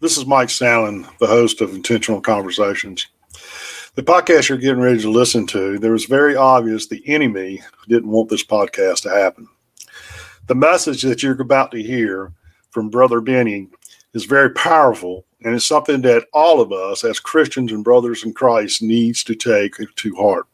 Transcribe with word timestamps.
This 0.00 0.16
is 0.16 0.26
Mike 0.26 0.48
Sallin, 0.48 1.08
the 1.18 1.26
host 1.26 1.60
of 1.60 1.74
Intentional 1.74 2.20
Conversations. 2.20 3.08
The 3.96 4.02
podcast 4.04 4.48
you're 4.48 4.56
getting 4.56 4.80
ready 4.80 5.00
to 5.00 5.10
listen 5.10 5.44
to, 5.48 5.76
there 5.80 5.90
was 5.90 6.04
very 6.04 6.36
obvious 6.36 6.86
the 6.86 7.02
enemy 7.08 7.60
didn't 7.88 8.08
want 8.08 8.28
this 8.28 8.44
podcast 8.44 9.02
to 9.02 9.10
happen. 9.10 9.48
The 10.46 10.54
message 10.54 11.02
that 11.02 11.24
you're 11.24 11.42
about 11.42 11.72
to 11.72 11.82
hear 11.82 12.32
from 12.70 12.90
Brother 12.90 13.20
Benny 13.20 13.66
is 14.14 14.24
very 14.24 14.50
powerful, 14.50 15.24
and 15.42 15.52
it's 15.52 15.66
something 15.66 16.00
that 16.02 16.28
all 16.32 16.60
of 16.60 16.70
us 16.70 17.02
as 17.02 17.18
Christians 17.18 17.72
and 17.72 17.82
brothers 17.82 18.22
in 18.22 18.32
Christ 18.32 18.80
needs 18.80 19.24
to 19.24 19.34
take 19.34 19.74
to 19.96 20.14
heart. 20.14 20.46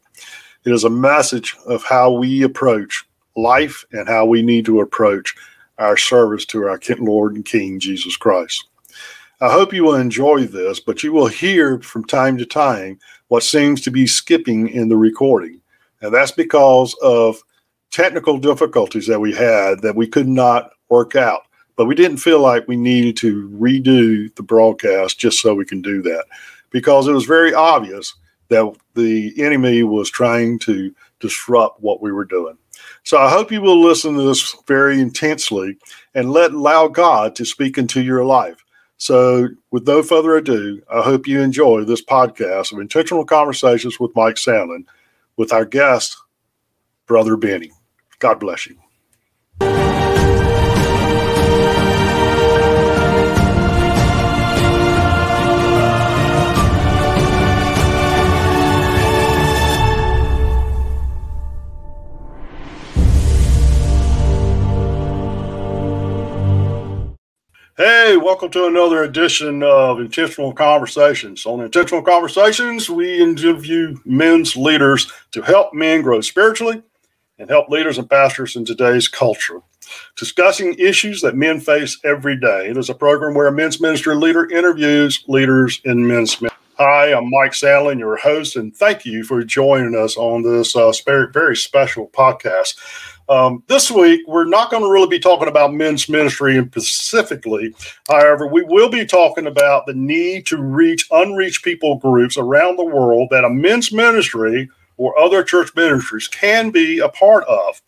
It 0.64 0.72
is 0.72 0.84
a 0.84 0.90
message 0.90 1.54
of 1.66 1.84
how 1.84 2.12
we 2.12 2.44
approach 2.44 3.04
life 3.36 3.84
and 3.92 4.08
how 4.08 4.24
we 4.24 4.40
need 4.40 4.64
to 4.64 4.80
approach 4.80 5.36
our 5.76 5.98
service 5.98 6.46
to 6.46 6.66
our 6.66 6.80
Lord 6.98 7.34
and 7.34 7.44
King 7.44 7.78
Jesus 7.78 8.16
Christ. 8.16 8.70
I 9.40 9.50
hope 9.50 9.72
you 9.72 9.84
will 9.84 9.96
enjoy 9.96 10.46
this, 10.46 10.80
but 10.80 11.02
you 11.02 11.12
will 11.12 11.26
hear 11.26 11.80
from 11.80 12.04
time 12.04 12.36
to 12.38 12.46
time 12.46 12.98
what 13.28 13.42
seems 13.42 13.80
to 13.82 13.90
be 13.90 14.06
skipping 14.06 14.68
in 14.68 14.88
the 14.88 14.96
recording. 14.96 15.60
And 16.00 16.14
that's 16.14 16.32
because 16.32 16.94
of 17.02 17.42
technical 17.90 18.38
difficulties 18.38 19.06
that 19.06 19.20
we 19.20 19.32
had 19.32 19.80
that 19.82 19.96
we 19.96 20.06
could 20.06 20.28
not 20.28 20.70
work 20.88 21.16
out. 21.16 21.42
But 21.76 21.86
we 21.86 21.94
didn't 21.94 22.18
feel 22.18 22.40
like 22.40 22.68
we 22.68 22.76
needed 22.76 23.16
to 23.18 23.48
redo 23.50 24.34
the 24.36 24.42
broadcast 24.42 25.18
just 25.18 25.40
so 25.40 25.54
we 25.54 25.64
can 25.64 25.82
do 25.82 26.02
that 26.02 26.26
because 26.70 27.08
it 27.08 27.12
was 27.12 27.24
very 27.24 27.52
obvious 27.52 28.14
that 28.48 28.76
the 28.94 29.32
enemy 29.42 29.82
was 29.82 30.10
trying 30.10 30.58
to 30.60 30.94
disrupt 31.20 31.80
what 31.80 32.00
we 32.00 32.12
were 32.12 32.24
doing. 32.24 32.56
So 33.02 33.18
I 33.18 33.30
hope 33.30 33.50
you 33.50 33.60
will 33.60 33.80
listen 33.80 34.14
to 34.14 34.22
this 34.22 34.56
very 34.66 35.00
intensely 35.00 35.76
and 36.14 36.30
let 36.30 36.52
allow 36.52 36.88
God 36.88 37.34
to 37.36 37.44
speak 37.44 37.78
into 37.78 38.02
your 38.02 38.24
life. 38.24 38.63
So, 38.96 39.48
with 39.70 39.86
no 39.86 40.02
further 40.02 40.36
ado, 40.36 40.80
I 40.92 41.02
hope 41.02 41.26
you 41.26 41.40
enjoy 41.40 41.84
this 41.84 42.04
podcast 42.04 42.72
of 42.72 42.78
Intentional 42.78 43.24
Conversations 43.24 43.98
with 43.98 44.14
Mike 44.14 44.36
Sandlin 44.36 44.84
with 45.36 45.52
our 45.52 45.64
guest, 45.64 46.16
Brother 47.06 47.36
Benny. 47.36 47.72
God 48.20 48.38
bless 48.40 48.66
you. 48.66 50.03
Hey, 68.14 68.18
welcome 68.18 68.48
to 68.52 68.66
another 68.66 69.02
edition 69.02 69.64
of 69.64 69.98
Intentional 69.98 70.52
Conversations. 70.52 71.44
On 71.46 71.60
Intentional 71.60 72.00
Conversations, 72.00 72.88
we 72.88 73.20
interview 73.20 73.96
men's 74.04 74.54
leaders 74.54 75.10
to 75.32 75.42
help 75.42 75.74
men 75.74 76.00
grow 76.00 76.20
spiritually 76.20 76.80
and 77.40 77.50
help 77.50 77.70
leaders 77.70 77.98
and 77.98 78.08
pastors 78.08 78.54
in 78.54 78.64
today's 78.64 79.08
culture. 79.08 79.62
Discussing 80.16 80.76
issues 80.78 81.22
that 81.22 81.34
men 81.34 81.58
face 81.58 81.98
every 82.04 82.38
day. 82.38 82.68
It 82.68 82.76
is 82.76 82.88
a 82.88 82.94
program 82.94 83.34
where 83.34 83.48
a 83.48 83.52
men's 83.52 83.80
ministry 83.80 84.14
leader 84.14 84.48
interviews 84.48 85.24
leaders 85.26 85.80
in 85.84 86.06
men's 86.06 86.40
ministry. 86.40 86.50
Hi, 86.78 87.12
I'm 87.12 87.30
Mike 87.30 87.52
Sallin, 87.52 87.98
your 87.98 88.16
host, 88.16 88.54
and 88.54 88.76
thank 88.76 89.04
you 89.04 89.24
for 89.24 89.42
joining 89.42 89.96
us 89.96 90.16
on 90.16 90.42
this 90.42 90.76
uh, 90.76 90.92
very 91.06 91.56
special 91.56 92.08
podcast. 92.08 92.76
Um, 93.28 93.62
this 93.68 93.90
week, 93.90 94.20
we're 94.26 94.44
not 94.44 94.70
going 94.70 94.82
to 94.82 94.90
really 94.90 95.08
be 95.08 95.18
talking 95.18 95.48
about 95.48 95.72
men's 95.72 96.08
ministry 96.08 96.62
specifically. 96.72 97.74
However, 98.08 98.46
we 98.46 98.62
will 98.62 98.90
be 98.90 99.06
talking 99.06 99.46
about 99.46 99.86
the 99.86 99.94
need 99.94 100.46
to 100.46 100.58
reach 100.58 101.08
unreached 101.10 101.64
people 101.64 101.96
groups 101.96 102.36
around 102.36 102.76
the 102.76 102.84
world 102.84 103.28
that 103.30 103.44
a 103.44 103.50
men's 103.50 103.92
ministry 103.92 104.68
or 104.96 105.18
other 105.18 105.42
church 105.42 105.70
ministries 105.74 106.28
can 106.28 106.70
be 106.70 106.98
a 106.98 107.08
part 107.08 107.44
of. 107.44 107.80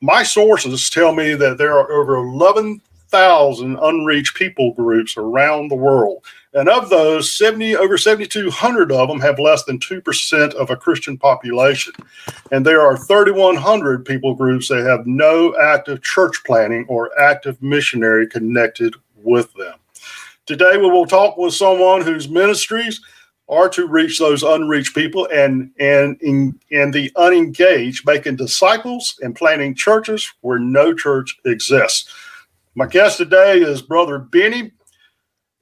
My 0.00 0.22
sources 0.22 0.88
tell 0.88 1.12
me 1.12 1.34
that 1.34 1.58
there 1.58 1.78
are 1.78 1.92
over 1.92 2.16
11,000 2.16 3.78
unreached 3.82 4.34
people 4.34 4.72
groups 4.72 5.16
around 5.18 5.68
the 5.68 5.76
world. 5.76 6.24
And 6.52 6.68
of 6.68 6.90
those, 6.90 7.32
70 7.32 7.76
over 7.76 7.96
7,200 7.96 8.90
of 8.90 9.08
them 9.08 9.20
have 9.20 9.38
less 9.38 9.64
than 9.64 9.78
2% 9.78 10.54
of 10.54 10.70
a 10.70 10.76
Christian 10.76 11.16
population. 11.16 11.92
And 12.50 12.66
there 12.66 12.80
are 12.80 12.96
3,100 12.96 14.04
people 14.04 14.34
groups 14.34 14.68
that 14.68 14.84
have 14.84 15.06
no 15.06 15.56
active 15.60 16.02
church 16.02 16.42
planting 16.44 16.86
or 16.88 17.10
active 17.20 17.62
missionary 17.62 18.26
connected 18.26 18.94
with 19.22 19.52
them. 19.54 19.74
Today, 20.46 20.76
we 20.76 20.90
will 20.90 21.06
talk 21.06 21.36
with 21.36 21.54
someone 21.54 22.02
whose 22.02 22.28
ministries 22.28 23.00
are 23.48 23.68
to 23.68 23.86
reach 23.86 24.18
those 24.18 24.42
unreached 24.42 24.94
people 24.94 25.28
and 25.32 25.70
and 25.78 26.20
in, 26.22 26.58
and 26.72 26.92
the 26.92 27.12
unengaged, 27.16 28.06
making 28.06 28.36
disciples 28.36 29.18
and 29.22 29.36
planting 29.36 29.74
churches 29.74 30.32
where 30.40 30.58
no 30.58 30.94
church 30.94 31.38
exists. 31.44 32.12
My 32.74 32.86
guest 32.86 33.18
today 33.18 33.60
is 33.60 33.82
Brother 33.82 34.18
Benny 34.18 34.72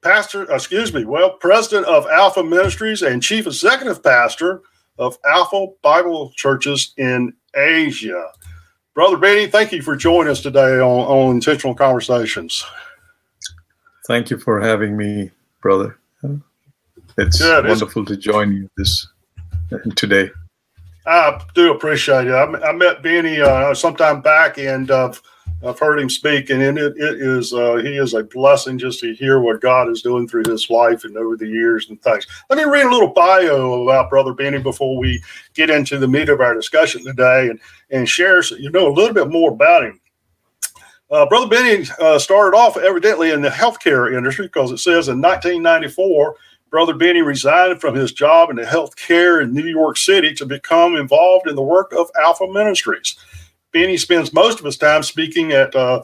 pastor, 0.02 0.50
excuse 0.52 0.92
me, 0.92 1.04
well, 1.04 1.30
president 1.30 1.86
of 1.86 2.06
Alpha 2.06 2.42
Ministries 2.42 3.02
and 3.02 3.22
chief 3.22 3.46
executive 3.46 4.02
pastor 4.02 4.62
of 4.98 5.18
Alpha 5.24 5.66
Bible 5.82 6.32
Churches 6.36 6.92
in 6.96 7.32
Asia. 7.54 8.30
Brother 8.94 9.16
Benny, 9.16 9.46
thank 9.46 9.72
you 9.72 9.82
for 9.82 9.96
joining 9.96 10.30
us 10.30 10.40
today 10.42 10.80
on, 10.80 10.82
on 10.82 11.34
Intentional 11.36 11.74
Conversations. 11.74 12.64
Thank 14.06 14.30
you 14.30 14.38
for 14.38 14.60
having 14.60 14.96
me, 14.96 15.30
brother. 15.60 15.98
It's 17.16 17.40
yeah, 17.40 17.60
wonderful 17.60 18.04
to 18.06 18.16
join 18.16 18.52
you 18.52 18.70
this 18.76 19.06
today. 19.96 20.30
I 21.06 21.40
do 21.54 21.72
appreciate 21.72 22.26
it. 22.26 22.32
I, 22.32 22.44
I 22.44 22.72
met 22.72 23.02
Benny 23.02 23.40
uh, 23.40 23.74
sometime 23.74 24.20
back, 24.20 24.58
and 24.58 24.90
uh, 24.90 25.12
I've 25.66 25.78
heard 25.78 25.98
him 25.98 26.08
speak, 26.08 26.50
and 26.50 26.62
it, 26.62 26.78
it 26.78 27.20
is 27.20 27.52
uh, 27.52 27.76
he 27.76 27.96
is 27.96 28.14
a 28.14 28.22
blessing 28.22 28.78
just 28.78 29.00
to 29.00 29.12
hear 29.14 29.40
what 29.40 29.60
God 29.60 29.88
is 29.88 30.02
doing 30.02 30.28
through 30.28 30.44
his 30.44 30.70
life 30.70 31.02
and 31.02 31.16
over 31.16 31.36
the 31.36 31.48
years 31.48 31.88
and 31.88 32.00
things. 32.00 32.26
Let 32.48 32.58
me 32.58 32.64
read 32.64 32.86
a 32.86 32.90
little 32.90 33.08
bio 33.08 33.82
about 33.82 34.08
Brother 34.08 34.32
Benny 34.32 34.58
before 34.58 34.96
we 34.96 35.20
get 35.54 35.68
into 35.68 35.98
the 35.98 36.06
meat 36.06 36.28
of 36.28 36.40
our 36.40 36.54
discussion 36.54 37.04
today, 37.04 37.48
and 37.48 37.58
and 37.90 38.08
share 38.08 38.42
so 38.42 38.54
you 38.54 38.70
know 38.70 38.86
a 38.86 38.94
little 38.94 39.14
bit 39.14 39.30
more 39.30 39.50
about 39.50 39.84
him. 39.84 40.00
Uh, 41.10 41.26
Brother 41.26 41.48
Benny 41.48 41.86
uh, 42.00 42.20
started 42.20 42.56
off 42.56 42.76
evidently 42.76 43.32
in 43.32 43.42
the 43.42 43.48
healthcare 43.48 44.16
industry 44.16 44.46
because 44.46 44.70
it 44.70 44.78
says 44.78 45.08
in 45.08 45.20
1994, 45.20 46.36
Brother 46.70 46.94
Benny 46.94 47.22
resigned 47.22 47.80
from 47.80 47.94
his 47.94 48.12
job 48.12 48.50
in 48.50 48.56
the 48.56 48.62
healthcare 48.62 49.42
in 49.42 49.54
New 49.54 49.66
York 49.66 49.96
City 49.96 50.34
to 50.34 50.46
become 50.46 50.96
involved 50.96 51.48
in 51.48 51.56
the 51.56 51.62
work 51.62 51.92
of 51.92 52.10
Alpha 52.20 52.46
Ministries. 52.46 53.16
Benny 53.72 53.96
spends 53.96 54.32
most 54.32 54.58
of 54.58 54.64
his 54.64 54.78
time 54.78 55.02
speaking 55.02 55.52
at, 55.52 55.74
uh, 55.74 56.02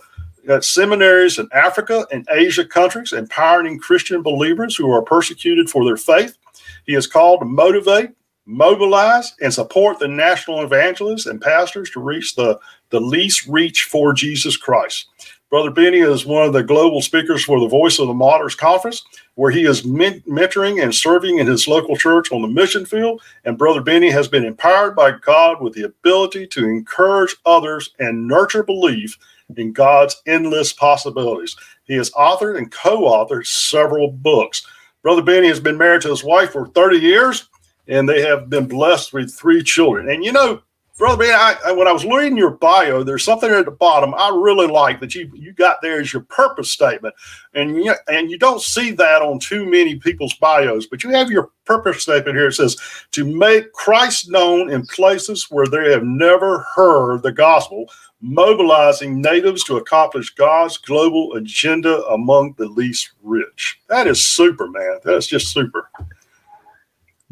at 0.48 0.64
seminaries 0.64 1.38
in 1.38 1.48
Africa 1.52 2.06
and 2.12 2.26
Asia 2.30 2.64
countries, 2.64 3.12
empowering 3.12 3.78
Christian 3.78 4.22
believers 4.22 4.76
who 4.76 4.90
are 4.90 5.02
persecuted 5.02 5.70
for 5.70 5.84
their 5.84 5.96
faith. 5.96 6.36
He 6.84 6.94
is 6.94 7.06
called 7.06 7.40
to 7.40 7.46
motivate, 7.46 8.10
mobilize, 8.46 9.34
and 9.40 9.52
support 9.52 9.98
the 9.98 10.08
national 10.08 10.62
evangelists 10.62 11.26
and 11.26 11.40
pastors 11.40 11.90
to 11.90 12.00
reach 12.00 12.34
the, 12.34 12.58
the 12.90 13.00
least 13.00 13.46
reach 13.46 13.84
for 13.84 14.12
Jesus 14.12 14.56
Christ. 14.56 15.06
Brother 15.54 15.70
Benny 15.70 16.00
is 16.00 16.26
one 16.26 16.44
of 16.44 16.52
the 16.52 16.64
global 16.64 17.00
speakers 17.00 17.44
for 17.44 17.60
the 17.60 17.68
Voice 17.68 18.00
of 18.00 18.08
the 18.08 18.12
Martyrs 18.12 18.56
Conference, 18.56 19.04
where 19.36 19.52
he 19.52 19.66
is 19.66 19.82
mentoring 19.82 20.82
and 20.82 20.92
serving 20.92 21.38
in 21.38 21.46
his 21.46 21.68
local 21.68 21.96
church 21.96 22.32
on 22.32 22.42
the 22.42 22.48
mission 22.48 22.84
field. 22.84 23.22
And 23.44 23.56
Brother 23.56 23.80
Benny 23.80 24.10
has 24.10 24.26
been 24.26 24.44
empowered 24.44 24.96
by 24.96 25.12
God 25.12 25.62
with 25.62 25.74
the 25.74 25.84
ability 25.84 26.48
to 26.48 26.64
encourage 26.64 27.36
others 27.46 27.90
and 28.00 28.26
nurture 28.26 28.64
belief 28.64 29.16
in 29.56 29.72
God's 29.72 30.20
endless 30.26 30.72
possibilities. 30.72 31.54
He 31.84 31.94
has 31.94 32.10
authored 32.10 32.58
and 32.58 32.72
co 32.72 33.02
authored 33.02 33.46
several 33.46 34.10
books. 34.10 34.66
Brother 35.04 35.22
Benny 35.22 35.46
has 35.46 35.60
been 35.60 35.78
married 35.78 36.02
to 36.02 36.10
his 36.10 36.24
wife 36.24 36.50
for 36.50 36.66
30 36.66 36.98
years, 36.98 37.48
and 37.86 38.08
they 38.08 38.22
have 38.22 38.50
been 38.50 38.66
blessed 38.66 39.12
with 39.12 39.32
three 39.32 39.62
children. 39.62 40.08
And 40.08 40.24
you 40.24 40.32
know, 40.32 40.62
brother 40.96 41.24
man, 41.24 41.34
I, 41.34 41.72
when 41.72 41.88
I 41.88 41.92
was 41.92 42.04
reading 42.04 42.36
your 42.36 42.52
bio, 42.52 43.02
there's 43.02 43.24
something 43.24 43.50
at 43.50 43.64
the 43.64 43.70
bottom 43.70 44.14
I 44.14 44.28
really 44.28 44.66
like 44.66 45.00
that 45.00 45.14
you 45.14 45.30
you 45.34 45.52
got 45.52 45.82
there 45.82 46.00
as 46.00 46.12
your 46.12 46.22
purpose 46.22 46.70
statement, 46.70 47.14
and 47.54 47.76
you, 47.76 47.94
and 48.08 48.30
you 48.30 48.38
don't 48.38 48.60
see 48.60 48.92
that 48.92 49.22
on 49.22 49.38
too 49.38 49.66
many 49.66 49.96
people's 49.96 50.34
bios, 50.34 50.86
but 50.86 51.02
you 51.02 51.10
have 51.10 51.30
your 51.30 51.50
purpose 51.64 52.02
statement 52.02 52.36
here. 52.36 52.48
It 52.48 52.54
says 52.54 52.76
to 53.12 53.24
make 53.24 53.72
Christ 53.72 54.30
known 54.30 54.70
in 54.70 54.86
places 54.86 55.50
where 55.50 55.66
they 55.66 55.90
have 55.90 56.04
never 56.04 56.60
heard 56.74 57.22
the 57.22 57.32
gospel, 57.32 57.86
mobilizing 58.20 59.20
natives 59.20 59.64
to 59.64 59.76
accomplish 59.76 60.30
God's 60.34 60.78
global 60.78 61.34
agenda 61.34 62.04
among 62.06 62.54
the 62.56 62.68
least 62.68 63.12
rich. 63.22 63.80
That 63.88 64.06
is 64.06 64.26
super, 64.26 64.68
man. 64.68 64.98
That's 65.04 65.26
just 65.26 65.52
super. 65.52 65.90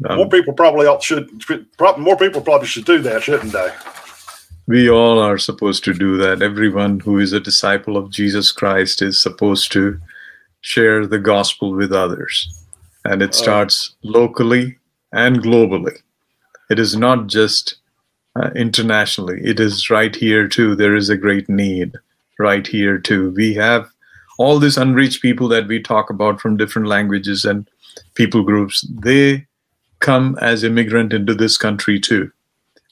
Um, 0.05 0.17
more 0.17 0.29
people 0.29 0.53
probably 0.53 0.87
should. 1.01 1.29
More 1.97 2.17
people 2.17 2.41
probably 2.41 2.67
should 2.67 2.85
do 2.85 2.99
that, 2.99 3.23
shouldn't 3.23 3.53
they? 3.53 3.71
We 4.65 4.89
all 4.89 5.19
are 5.19 5.37
supposed 5.37 5.83
to 5.85 5.93
do 5.93 6.17
that. 6.17 6.41
Everyone 6.41 6.99
who 6.99 7.19
is 7.19 7.33
a 7.33 7.39
disciple 7.39 7.97
of 7.97 8.11
Jesus 8.11 8.51
Christ 8.51 9.01
is 9.01 9.21
supposed 9.21 9.71
to 9.73 9.99
share 10.61 11.05
the 11.05 11.19
gospel 11.19 11.73
with 11.73 11.91
others. 11.91 12.47
And 13.03 13.21
it 13.21 13.35
starts 13.35 13.95
locally 14.03 14.77
and 15.11 15.43
globally. 15.43 15.97
It 16.69 16.79
is 16.79 16.95
not 16.95 17.27
just 17.27 17.75
uh, 18.37 18.49
internationally, 18.55 19.41
it 19.43 19.59
is 19.59 19.89
right 19.89 20.15
here 20.15 20.47
too. 20.47 20.75
There 20.75 20.95
is 20.95 21.09
a 21.09 21.17
great 21.17 21.49
need 21.49 21.93
right 22.39 22.65
here 22.65 22.97
too. 22.97 23.31
We 23.31 23.53
have 23.55 23.91
all 24.39 24.57
these 24.57 24.77
unreached 24.77 25.21
people 25.21 25.47
that 25.49 25.67
we 25.67 25.81
talk 25.81 26.09
about 26.09 26.39
from 26.39 26.57
different 26.57 26.87
languages 26.87 27.45
and 27.45 27.69
people 28.15 28.43
groups. 28.43 28.87
They 29.03 29.45
come 30.03 30.37
as 30.41 30.63
immigrant 30.63 31.13
into 31.13 31.33
this 31.33 31.57
country 31.57 31.99
too. 31.99 32.31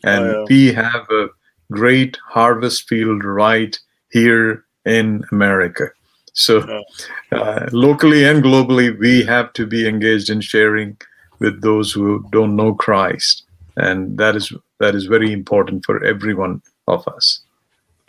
And 0.03 0.23
oh, 0.25 0.39
yeah. 0.39 0.45
we 0.49 0.73
have 0.73 1.07
a 1.11 1.27
great 1.71 2.17
harvest 2.27 2.87
field 2.87 3.23
right 3.23 3.77
here 4.11 4.65
in 4.85 5.23
America. 5.31 5.89
So, 6.33 6.81
uh, 7.33 7.67
locally 7.71 8.23
and 8.23 8.43
globally, 8.43 8.97
we 8.97 9.23
have 9.25 9.51
to 9.53 9.67
be 9.67 9.87
engaged 9.87 10.29
in 10.29 10.41
sharing 10.41 10.97
with 11.39 11.61
those 11.61 11.91
who 11.91 12.25
don't 12.31 12.55
know 12.55 12.73
Christ, 12.73 13.43
and 13.75 14.17
that 14.17 14.35
is 14.37 14.53
that 14.79 14.95
is 14.95 15.05
very 15.05 15.33
important 15.33 15.83
for 15.85 16.03
every 16.05 16.33
one 16.33 16.61
of 16.87 17.05
us. 17.07 17.41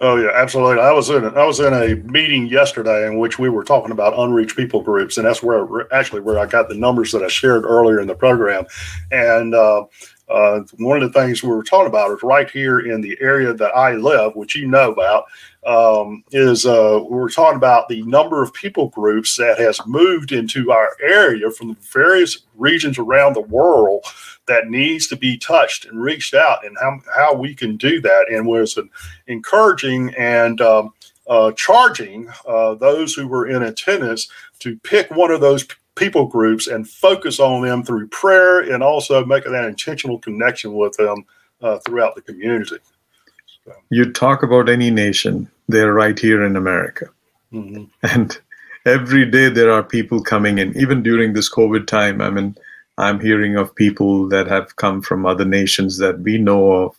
Oh 0.04 0.16
yeah, 0.16 0.30
absolutely. 0.34 0.82
I 0.82 0.90
was 0.90 1.10
in 1.10 1.24
I 1.24 1.44
was 1.44 1.60
in 1.60 1.72
a 1.72 1.94
meeting 2.10 2.46
yesterday 2.46 3.06
in 3.06 3.18
which 3.18 3.38
we 3.38 3.48
were 3.48 3.62
talking 3.62 3.92
about 3.92 4.18
unreached 4.18 4.56
people 4.56 4.82
groups, 4.82 5.16
and 5.16 5.24
that's 5.24 5.44
where 5.44 5.64
actually 5.94 6.22
where 6.22 6.40
I 6.40 6.46
got 6.46 6.68
the 6.68 6.74
numbers 6.74 7.12
that 7.12 7.22
I 7.22 7.28
shared 7.28 7.64
earlier 7.64 8.00
in 8.00 8.08
the 8.08 8.14
program. 8.16 8.64
And 9.12 9.54
uh, 9.54 9.84
uh, 10.28 10.62
one 10.78 11.00
of 11.00 11.12
the 11.12 11.20
things 11.20 11.44
we 11.44 11.50
were 11.50 11.62
talking 11.62 11.86
about 11.86 12.10
is 12.10 12.24
right 12.24 12.50
here 12.50 12.80
in 12.80 13.00
the 13.00 13.16
area 13.20 13.54
that 13.54 13.76
I 13.76 13.92
live, 13.92 14.34
which 14.34 14.56
you 14.56 14.66
know 14.66 14.90
about, 14.90 15.26
um, 15.64 16.24
is 16.32 16.66
uh, 16.66 17.00
we 17.08 17.16
were 17.16 17.28
talking 17.28 17.56
about 17.56 17.88
the 17.88 18.02
number 18.02 18.42
of 18.42 18.52
people 18.52 18.88
groups 18.88 19.36
that 19.36 19.58
has 19.58 19.80
moved 19.86 20.32
into 20.32 20.72
our 20.72 20.96
area 21.02 21.50
from 21.50 21.76
various 21.92 22.44
regions 22.56 22.98
around 22.98 23.34
the 23.34 23.42
world 23.42 24.04
that 24.46 24.68
needs 24.68 25.06
to 25.06 25.16
be 25.16 25.38
touched 25.38 25.84
and 25.84 26.02
reached 26.02 26.34
out, 26.34 26.66
and 26.66 26.76
how, 26.80 27.00
how 27.14 27.34
we 27.34 27.54
can 27.54 27.76
do 27.76 28.00
that, 28.00 28.26
and 28.30 28.46
was 28.46 28.76
an 28.76 28.90
encouraging 29.28 30.12
and 30.16 30.60
um, 30.60 30.92
uh, 31.28 31.52
charging 31.52 32.28
uh, 32.48 32.74
those 32.74 33.14
who 33.14 33.28
were 33.28 33.48
in 33.48 33.62
attendance 33.62 34.28
to 34.58 34.76
pick 34.80 35.10
one 35.12 35.30
of 35.30 35.40
those 35.40 35.66
people 35.94 36.26
groups 36.26 36.66
and 36.66 36.88
focus 36.88 37.38
on 37.38 37.62
them 37.62 37.84
through 37.84 38.08
prayer 38.08 38.60
and 38.60 38.82
also 38.82 39.24
making 39.24 39.52
that 39.52 39.64
intentional 39.64 40.18
connection 40.18 40.72
with 40.74 40.96
them 40.96 41.24
uh, 41.60 41.78
throughout 41.80 42.14
the 42.14 42.22
community. 42.22 42.76
You 43.90 44.12
talk 44.12 44.42
about 44.42 44.68
any 44.68 44.90
nation, 44.90 45.50
they're 45.68 45.92
right 45.92 46.18
here 46.18 46.44
in 46.44 46.56
America. 46.56 47.06
Mm-hmm. 47.52 47.84
And 48.02 48.38
every 48.86 49.30
day 49.30 49.48
there 49.48 49.70
are 49.70 49.82
people 49.82 50.22
coming 50.22 50.58
in, 50.58 50.76
even 50.76 51.02
during 51.02 51.32
this 51.32 51.50
COVID 51.50 51.86
time. 51.86 52.20
I 52.20 52.30
mean, 52.30 52.56
I'm 52.98 53.20
hearing 53.20 53.56
of 53.56 53.74
people 53.74 54.28
that 54.28 54.46
have 54.48 54.76
come 54.76 55.02
from 55.02 55.26
other 55.26 55.44
nations 55.44 55.98
that 55.98 56.20
we 56.20 56.38
know 56.38 56.72
of. 56.72 56.96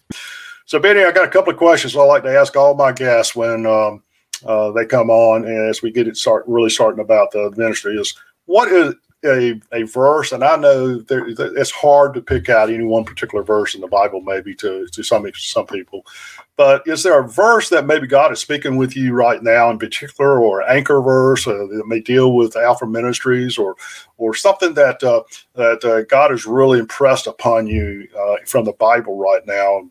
So, 0.66 0.80
Benny, 0.80 1.04
I 1.04 1.12
got 1.12 1.26
a 1.26 1.32
couple 1.32 1.52
of 1.52 1.60
questions 1.60 1.96
I 1.96 2.04
like 2.04 2.24
to 2.24 2.36
ask 2.36 2.56
all 2.56 2.74
my 2.74 2.92
guests 2.92 3.36
when 3.36 3.66
um, 3.66 4.02
uh, 4.46 4.72
they 4.72 4.86
come 4.86 5.10
on, 5.10 5.46
and 5.46 5.70
as 5.70 5.82
we 5.82 5.92
get 5.92 6.08
it 6.08 6.18
start 6.18 6.46
really 6.48 6.70
starting 6.70 7.02
about 7.02 7.32
the 7.32 7.52
ministry 7.58 7.96
is 7.96 8.16
what 8.46 8.72
is 8.72 8.96
a, 9.26 9.60
a 9.72 9.84
verse, 9.84 10.32
and 10.32 10.44
I 10.44 10.56
know 10.58 11.00
there, 11.00 11.26
it's 11.28 11.72
hard 11.72 12.14
to 12.14 12.22
pick 12.22 12.50
out 12.50 12.70
any 12.70 12.84
one 12.84 13.06
particular 13.06 13.44
verse 13.44 13.76
in 13.76 13.82
the 13.82 13.88
Bible, 13.88 14.22
maybe 14.22 14.54
to, 14.56 14.88
to 14.88 15.04
some 15.04 15.30
some 15.36 15.66
people, 15.68 16.06
but 16.56 16.84
is 16.88 17.04
there 17.04 17.20
a 17.20 17.28
verse 17.28 17.70
that 17.70 17.88
maybe 17.88 18.06
God 18.06 18.32
is 18.32 18.40
speaking 18.40 18.78
with 18.78 18.96
you 18.96 19.14
right 19.14 19.42
now 19.42 19.70
in 19.70 19.80
particular, 19.80 20.40
or 20.40 20.68
anchor 20.70 21.02
verse 21.02 21.48
uh, 21.48 21.52
that 21.52 21.88
may 21.88 22.00
deal 22.00 22.34
with 22.34 22.56
Alpha 22.56 22.86
Ministries, 22.86 23.58
or 23.58 23.76
or 24.18 24.36
something 24.36 24.74
that 24.76 25.04
uh, 25.04 25.24
that 25.56 25.84
uh, 25.84 26.04
God 26.04 26.32
has 26.32 26.46
really 26.46 26.80
impressed 26.80 27.28
upon 27.28 27.68
you 27.68 28.08
uh, 28.20 28.36
from 28.46 28.66
the 28.66 28.74
Bible 28.74 29.18
right 29.18 29.46
now? 29.46 29.90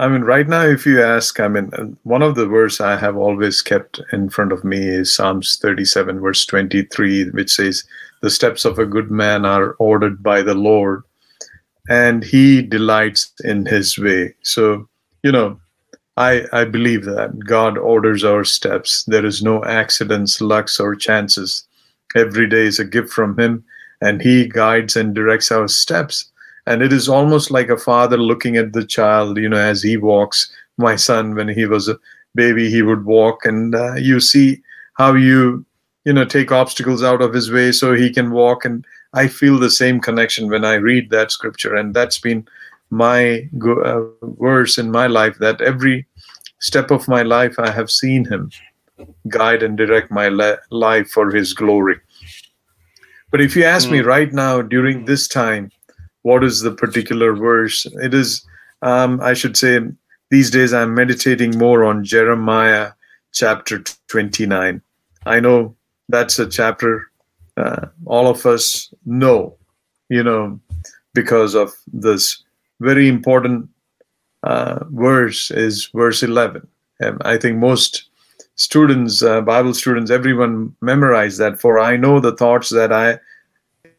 I 0.00 0.08
mean, 0.08 0.22
right 0.22 0.48
now, 0.48 0.64
if 0.64 0.86
you 0.86 1.02
ask, 1.02 1.38
I 1.40 1.48
mean, 1.48 1.98
one 2.04 2.22
of 2.22 2.34
the 2.34 2.46
verse 2.46 2.80
I 2.80 2.96
have 2.96 3.18
always 3.18 3.60
kept 3.60 4.00
in 4.14 4.30
front 4.30 4.50
of 4.50 4.64
me 4.64 4.78
is 4.78 5.14
Psalms 5.14 5.58
37, 5.60 6.20
verse 6.20 6.46
23, 6.46 7.28
which 7.32 7.50
says, 7.50 7.84
The 8.22 8.30
steps 8.30 8.64
of 8.64 8.78
a 8.78 8.86
good 8.86 9.10
man 9.10 9.44
are 9.44 9.72
ordered 9.78 10.22
by 10.22 10.40
the 10.40 10.54
Lord, 10.54 11.02
and 11.90 12.24
he 12.24 12.62
delights 12.62 13.30
in 13.44 13.66
his 13.66 13.98
way. 13.98 14.34
So, 14.42 14.88
you 15.22 15.32
know, 15.32 15.60
I, 16.20 16.44
I 16.52 16.64
believe 16.64 17.04
that 17.04 17.38
God 17.46 17.78
orders 17.78 18.24
our 18.24 18.44
steps. 18.44 19.04
There 19.04 19.24
is 19.24 19.42
no 19.42 19.64
accidents, 19.64 20.40
lucks, 20.40 20.78
or 20.78 20.94
chances. 20.94 21.64
Every 22.14 22.48
day 22.48 22.66
is 22.66 22.78
a 22.78 22.84
gift 22.84 23.10
from 23.10 23.38
him, 23.38 23.64
and 24.00 24.20
he 24.20 24.48
guides 24.48 24.96
and 24.96 25.14
directs 25.14 25.50
our 25.50 25.68
steps 25.68 26.30
and 26.66 26.82
it 26.82 26.92
is 26.92 27.08
almost 27.08 27.50
like 27.50 27.68
a 27.68 27.76
father 27.76 28.16
looking 28.16 28.56
at 28.56 28.72
the 28.72 28.84
child 28.84 29.36
you 29.36 29.48
know 29.48 29.58
as 29.58 29.82
he 29.82 29.96
walks 29.96 30.52
my 30.76 30.96
son 30.96 31.34
when 31.34 31.48
he 31.48 31.66
was 31.66 31.88
a 31.88 31.98
baby 32.34 32.70
he 32.70 32.82
would 32.82 33.04
walk 33.04 33.44
and 33.44 33.74
uh, 33.74 33.94
you 33.94 34.20
see 34.20 34.60
how 34.94 35.14
you 35.14 35.64
you 36.04 36.12
know 36.12 36.24
take 36.24 36.52
obstacles 36.52 37.02
out 37.02 37.22
of 37.22 37.34
his 37.34 37.50
way 37.50 37.72
so 37.72 37.94
he 37.94 38.10
can 38.10 38.30
walk 38.30 38.64
and 38.64 38.84
i 39.14 39.26
feel 39.26 39.58
the 39.58 39.70
same 39.70 40.00
connection 40.00 40.48
when 40.48 40.64
i 40.64 40.74
read 40.74 41.10
that 41.10 41.32
scripture 41.32 41.74
and 41.74 41.94
that's 41.94 42.18
been 42.18 42.46
my 42.90 43.48
uh, 43.84 44.00
verse 44.38 44.78
in 44.78 44.90
my 44.90 45.06
life 45.06 45.38
that 45.38 45.60
every 45.60 46.06
step 46.60 46.90
of 46.90 47.08
my 47.08 47.22
life 47.22 47.58
i 47.58 47.70
have 47.70 47.90
seen 47.90 48.24
him 48.24 48.50
guide 49.28 49.62
and 49.62 49.76
direct 49.76 50.10
my 50.10 50.28
le- 50.28 50.58
life 50.70 51.08
for 51.08 51.30
his 51.30 51.52
glory 51.54 51.98
but 53.30 53.40
if 53.40 53.56
you 53.56 53.64
ask 53.64 53.88
mm. 53.88 53.92
me 53.92 54.00
right 54.00 54.32
now 54.32 54.60
during 54.60 55.04
this 55.04 55.26
time 55.26 55.70
what 56.22 56.44
is 56.44 56.60
the 56.60 56.72
particular 56.72 57.34
verse. 57.34 57.86
It 58.02 58.14
is, 58.14 58.44
um, 58.82 59.20
I 59.20 59.34
should 59.34 59.56
say, 59.56 59.80
these 60.30 60.50
days 60.50 60.72
I'm 60.72 60.94
meditating 60.94 61.58
more 61.58 61.84
on 61.84 62.04
Jeremiah 62.04 62.92
chapter 63.32 63.82
29. 64.08 64.80
I 65.26 65.40
know 65.40 65.76
that's 66.08 66.38
a 66.38 66.48
chapter 66.48 67.06
uh, 67.56 67.86
all 68.06 68.28
of 68.28 68.46
us 68.46 68.92
know, 69.04 69.56
you 70.08 70.22
know, 70.22 70.58
because 71.14 71.54
of 71.54 71.72
this 71.92 72.42
very 72.80 73.08
important 73.08 73.68
uh, 74.42 74.84
verse 74.90 75.50
is 75.50 75.86
verse 75.94 76.22
11. 76.22 76.66
And 77.00 77.20
I 77.24 77.36
think 77.38 77.58
most 77.58 78.08
students, 78.56 79.22
uh, 79.22 79.40
Bible 79.40 79.74
students, 79.74 80.10
everyone 80.10 80.74
memorize 80.80 81.38
that. 81.38 81.60
For 81.60 81.78
I 81.78 81.96
know 81.96 82.20
the 82.20 82.36
thoughts 82.36 82.70
that 82.70 82.92
I 82.92 83.18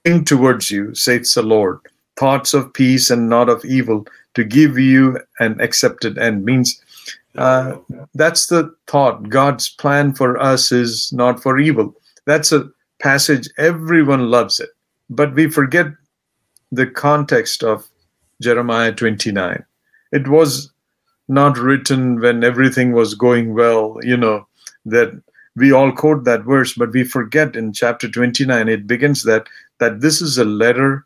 think 0.03 0.27
towards 0.27 0.71
you, 0.71 0.93
says 0.95 1.33
the 1.33 1.41
Lord, 1.41 1.79
thoughts 2.17 2.53
of 2.53 2.73
peace 2.73 3.09
and 3.09 3.29
not 3.29 3.49
of 3.49 3.63
evil 3.65 4.05
to 4.35 4.43
give 4.43 4.77
you 4.77 5.19
an 5.39 5.59
accepted 5.59 6.17
end. 6.17 6.45
Means 6.45 6.81
uh, 7.35 7.77
that's 8.13 8.47
the 8.47 8.73
thought. 8.87 9.29
God's 9.29 9.69
plan 9.69 10.13
for 10.13 10.39
us 10.39 10.71
is 10.71 11.11
not 11.13 11.41
for 11.41 11.59
evil. 11.59 11.95
That's 12.25 12.51
a 12.51 12.69
passage 12.99 13.49
everyone 13.57 14.29
loves 14.29 14.59
it. 14.59 14.69
But 15.09 15.33
we 15.33 15.49
forget 15.49 15.87
the 16.71 16.87
context 16.87 17.63
of 17.63 17.87
jeremiah 18.41 18.93
29 18.93 19.63
it 20.11 20.27
was 20.27 20.71
not 21.27 21.57
written 21.57 22.19
when 22.19 22.43
everything 22.43 22.91
was 22.91 23.13
going 23.13 23.53
well 23.53 23.97
you 24.01 24.17
know 24.17 24.45
that 24.85 25.11
we 25.55 25.71
all 25.71 25.91
quote 25.91 26.23
that 26.23 26.43
verse 26.43 26.73
but 26.73 26.91
we 26.91 27.03
forget 27.03 27.55
in 27.55 27.73
chapter 27.73 28.09
29 28.09 28.67
it 28.67 28.87
begins 28.87 29.23
that 29.23 29.47
that 29.79 30.01
this 30.01 30.21
is 30.21 30.37
a 30.37 30.45
letter 30.45 31.05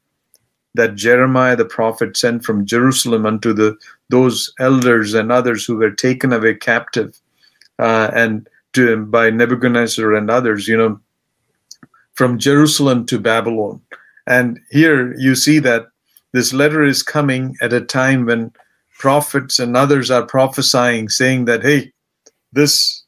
that 0.75 0.95
Jeremiah 0.95 1.55
the 1.55 1.65
prophet 1.65 2.17
sent 2.17 2.43
from 2.43 2.65
Jerusalem 2.65 3.25
unto 3.25 3.53
the 3.53 3.77
those 4.09 4.53
elders 4.59 5.13
and 5.13 5.31
others 5.31 5.65
who 5.65 5.77
were 5.77 5.91
taken 5.91 6.33
away 6.33 6.55
captive 6.55 7.19
uh, 7.79 8.11
and 8.13 8.47
to, 8.73 9.05
by 9.05 9.29
Nebuchadnezzar 9.29 10.13
and 10.13 10.29
others, 10.29 10.67
you 10.67 10.77
know, 10.77 10.99
from 12.13 12.37
Jerusalem 12.37 13.05
to 13.07 13.19
Babylon. 13.19 13.81
And 14.27 14.59
here 14.69 15.15
you 15.17 15.35
see 15.35 15.59
that 15.59 15.87
this 16.33 16.53
letter 16.53 16.83
is 16.83 17.01
coming 17.01 17.55
at 17.61 17.73
a 17.73 17.81
time 17.81 18.25
when 18.25 18.51
prophets 18.97 19.59
and 19.59 19.75
others 19.75 20.09
are 20.09 20.25
prophesying, 20.25 21.09
saying 21.09 21.45
that, 21.45 21.63
hey, 21.63 21.91
this 22.53 23.03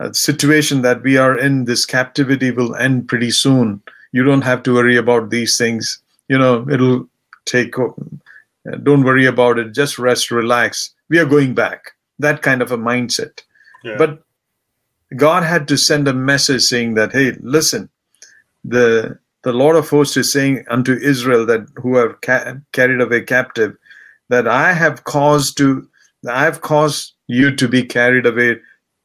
uh, 0.00 0.12
situation 0.12 0.82
that 0.82 1.02
we 1.02 1.16
are 1.16 1.38
in, 1.38 1.64
this 1.64 1.86
captivity 1.86 2.50
will 2.50 2.74
end 2.76 3.08
pretty 3.08 3.30
soon. 3.30 3.82
You 4.12 4.24
don't 4.24 4.42
have 4.42 4.62
to 4.64 4.74
worry 4.74 4.96
about 4.96 5.30
these 5.30 5.56
things. 5.56 6.00
You 6.28 6.38
know 6.38 6.66
it'll 6.68 7.08
take 7.44 7.74
don't 8.82 9.04
worry 9.04 9.26
about 9.26 9.58
it. 9.58 9.72
Just 9.72 9.98
rest 9.98 10.30
relax. 10.30 10.94
We 11.08 11.18
are 11.18 11.26
going 11.26 11.54
back. 11.54 11.92
That 12.18 12.42
kind 12.42 12.62
of 12.62 12.72
a 12.72 12.78
mindset. 12.78 13.42
Yeah. 13.84 13.96
but 13.98 14.22
god 15.16 15.42
had 15.42 15.66
to 15.68 15.76
send 15.76 16.06
a 16.08 16.14
message 16.14 16.62
saying 16.62 16.94
that 16.94 17.12
hey 17.12 17.32
listen 17.40 17.88
the 18.64 19.18
the 19.42 19.52
lord 19.52 19.74
of 19.76 19.88
hosts 19.88 20.16
is 20.16 20.32
saying 20.32 20.64
unto 20.70 20.92
israel 20.94 21.44
that 21.46 21.66
who 21.76 21.96
are 21.96 22.14
ca- 22.22 22.54
carried 22.72 23.00
away 23.00 23.20
captive 23.22 23.76
that 24.28 24.48
i 24.48 24.72
have 24.72 25.04
caused 25.04 25.56
to 25.56 25.88
i 26.28 26.44
have 26.44 26.60
caused 26.60 27.14
you 27.26 27.54
to 27.54 27.68
be 27.68 27.82
carried 27.82 28.26
away 28.26 28.56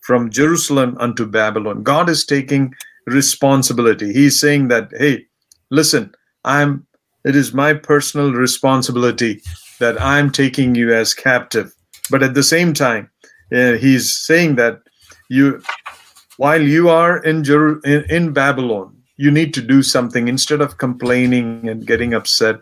from 0.01 0.29
jerusalem 0.29 0.95
unto 0.99 1.25
babylon 1.25 1.83
god 1.83 2.09
is 2.09 2.25
taking 2.25 2.73
responsibility. 3.07 4.13
He's 4.13 4.39
saying 4.39 4.67
that, 4.67 4.91
hey, 4.99 5.25
listen, 5.71 6.13
I'm 6.45 6.85
it 7.25 7.35
is 7.35 7.53
my 7.53 7.73
personal 7.73 8.31
responsibility 8.33 9.41
that 9.79 9.99
I'm 10.01 10.31
taking 10.31 10.75
you 10.75 10.93
as 10.93 11.13
captive. 11.13 11.73
But 12.09 12.23
at 12.23 12.35
the 12.35 12.43
same 12.43 12.73
time, 12.73 13.09
uh, 13.53 13.73
he's 13.73 14.15
saying 14.15 14.55
that 14.55 14.79
you 15.29 15.61
while 16.37 16.61
you 16.61 16.89
are 16.89 17.17
in, 17.23 17.43
Jer- 17.43 17.79
in, 17.79 18.05
in 18.09 18.33
Babylon, 18.33 18.95
you 19.17 19.31
need 19.31 19.53
to 19.55 19.61
do 19.61 19.81
something 19.81 20.27
instead 20.27 20.61
of 20.61 20.77
complaining 20.77 21.67
and 21.67 21.87
getting 21.87 22.13
upset. 22.13 22.57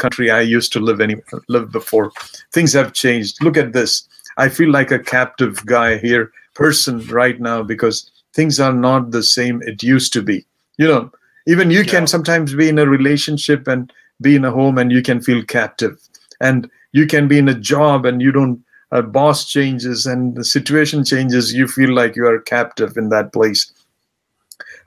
Country 0.00 0.30
I 0.30 0.40
used 0.40 0.72
to 0.72 0.80
live 0.80 1.00
any 1.00 1.16
live 1.48 1.70
before, 1.70 2.10
things 2.52 2.72
have 2.72 2.92
changed. 2.92 3.42
Look 3.44 3.56
at 3.56 3.72
this. 3.72 4.08
I 4.36 4.48
feel 4.48 4.70
like 4.70 4.90
a 4.90 4.98
captive 4.98 5.64
guy 5.66 5.98
here, 5.98 6.32
person 6.54 7.06
right 7.06 7.38
now 7.38 7.62
because 7.62 8.10
things 8.32 8.58
are 8.58 8.72
not 8.72 9.10
the 9.10 9.22
same 9.22 9.62
it 9.62 9.82
used 9.82 10.12
to 10.14 10.22
be. 10.22 10.46
You 10.78 10.88
know, 10.88 11.12
even 11.46 11.70
you 11.70 11.82
yeah. 11.82 11.92
can 11.92 12.06
sometimes 12.06 12.54
be 12.54 12.68
in 12.68 12.78
a 12.78 12.86
relationship 12.86 13.68
and 13.68 13.92
be 14.20 14.36
in 14.36 14.44
a 14.44 14.50
home 14.50 14.78
and 14.78 14.90
you 14.90 15.02
can 15.02 15.20
feel 15.20 15.42
captive, 15.44 15.98
and 16.40 16.70
you 16.92 17.06
can 17.06 17.28
be 17.28 17.38
in 17.38 17.48
a 17.48 17.54
job 17.54 18.06
and 18.06 18.22
you 18.22 18.32
don't 18.32 18.62
a 18.92 19.02
boss 19.02 19.46
changes 19.46 20.06
and 20.06 20.34
the 20.36 20.44
situation 20.44 21.04
changes, 21.04 21.54
you 21.54 21.68
feel 21.68 21.94
like 21.94 22.16
you 22.16 22.26
are 22.26 22.40
captive 22.40 22.96
in 22.96 23.08
that 23.10 23.32
place, 23.32 23.72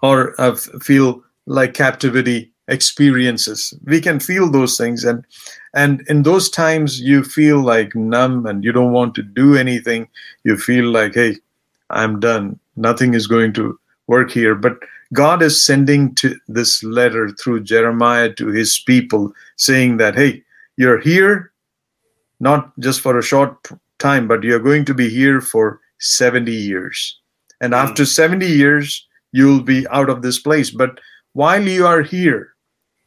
or 0.01 0.33
uh, 0.41 0.55
feel 0.55 1.23
like 1.45 1.73
captivity 1.73 2.51
experiences. 2.67 3.73
We 3.85 4.01
can 4.01 4.19
feel 4.19 4.49
those 4.49 4.77
things, 4.77 5.03
and 5.03 5.25
and 5.73 6.01
in 6.07 6.23
those 6.23 6.49
times 6.49 6.99
you 7.01 7.23
feel 7.23 7.61
like 7.61 7.95
numb 7.95 8.45
and 8.45 8.63
you 8.63 8.71
don't 8.71 8.93
want 8.93 9.15
to 9.15 9.23
do 9.23 9.55
anything. 9.55 10.07
You 10.43 10.57
feel 10.57 10.85
like, 10.85 11.15
hey, 11.15 11.37
I'm 11.89 12.19
done. 12.19 12.59
Nothing 12.75 13.13
is 13.13 13.27
going 13.27 13.53
to 13.53 13.79
work 14.07 14.31
here. 14.31 14.55
But 14.55 14.77
God 15.13 15.41
is 15.41 15.63
sending 15.63 16.15
to 16.15 16.35
this 16.47 16.83
letter 16.83 17.29
through 17.29 17.63
Jeremiah 17.63 18.33
to 18.33 18.47
his 18.47 18.79
people, 18.79 19.33
saying 19.55 19.97
that, 19.97 20.15
hey, 20.15 20.43
you're 20.77 20.99
here 20.99 21.51
not 22.39 22.77
just 22.79 23.01
for 23.01 23.17
a 23.17 23.23
short 23.23 23.55
time, 23.99 24.27
but 24.27 24.43
you're 24.43 24.59
going 24.59 24.85
to 24.85 24.93
be 24.93 25.09
here 25.09 25.39
for 25.39 25.79
70 25.99 26.51
years. 26.51 27.19
And 27.61 27.73
mm. 27.73 27.77
after 27.77 28.05
70 28.05 28.45
years, 28.45 29.07
you'll 29.31 29.61
be 29.61 29.87
out 29.87 30.09
of 30.09 30.21
this 30.21 30.39
place. 30.39 30.69
But 30.69 30.99
while 31.33 31.65
you 31.65 31.87
are 31.87 32.01
here, 32.01 32.52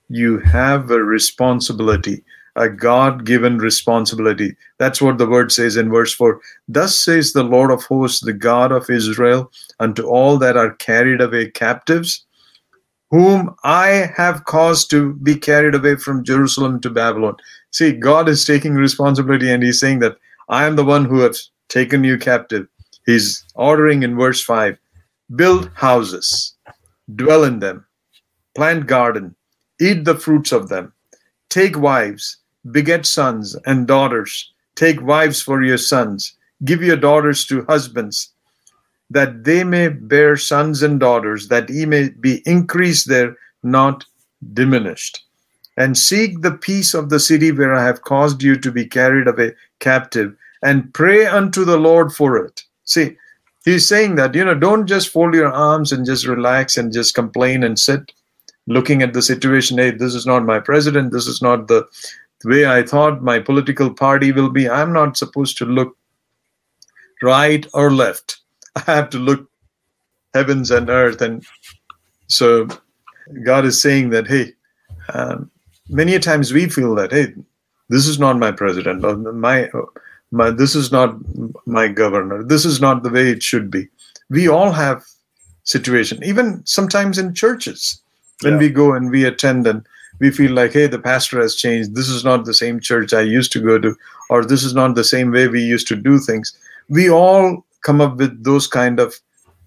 you 0.08 0.38
have 0.38 0.90
a 0.90 1.02
responsibility, 1.02 2.24
a 2.54 2.68
God 2.68 3.24
given 3.24 3.58
responsibility. 3.58 4.56
That's 4.78 5.02
what 5.02 5.18
the 5.18 5.28
word 5.28 5.52
says 5.52 5.76
in 5.76 5.90
verse 5.90 6.14
4. 6.14 6.40
Thus 6.68 6.98
says 6.98 7.32
the 7.32 7.42
Lord 7.42 7.70
of 7.70 7.84
hosts, 7.84 8.20
the 8.20 8.32
God 8.32 8.72
of 8.72 8.88
Israel, 8.88 9.50
unto 9.80 10.06
all 10.06 10.38
that 10.38 10.56
are 10.56 10.74
carried 10.76 11.20
away 11.20 11.50
captives, 11.50 12.24
whom 13.10 13.54
I 13.64 14.10
have 14.16 14.44
caused 14.44 14.90
to 14.90 15.14
be 15.14 15.36
carried 15.36 15.74
away 15.74 15.96
from 15.96 16.24
Jerusalem 16.24 16.80
to 16.80 16.90
Babylon. 16.90 17.36
See, 17.70 17.92
God 17.92 18.28
is 18.28 18.44
taking 18.44 18.74
responsibility 18.74 19.50
and 19.50 19.62
He's 19.62 19.80
saying 19.80 20.00
that 20.00 20.16
I 20.48 20.66
am 20.66 20.76
the 20.76 20.84
one 20.84 21.04
who 21.04 21.20
has 21.20 21.50
taken 21.68 22.04
you 22.04 22.18
captive. 22.18 22.66
He's 23.04 23.44
ordering 23.54 24.02
in 24.02 24.16
verse 24.16 24.42
5 24.42 24.78
build 25.34 25.70
houses, 25.74 26.54
dwell 27.16 27.42
in 27.44 27.58
them, 27.58 27.84
plant 28.54 28.86
garden, 28.86 29.34
eat 29.80 30.04
the 30.04 30.14
fruits 30.14 30.52
of 30.52 30.68
them, 30.68 30.92
take 31.48 31.78
wives, 31.78 32.38
beget 32.70 33.06
sons 33.06 33.56
and 33.66 33.86
daughters, 33.86 34.52
take 34.74 35.00
wives 35.02 35.40
for 35.40 35.62
your 35.62 35.78
sons, 35.78 36.34
give 36.64 36.82
your 36.82 36.96
daughters 36.96 37.46
to 37.46 37.64
husbands, 37.64 38.30
that 39.10 39.44
they 39.44 39.62
may 39.62 39.88
bear 39.88 40.36
sons 40.36 40.82
and 40.82 40.98
daughters, 40.98 41.48
that 41.48 41.70
ye 41.70 41.86
may 41.86 42.08
be 42.08 42.42
increased 42.46 43.08
there, 43.08 43.36
not 43.62 44.04
diminished. 44.52 45.22
And 45.76 45.96
seek 45.96 46.40
the 46.40 46.52
peace 46.52 46.94
of 46.94 47.10
the 47.10 47.20
city 47.20 47.52
where 47.52 47.74
I 47.74 47.84
have 47.84 48.02
caused 48.02 48.42
you 48.42 48.58
to 48.58 48.72
be 48.72 48.86
carried 48.86 49.28
away 49.28 49.54
captive 49.78 50.34
and 50.62 50.92
pray 50.94 51.26
unto 51.26 51.64
the 51.64 51.76
Lord 51.76 52.12
for 52.12 52.38
it. 52.38 52.64
See, 52.84 53.16
he's 53.64 53.86
saying 53.86 54.14
that, 54.14 54.34
you 54.34 54.44
know, 54.44 54.54
don't 54.54 54.86
just 54.86 55.10
fold 55.10 55.34
your 55.34 55.52
arms 55.52 55.92
and 55.92 56.06
just 56.06 56.26
relax 56.26 56.78
and 56.78 56.92
just 56.92 57.14
complain 57.14 57.62
and 57.62 57.78
sit 57.78 58.12
looking 58.66 59.02
at 59.02 59.12
the 59.12 59.22
situation. 59.22 59.78
Hey, 59.78 59.90
this 59.90 60.14
is 60.14 60.26
not 60.26 60.44
my 60.44 60.60
president. 60.60 61.12
This 61.12 61.26
is 61.26 61.42
not 61.42 61.68
the 61.68 61.86
way 62.44 62.66
I 62.66 62.82
thought 62.82 63.22
my 63.22 63.38
political 63.38 63.92
party 63.92 64.32
will 64.32 64.50
be. 64.50 64.68
I'm 64.68 64.92
not 64.92 65.16
supposed 65.16 65.56
to 65.58 65.64
look 65.64 65.96
right 67.22 67.66
or 67.74 67.90
left. 67.90 68.38
I 68.76 68.80
have 68.86 69.10
to 69.10 69.18
look 69.18 69.48
heavens 70.34 70.70
and 70.70 70.90
earth. 70.90 71.20
And 71.22 71.44
so 72.28 72.68
God 73.44 73.64
is 73.64 73.80
saying 73.80 74.10
that, 74.10 74.26
hey, 74.26 74.52
um, 75.14 75.50
many 75.88 76.18
times 76.18 76.52
we 76.52 76.68
feel 76.68 76.94
that, 76.96 77.12
hey, 77.12 77.32
this 77.88 78.06
is 78.06 78.18
not 78.18 78.38
my 78.38 78.50
president 78.50 79.02
my 79.34 79.68
my 80.30 80.50
this 80.50 80.74
is 80.74 80.90
not 80.90 81.16
my 81.66 81.88
governor 81.88 82.42
this 82.42 82.64
is 82.64 82.80
not 82.80 83.02
the 83.02 83.10
way 83.10 83.30
it 83.30 83.42
should 83.42 83.70
be 83.70 83.88
we 84.30 84.48
all 84.48 84.72
have 84.72 85.04
situation 85.64 86.22
even 86.24 86.64
sometimes 86.66 87.18
in 87.18 87.34
churches 87.34 88.02
when 88.42 88.54
yeah. 88.54 88.58
we 88.58 88.68
go 88.70 88.94
and 88.94 89.10
we 89.10 89.24
attend 89.24 89.66
and 89.66 89.86
we 90.18 90.30
feel 90.30 90.52
like 90.52 90.72
hey 90.72 90.86
the 90.86 90.98
pastor 90.98 91.40
has 91.40 91.54
changed 91.54 91.94
this 91.94 92.08
is 92.08 92.24
not 92.24 92.44
the 92.44 92.54
same 92.54 92.80
church 92.80 93.12
i 93.12 93.20
used 93.20 93.52
to 93.52 93.60
go 93.60 93.78
to 93.78 93.94
or 94.30 94.44
this 94.44 94.64
is 94.64 94.74
not 94.74 94.94
the 94.94 95.04
same 95.04 95.30
way 95.30 95.46
we 95.48 95.62
used 95.62 95.86
to 95.88 95.96
do 95.96 96.18
things 96.18 96.56
we 96.88 97.10
all 97.10 97.64
come 97.82 98.00
up 98.00 98.16
with 98.16 98.44
those 98.44 98.66
kind 98.66 98.98
of 99.00 99.14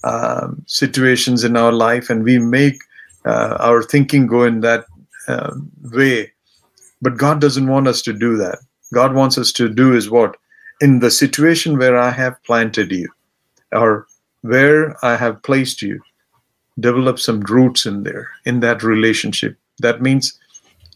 um, 0.03 0.63
situations 0.65 1.43
in 1.43 1.57
our 1.57 1.71
life 1.71 2.09
and 2.09 2.23
we 2.23 2.39
make 2.39 2.81
uh, 3.25 3.57
our 3.59 3.83
thinking 3.83 4.27
go 4.27 4.43
in 4.43 4.61
that 4.61 4.85
uh, 5.27 5.53
way 5.91 6.31
but 7.01 7.17
God 7.17 7.39
doesn't 7.39 7.67
want 7.67 7.87
us 7.87 8.01
to 8.03 8.13
do 8.13 8.37
that. 8.37 8.59
God 8.93 9.13
wants 9.13 9.37
us 9.37 9.51
to 9.53 9.69
do 9.69 9.95
is 9.95 10.09
what? 10.09 10.35
In 10.81 10.99
the 10.99 11.11
situation 11.11 11.77
where 11.77 11.97
I 11.97 12.11
have 12.11 12.41
planted 12.43 12.91
you, 12.91 13.09
or 13.71 14.07
where 14.41 14.95
I 15.05 15.15
have 15.15 15.43
placed 15.43 15.81
you, 15.81 16.01
develop 16.79 17.19
some 17.19 17.41
roots 17.41 17.85
in 17.85 18.03
there, 18.03 18.27
in 18.45 18.59
that 18.61 18.83
relationship. 18.83 19.57
That 19.79 20.01
means 20.01 20.37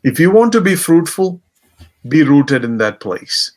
if 0.03 0.19
you 0.19 0.31
want 0.31 0.51
to 0.53 0.61
be 0.61 0.75
fruitful, 0.75 1.41
be 2.07 2.23
rooted 2.23 2.63
in 2.63 2.77
that 2.77 2.99
place. 2.99 3.51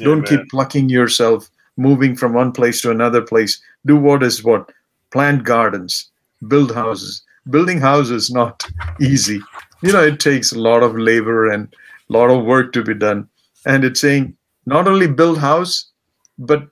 Amen. 0.00 0.08
Don't 0.10 0.26
keep 0.26 0.48
plucking 0.50 0.88
yourself, 0.88 1.48
moving 1.76 2.16
from 2.16 2.32
one 2.34 2.52
place 2.52 2.80
to 2.82 2.90
another 2.90 3.22
place. 3.22 3.60
Do 3.86 3.96
what 3.96 4.22
is 4.22 4.42
what? 4.42 4.70
Plant 5.10 5.44
gardens, 5.44 6.10
build 6.48 6.74
houses. 6.74 7.22
Building 7.50 7.80
houses 7.80 8.30
not 8.30 8.64
easy. 9.00 9.40
You 9.82 9.92
know, 9.92 10.02
it 10.02 10.20
takes 10.20 10.52
a 10.52 10.58
lot 10.58 10.82
of 10.82 10.96
labor 10.96 11.50
and 11.50 11.72
a 12.08 12.12
lot 12.12 12.30
of 12.30 12.44
work 12.44 12.72
to 12.72 12.82
be 12.82 12.94
done. 12.94 13.28
And 13.66 13.84
it's 13.84 14.00
saying 14.00 14.36
not 14.66 14.88
only 14.88 15.08
build 15.08 15.38
house, 15.38 15.90
but 16.38 16.68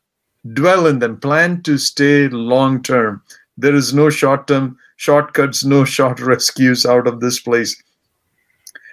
dwell 0.55 0.87
in 0.87 1.01
them, 1.01 1.19
plan 1.19 1.63
to 1.63 1.77
stay 1.79 2.29
long 2.29 2.83
term. 2.83 3.23
There 3.57 3.75
is 3.75 3.93
no 3.93 4.11
short 4.11 4.47
term 4.47 4.79
shortcuts, 5.01 5.65
no 5.65 5.85
short 5.85 6.21
rescues 6.33 6.85
out 6.85 7.07
of 7.07 7.21
this 7.21 7.41
place. 7.41 7.83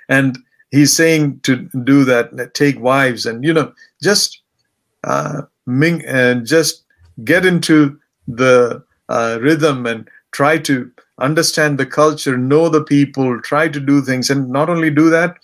And 0.08 0.40
he's 0.72 0.96
saying 0.96 1.42
to 1.42 1.70
do 1.84 2.06
that, 2.06 2.54
take 2.54 2.80
wives 2.80 3.26
and, 3.26 3.44
you 3.44 3.54
know, 3.54 3.74
just 4.02 4.42
uh, 5.04 5.42
ming 5.66 6.06
and 6.06 6.46
just 6.46 6.84
get 7.26 7.46
into 7.46 8.00
the 8.26 8.82
uh, 9.10 9.40
rhythm 9.42 9.86
and 9.86 10.10
try 10.32 10.58
to 10.60 10.90
understand 11.20 11.78
the 11.78 11.86
culture, 11.86 12.38
know 12.38 12.70
the 12.70 12.84
people, 12.84 13.42
try 13.42 13.68
to 13.68 13.80
do 13.80 14.02
things, 14.02 14.30
and 14.30 14.50
not 14.50 14.70
only 14.70 14.90
do 14.90 15.10
that, 15.10 15.38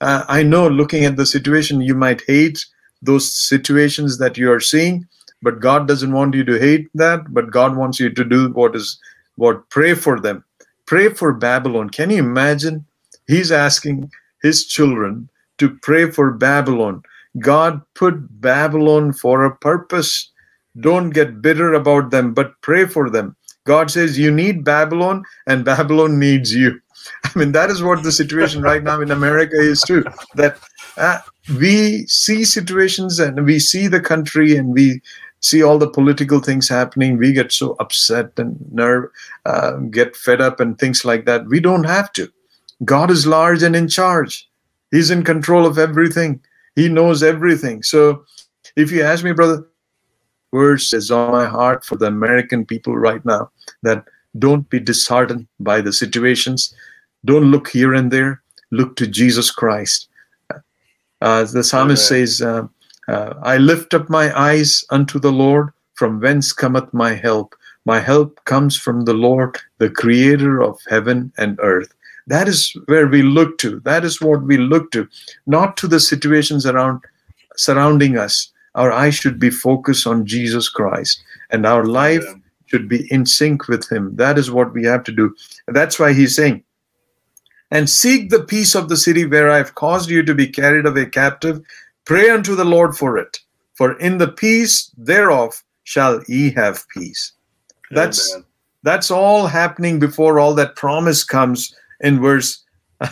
uh, 0.00 0.24
I 0.28 0.42
know 0.42 0.66
looking 0.68 1.04
at 1.04 1.16
the 1.16 1.26
situation, 1.26 1.80
you 1.80 1.94
might 1.94 2.22
hate 2.26 2.64
those 3.02 3.34
situations 3.34 4.18
that 4.18 4.38
you 4.38 4.50
are 4.50 4.60
seeing, 4.60 5.06
but 5.42 5.60
God 5.60 5.86
doesn't 5.86 6.12
want 6.12 6.34
you 6.34 6.44
to 6.44 6.58
hate 6.58 6.88
that, 6.94 7.34
but 7.34 7.50
God 7.50 7.76
wants 7.76 8.00
you 8.00 8.08
to 8.10 8.24
do 8.24 8.50
what 8.52 8.76
is 8.76 8.98
what 9.36 9.68
pray 9.70 9.94
for 9.94 10.20
them. 10.20 10.44
Pray 10.86 11.08
for 11.08 11.32
Babylon. 11.32 11.90
Can 11.90 12.10
you 12.10 12.18
imagine? 12.18 12.84
He's 13.26 13.50
asking 13.50 14.10
his 14.42 14.66
children 14.66 15.28
to 15.58 15.70
pray 15.82 16.10
for 16.10 16.30
Babylon. 16.32 17.02
God 17.38 17.80
put 17.94 18.40
Babylon 18.40 19.12
for 19.12 19.44
a 19.44 19.54
purpose. 19.56 20.30
Don't 20.78 21.10
get 21.10 21.42
bitter 21.42 21.74
about 21.74 22.10
them, 22.10 22.34
but 22.34 22.60
pray 22.60 22.86
for 22.86 23.10
them. 23.10 23.36
God 23.64 23.90
says 23.90 24.18
you 24.18 24.30
need 24.30 24.64
Babylon 24.64 25.24
and 25.46 25.64
Babylon 25.64 26.18
needs 26.18 26.54
you. 26.54 26.80
I 27.24 27.38
mean, 27.38 27.52
that 27.52 27.70
is 27.70 27.82
what 27.82 28.02
the 28.02 28.12
situation 28.12 28.62
right 28.62 28.82
now 28.82 29.00
in 29.00 29.10
America 29.10 29.58
is 29.58 29.82
too. 29.82 30.04
That 30.34 30.58
uh, 30.96 31.18
we 31.58 32.06
see 32.06 32.44
situations 32.44 33.18
and 33.18 33.44
we 33.44 33.58
see 33.58 33.86
the 33.86 34.00
country 34.00 34.56
and 34.56 34.72
we 34.72 35.02
see 35.46 35.62
all 35.62 35.78
the 35.78 35.90
political 35.90 36.40
things 36.40 36.68
happening. 36.68 37.16
We 37.16 37.32
get 37.32 37.52
so 37.52 37.76
upset 37.80 38.32
and 38.38 38.56
nerve, 38.72 39.10
uh, 39.44 39.76
get 39.90 40.16
fed 40.16 40.40
up 40.40 40.60
and 40.60 40.78
things 40.78 41.04
like 41.04 41.24
that. 41.26 41.46
We 41.46 41.60
don't 41.60 41.84
have 41.84 42.12
to. 42.14 42.28
God 42.84 43.10
is 43.10 43.26
large 43.26 43.62
and 43.62 43.76
in 43.76 43.88
charge. 43.88 44.48
He's 44.90 45.10
in 45.10 45.24
control 45.24 45.66
of 45.66 45.78
everything. 45.78 46.40
He 46.74 46.88
knows 46.88 47.22
everything. 47.22 47.82
So, 47.82 48.24
if 48.76 48.90
you 48.90 49.02
ask 49.02 49.24
me, 49.24 49.32
brother, 49.32 49.66
words 50.52 50.92
is 50.92 51.10
on 51.10 51.32
my 51.32 51.46
heart 51.46 51.84
for 51.84 51.96
the 51.96 52.06
American 52.06 52.66
people 52.66 52.96
right 52.96 53.24
now 53.24 53.50
that 53.82 54.04
Don't 54.38 54.68
be 54.68 54.80
disheartened 54.80 55.46
by 55.60 55.80
the 55.80 55.92
situations. 55.92 56.74
Don't 57.24 57.50
look 57.50 57.68
here 57.68 57.94
and 57.94 58.10
there. 58.10 58.42
Look 58.70 58.96
to 58.96 59.06
Jesus 59.06 59.50
Christ. 59.50 60.08
Uh, 61.22 61.44
the 61.44 61.64
psalmist 61.64 62.10
Amen. 62.10 62.26
says, 62.26 62.42
uh, 62.42 62.66
uh, 63.08 63.34
I 63.42 63.58
lift 63.58 63.94
up 63.94 64.08
my 64.10 64.36
eyes 64.38 64.84
unto 64.90 65.18
the 65.18 65.32
Lord, 65.32 65.70
from 65.94 66.20
whence 66.20 66.52
cometh 66.52 66.92
my 66.92 67.14
help. 67.14 67.54
My 67.84 68.00
help 68.00 68.44
comes 68.44 68.76
from 68.76 69.04
the 69.04 69.14
Lord, 69.14 69.58
the 69.78 69.90
creator 69.90 70.60
of 70.60 70.80
heaven 70.88 71.32
and 71.38 71.58
earth. 71.62 71.94
That 72.26 72.48
is 72.48 72.76
where 72.86 73.06
we 73.06 73.22
look 73.22 73.58
to. 73.58 73.80
That 73.80 74.04
is 74.04 74.20
what 74.20 74.42
we 74.42 74.56
look 74.56 74.90
to, 74.90 75.08
not 75.46 75.76
to 75.78 75.86
the 75.86 76.00
situations 76.00 76.66
around 76.66 77.02
surrounding 77.56 78.18
us. 78.18 78.52
Our 78.74 78.92
eyes 78.92 79.14
should 79.14 79.38
be 79.38 79.50
focused 79.50 80.06
on 80.06 80.26
Jesus 80.26 80.68
Christ, 80.68 81.22
and 81.50 81.64
our 81.64 81.84
life 81.84 82.24
should 82.66 82.88
be 82.88 83.10
in 83.12 83.24
sync 83.24 83.68
with 83.68 83.90
Him. 83.90 84.16
That 84.16 84.38
is 84.38 84.50
what 84.50 84.72
we 84.74 84.84
have 84.84 85.04
to 85.04 85.12
do. 85.12 85.34
And 85.66 85.74
that's 85.74 85.98
why 85.98 86.12
He's 86.12 86.34
saying, 86.34 86.64
and 87.70 87.88
seek 87.88 88.30
the 88.30 88.42
peace 88.42 88.74
of 88.74 88.88
the 88.88 88.96
city 88.96 89.24
where 89.26 89.50
I 89.50 89.56
have 89.56 89.74
caused 89.74 90.10
you 90.10 90.22
to 90.24 90.34
be 90.34 90.46
carried 90.46 90.86
away 90.86 91.06
captive. 91.06 91.60
Pray 92.06 92.30
unto 92.30 92.54
the 92.54 92.64
Lord 92.64 92.96
for 92.96 93.18
it, 93.18 93.40
for 93.74 93.98
in 93.98 94.18
the 94.18 94.28
peace 94.28 94.92
thereof 94.96 95.62
shall 95.82 96.22
ye 96.28 96.52
have 96.52 96.88
peace. 96.88 97.32
That's 97.90 98.32
Amen. 98.32 98.44
that's 98.84 99.10
all 99.10 99.48
happening 99.48 99.98
before 99.98 100.38
all 100.38 100.54
that 100.54 100.76
promise 100.76 101.24
comes 101.24 101.74
in 102.00 102.20
verse 102.20 102.62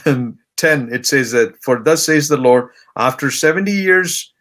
um, 0.07 0.39
10. 0.57 0.93
It 0.93 1.07
says 1.07 1.33
that, 1.33 1.61
For 1.61 1.83
thus 1.83 2.07
says 2.07 2.29
the 2.29 2.37
Lord, 2.37 2.71
after 2.97 3.33
70 3.33 3.71
years 3.71 4.33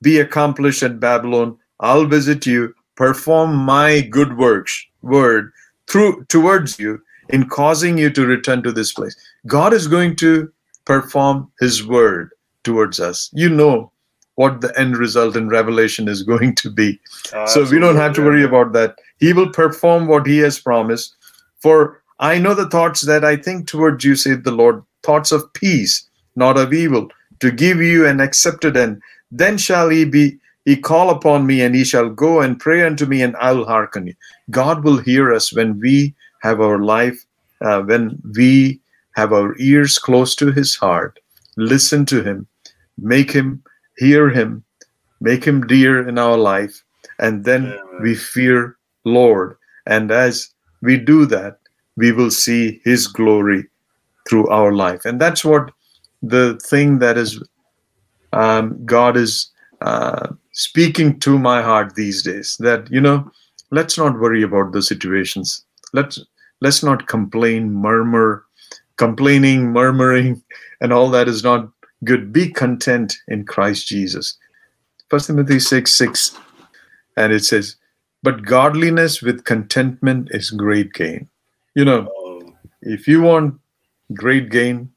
be 0.00 0.18
accomplished 0.18 0.82
at 0.82 0.98
Babylon, 0.98 1.58
I'll 1.80 2.06
visit 2.06 2.46
you, 2.46 2.74
perform 2.96 3.54
my 3.54 4.00
good 4.00 4.38
works, 4.38 4.86
word, 5.02 5.52
through 5.86 6.24
towards 6.26 6.78
you 6.78 7.02
in 7.28 7.46
causing 7.48 7.98
you 7.98 8.08
to 8.10 8.26
return 8.26 8.62
to 8.62 8.72
this 8.72 8.92
place. 8.92 9.16
God 9.46 9.74
is 9.74 9.86
going 9.86 10.16
to 10.16 10.50
perform 10.86 11.52
his 11.60 11.86
word 11.86 12.30
towards 12.64 13.00
us. 13.00 13.30
You 13.32 13.48
know 13.48 13.92
what 14.36 14.60
the 14.60 14.76
end 14.78 14.96
result 14.96 15.36
in 15.36 15.48
Revelation 15.48 16.08
is 16.08 16.22
going 16.32 16.54
to 16.56 16.70
be. 16.70 16.98
Uh, 17.32 17.46
so 17.46 17.64
we 17.68 17.78
don't 17.78 17.96
have 17.96 18.14
to 18.14 18.22
worry 18.22 18.44
about 18.44 18.72
that. 18.72 18.96
He 19.18 19.32
will 19.32 19.50
perform 19.50 20.06
what 20.06 20.26
he 20.26 20.38
has 20.38 20.58
promised. 20.58 21.14
For 21.60 22.02
I 22.18 22.38
know 22.38 22.54
the 22.54 22.68
thoughts 22.68 23.02
that 23.02 23.24
I 23.24 23.36
think 23.36 23.66
towards 23.66 24.04
you, 24.04 24.16
said 24.16 24.44
the 24.44 24.52
Lord, 24.52 24.82
thoughts 25.02 25.32
of 25.32 25.52
peace, 25.54 26.08
not 26.36 26.56
of 26.56 26.72
evil, 26.72 27.08
to 27.40 27.50
give 27.50 27.80
you 27.80 28.06
an 28.06 28.20
accepted 28.20 28.76
end. 28.76 29.02
Then 29.30 29.58
shall 29.58 29.88
he 29.88 30.04
be 30.04 30.38
he 30.64 30.76
call 30.76 31.10
upon 31.10 31.46
me, 31.46 31.60
and 31.60 31.74
he 31.74 31.84
shall 31.84 32.08
go 32.08 32.40
and 32.40 32.60
pray 32.60 32.84
unto 32.86 33.04
me, 33.04 33.20
and 33.22 33.34
I 33.36 33.52
will 33.52 33.66
hearken 33.66 34.06
you. 34.06 34.14
God 34.50 34.84
will 34.84 34.98
hear 34.98 35.32
us 35.32 35.52
when 35.52 35.80
we 35.80 36.14
have 36.42 36.60
our 36.60 36.78
life, 36.78 37.24
uh, 37.60 37.82
when 37.82 38.20
we 38.36 38.80
have 39.16 39.32
our 39.32 39.56
ears 39.58 39.98
close 39.98 40.34
to 40.36 40.52
his 40.52 40.76
heart, 40.76 41.18
listen 41.56 42.06
to 42.06 42.22
him, 42.22 42.46
make 42.98 43.30
him 43.30 43.62
hear 43.96 44.28
him, 44.28 44.64
make 45.20 45.44
him 45.44 45.66
dear 45.66 46.06
in 46.06 46.18
our 46.18 46.36
life, 46.36 46.82
and 47.18 47.44
then 47.44 47.78
we 48.00 48.14
fear 48.14 48.76
Lord. 49.04 49.56
And 49.86 50.10
as 50.10 50.50
we 50.80 50.96
do 50.96 51.26
that, 51.26 51.58
we 51.96 52.12
will 52.12 52.30
see 52.30 52.80
his 52.84 53.06
glory 53.06 53.64
through 54.28 54.48
our 54.48 54.72
life. 54.72 55.04
And 55.04 55.20
that's 55.20 55.44
what 55.44 55.70
the 56.22 56.58
thing 56.60 57.00
that 57.00 57.18
is 57.18 57.42
um, 58.32 58.84
God 58.86 59.16
is 59.16 59.50
uh, 59.82 60.28
speaking 60.52 61.18
to 61.20 61.38
my 61.38 61.62
heart 61.62 61.94
these 61.94 62.22
days 62.22 62.56
that 62.60 62.90
you 62.90 63.00
know 63.00 63.30
let's 63.70 63.98
not 63.98 64.18
worry 64.18 64.42
about 64.42 64.72
the 64.72 64.82
situations 64.82 65.64
let's 65.92 66.20
let's 66.60 66.82
not 66.82 67.08
complain 67.08 67.72
murmur 67.72 68.44
complaining 68.96 69.72
murmuring 69.72 70.42
and 70.80 70.92
all 70.92 71.10
that 71.10 71.26
is 71.26 71.42
not 71.42 71.68
good 72.04 72.32
be 72.32 72.50
content 72.50 73.16
in 73.28 73.44
christ 73.44 73.86
jesus. 73.86 74.36
First 75.08 75.26
timothy 75.26 75.60
6 75.60 75.92
6 75.92 76.38
and 77.16 77.32
it 77.32 77.44
says 77.44 77.76
but 78.22 78.44
godliness 78.44 79.20
with 79.20 79.44
contentment 79.44 80.28
is 80.30 80.50
great 80.50 80.92
gain. 80.92 81.28
You 81.74 81.84
know 81.84 82.08
if 82.82 83.06
you 83.08 83.22
want 83.22 83.60
great 84.14 84.50
gain 84.50 84.90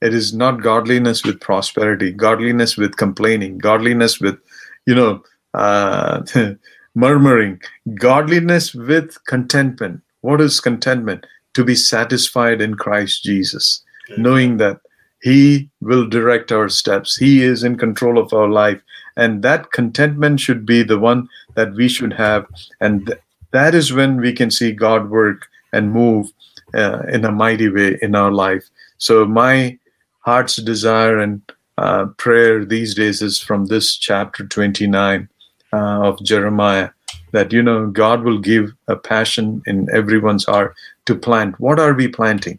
it 0.00 0.14
is 0.14 0.32
not 0.34 0.62
godliness 0.62 1.24
with 1.24 1.40
prosperity 1.40 2.12
godliness 2.12 2.76
with 2.76 2.96
complaining 2.96 3.58
godliness 3.58 4.20
with 4.20 4.38
you 4.86 4.94
know 4.94 5.22
uh, 5.54 6.22
murmuring 6.94 7.60
godliness 7.94 8.74
with 8.74 9.22
contentment. 9.26 10.00
What 10.20 10.40
is 10.40 10.60
contentment? 10.60 11.26
To 11.54 11.64
be 11.64 11.74
satisfied 11.74 12.62
in 12.62 12.76
christ 12.76 13.22
jesus 13.22 13.82
knowing 14.16 14.56
that 14.56 14.80
he 15.22 15.70
will 15.80 16.08
direct 16.08 16.50
our 16.50 16.68
steps. 16.68 17.16
He 17.16 17.42
is 17.42 17.62
in 17.62 17.78
control 17.78 18.18
of 18.18 18.32
our 18.32 18.48
life. 18.48 18.80
And 19.16 19.42
that 19.42 19.70
contentment 19.70 20.40
should 20.40 20.66
be 20.66 20.82
the 20.82 20.98
one 20.98 21.28
that 21.54 21.72
we 21.74 21.88
should 21.88 22.12
have. 22.14 22.46
And 22.80 23.06
th- 23.06 23.18
that 23.52 23.74
is 23.74 23.92
when 23.92 24.16
we 24.20 24.32
can 24.32 24.50
see 24.50 24.72
god 24.72 25.10
work 25.10 25.46
and 25.72 25.92
move 25.92 26.30
uh, 26.74 27.02
in 27.08 27.24
a 27.24 27.30
mighty 27.30 27.68
way 27.68 27.98
in 28.02 28.14
our 28.14 28.32
life. 28.32 28.68
So 28.98 29.24
my 29.24 29.78
heart's 30.20 30.56
desire 30.56 31.18
and 31.18 31.40
uh, 31.78 32.06
prayer 32.16 32.64
these 32.64 32.94
days 32.94 33.22
is 33.22 33.38
from 33.38 33.66
this 33.66 33.96
chapter 33.96 34.46
29 34.46 35.28
uh, 35.72 35.76
of 35.76 36.22
Jeremiah 36.24 36.90
that, 37.32 37.52
you 37.52 37.62
know, 37.62 37.86
God 37.86 38.24
will 38.24 38.38
give 38.38 38.72
a 38.88 38.96
passion 38.96 39.62
in 39.66 39.88
everyone's 39.92 40.44
heart 40.44 40.74
to 41.06 41.14
plant. 41.14 41.60
What 41.60 41.78
are 41.78 41.94
we 41.94 42.08
planting? 42.08 42.58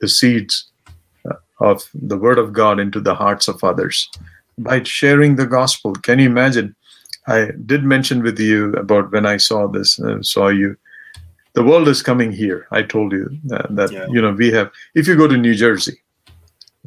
The 0.00 0.08
seeds 0.08 0.66
of 1.64 1.88
the 1.94 2.18
word 2.18 2.38
of 2.38 2.52
God 2.52 2.78
into 2.78 3.00
the 3.00 3.14
hearts 3.14 3.48
of 3.48 3.64
others 3.64 4.10
by 4.58 4.82
sharing 4.82 5.36
the 5.36 5.46
gospel. 5.46 5.94
Can 5.94 6.18
you 6.18 6.26
imagine? 6.26 6.76
I 7.26 7.50
did 7.64 7.84
mention 7.84 8.22
with 8.22 8.38
you 8.38 8.72
about 8.74 9.10
when 9.10 9.24
I 9.24 9.38
saw 9.38 9.66
this, 9.66 9.98
uh, 9.98 10.22
saw 10.22 10.48
you. 10.48 10.76
The 11.54 11.64
world 11.64 11.88
is 11.88 12.02
coming 12.02 12.32
here. 12.32 12.66
I 12.70 12.82
told 12.82 13.12
you 13.12 13.30
uh, 13.52 13.66
that, 13.70 13.92
yeah. 13.92 14.06
you 14.10 14.20
know, 14.20 14.32
we 14.32 14.50
have, 14.52 14.70
if 14.94 15.08
you 15.08 15.16
go 15.16 15.28
to 15.28 15.36
New 15.36 15.54
Jersey, 15.54 15.96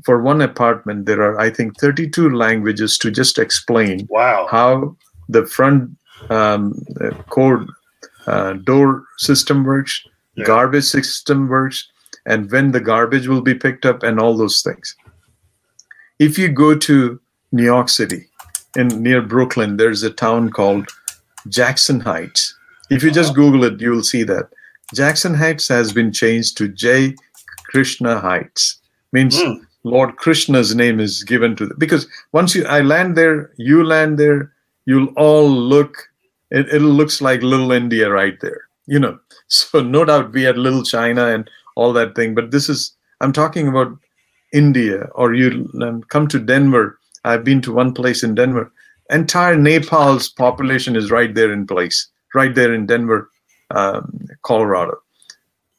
for 0.03 0.21
one 0.21 0.41
apartment, 0.41 1.05
there 1.05 1.21
are, 1.21 1.39
I 1.39 1.49
think, 1.49 1.79
32 1.79 2.29
languages 2.29 2.97
to 2.99 3.09
just 3.09 3.39
explain 3.39 4.07
wow. 4.09 4.47
how 4.51 4.95
the 5.27 5.45
front 5.45 5.97
um, 6.29 6.79
code 7.29 7.67
uh, 8.27 8.53
door 8.53 9.05
system 9.17 9.63
works, 9.63 10.05
yeah. 10.35 10.45
garbage 10.45 10.83
system 10.83 11.47
works, 11.47 11.89
and 12.27 12.51
when 12.51 12.71
the 12.71 12.79
garbage 12.79 13.27
will 13.27 13.41
be 13.41 13.55
picked 13.55 13.85
up, 13.85 14.03
and 14.03 14.19
all 14.19 14.37
those 14.37 14.61
things. 14.61 14.95
If 16.19 16.37
you 16.37 16.49
go 16.49 16.75
to 16.77 17.19
New 17.51 17.63
York 17.63 17.89
City, 17.89 18.27
in 18.77 18.87
near 19.01 19.21
Brooklyn, 19.21 19.77
there's 19.77 20.03
a 20.03 20.09
town 20.09 20.51
called 20.51 20.87
Jackson 21.49 21.99
Heights. 21.99 22.55
If 22.89 23.03
you 23.03 23.11
just 23.11 23.33
Google 23.33 23.63
it, 23.63 23.81
you 23.81 23.89
will 23.91 24.03
see 24.03 24.23
that 24.23 24.49
Jackson 24.93 25.33
Heights 25.33 25.67
has 25.67 25.91
been 25.91 26.13
changed 26.13 26.57
to 26.57 26.67
J. 26.67 27.15
Krishna 27.65 28.19
Heights. 28.19 28.79
Means 29.11 29.37
mm. 29.37 29.61
Lord 29.83 30.15
Krishna's 30.17 30.75
name 30.75 30.99
is 30.99 31.23
given 31.23 31.55
to 31.55 31.65
them. 31.65 31.77
Because 31.77 32.07
once 32.31 32.55
you 32.55 32.65
I 32.65 32.81
land 32.81 33.17
there, 33.17 33.51
you 33.57 33.83
land 33.83 34.17
there, 34.17 34.53
you'll 34.85 35.13
all 35.17 35.49
look 35.49 36.09
it, 36.51 36.69
it 36.69 36.79
looks 36.79 37.19
like 37.19 37.41
little 37.41 37.71
India 37.71 38.09
right 38.09 38.39
there. 38.41 38.61
You 38.85 38.99
know. 38.99 39.19
So 39.49 39.79
no 39.79 40.03
doubt 40.03 40.33
we 40.33 40.43
had 40.43 40.57
little 40.57 40.83
China 40.83 41.27
and 41.27 41.49
all 41.77 41.93
that 41.93 42.15
thing. 42.15 42.33
But 42.33 42.51
this 42.51 42.67
is 42.67 42.97
I'm 43.21 43.31
talking 43.31 43.67
about 43.67 43.97
India 44.51 45.07
or 45.15 45.33
you 45.33 45.69
um, 45.81 46.03
come 46.03 46.27
to 46.29 46.39
Denver. 46.39 46.99
I've 47.23 47.43
been 47.43 47.61
to 47.61 47.73
one 47.73 47.93
place 47.93 48.23
in 48.23 48.35
Denver. 48.35 48.71
Entire 49.09 49.55
Nepal's 49.55 50.27
population 50.29 50.95
is 50.95 51.11
right 51.11 51.33
there 51.33 51.51
in 51.53 51.65
place, 51.65 52.07
right 52.33 52.53
there 52.53 52.73
in 52.73 52.85
Denver, 52.85 53.29
um, 53.71 54.27
Colorado. 54.41 54.97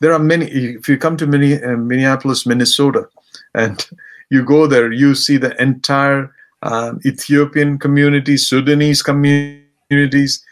There 0.00 0.12
are 0.12 0.18
many. 0.18 0.46
If 0.46 0.88
you 0.88 0.96
come 0.96 1.16
to 1.18 1.24
uh, 1.24 1.76
Minneapolis, 1.76 2.46
Minnesota, 2.46 3.08
and 3.54 3.86
you 4.30 4.44
go 4.44 4.66
there, 4.66 4.92
you 4.92 5.14
see 5.14 5.36
the 5.36 5.60
entire 5.60 6.32
um, 6.62 7.00
Ethiopian 7.04 7.78
community, 7.78 8.36
Sudanese 8.36 9.02
communities. 9.02 10.44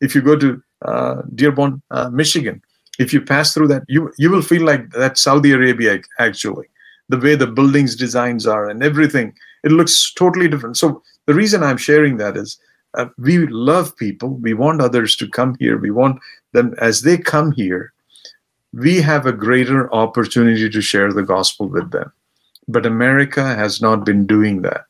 If 0.00 0.14
you 0.14 0.22
go 0.22 0.36
to 0.36 0.62
uh, 0.82 1.22
Dearborn, 1.34 1.82
uh, 1.90 2.10
Michigan, 2.10 2.62
if 2.98 3.12
you 3.12 3.20
pass 3.20 3.52
through 3.52 3.68
that, 3.68 3.82
you 3.88 4.12
you 4.18 4.30
will 4.30 4.42
feel 4.42 4.64
like 4.64 4.90
that 4.90 5.18
Saudi 5.18 5.52
Arabia 5.52 6.00
actually. 6.18 6.66
The 7.08 7.18
way 7.18 7.34
the 7.34 7.46
buildings 7.46 7.96
designs 7.96 8.46
are 8.46 8.68
and 8.68 8.82
everything, 8.82 9.34
it 9.62 9.72
looks 9.72 10.12
totally 10.14 10.48
different. 10.48 10.76
So 10.78 11.02
the 11.26 11.34
reason 11.34 11.62
I'm 11.62 11.76
sharing 11.76 12.16
that 12.16 12.36
is 12.36 12.58
uh, 12.94 13.06
we 13.18 13.46
love 13.48 13.96
people. 13.96 14.36
We 14.36 14.54
want 14.54 14.80
others 14.80 15.16
to 15.16 15.28
come 15.28 15.56
here. 15.58 15.78
We 15.78 15.90
want 15.90 16.20
them 16.52 16.74
as 16.78 17.02
they 17.02 17.18
come 17.18 17.52
here. 17.52 17.92
We 18.72 19.00
have 19.02 19.26
a 19.26 19.32
greater 19.32 19.92
opportunity 19.92 20.68
to 20.70 20.80
share 20.80 21.12
the 21.12 21.22
gospel 21.22 21.68
with 21.68 21.90
them. 21.90 22.12
But 22.66 22.86
America 22.86 23.44
has 23.54 23.82
not 23.82 24.06
been 24.06 24.26
doing 24.26 24.62
that. 24.62 24.86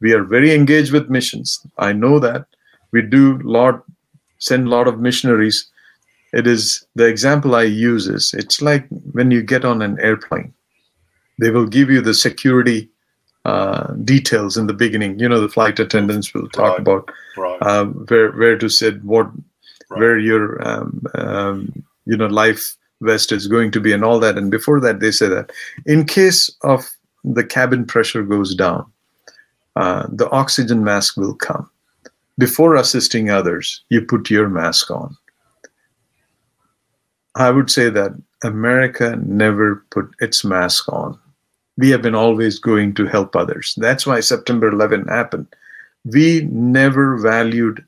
We 0.00 0.12
are 0.12 0.24
very 0.24 0.54
engaged 0.54 0.92
with 0.92 1.10
missions. 1.10 1.60
I 1.76 1.92
know 1.92 2.18
that. 2.20 2.46
We 2.92 3.02
do 3.02 3.38
lot 3.38 3.84
send 4.38 4.66
a 4.66 4.70
lot 4.70 4.88
of 4.88 5.00
missionaries 5.00 5.68
it 6.32 6.46
is 6.46 6.86
the 6.94 7.06
example 7.06 7.54
I 7.54 7.62
use 7.62 8.06
is 8.06 8.34
it's 8.34 8.60
like 8.60 8.86
when 9.12 9.30
you 9.30 9.42
get 9.42 9.64
on 9.64 9.82
an 9.82 9.98
airplane, 10.00 10.52
they 11.40 11.50
will 11.50 11.66
give 11.66 11.90
you 11.90 12.00
the 12.00 12.14
security 12.14 12.88
uh, 13.44 13.92
details 14.04 14.56
in 14.56 14.66
the 14.66 14.74
beginning. 14.74 15.18
You 15.18 15.28
know, 15.28 15.40
the 15.40 15.48
flight 15.48 15.78
attendants 15.78 16.34
will 16.34 16.48
talk 16.50 16.72
Right. 16.72 16.80
about 16.80 17.10
Right. 17.36 17.58
uh, 17.62 17.84
where 17.86 18.32
where 18.32 18.58
to 18.58 18.68
sit, 18.68 19.02
what 19.04 19.26
Right. 19.90 20.00
where 20.00 20.18
your 20.18 20.60
um, 20.68 21.02
um, 21.14 21.72
you 22.04 22.16
know 22.16 22.26
life 22.26 22.76
vest 23.00 23.32
is 23.32 23.46
going 23.46 23.70
to 23.70 23.80
be, 23.80 23.92
and 23.92 24.04
all 24.04 24.18
that. 24.20 24.36
And 24.36 24.50
before 24.50 24.80
that, 24.80 25.00
they 25.00 25.10
say 25.12 25.28
that 25.28 25.50
in 25.86 26.04
case 26.04 26.50
of 26.62 26.90
the 27.24 27.44
cabin 27.44 27.86
pressure 27.86 28.22
goes 28.22 28.54
down, 28.54 28.84
uh, 29.76 30.06
the 30.12 30.28
oxygen 30.30 30.84
mask 30.84 31.16
will 31.16 31.34
come. 31.34 31.70
Before 32.38 32.74
assisting 32.74 33.30
others, 33.30 33.82
you 33.88 34.02
put 34.02 34.30
your 34.30 34.48
mask 34.48 34.90
on. 34.90 35.16
I 37.38 37.50
would 37.50 37.70
say 37.70 37.88
that 37.88 38.12
America 38.42 39.16
never 39.24 39.84
put 39.90 40.10
its 40.20 40.44
mask 40.44 40.92
on. 40.92 41.16
We 41.76 41.90
have 41.90 42.02
been 42.02 42.16
always 42.16 42.58
going 42.58 42.94
to 42.94 43.06
help 43.06 43.36
others. 43.36 43.74
That's 43.76 44.04
why 44.06 44.18
September 44.20 44.68
11 44.68 45.06
happened. 45.06 45.46
We 46.04 46.48
never 46.50 47.16
valued, 47.16 47.84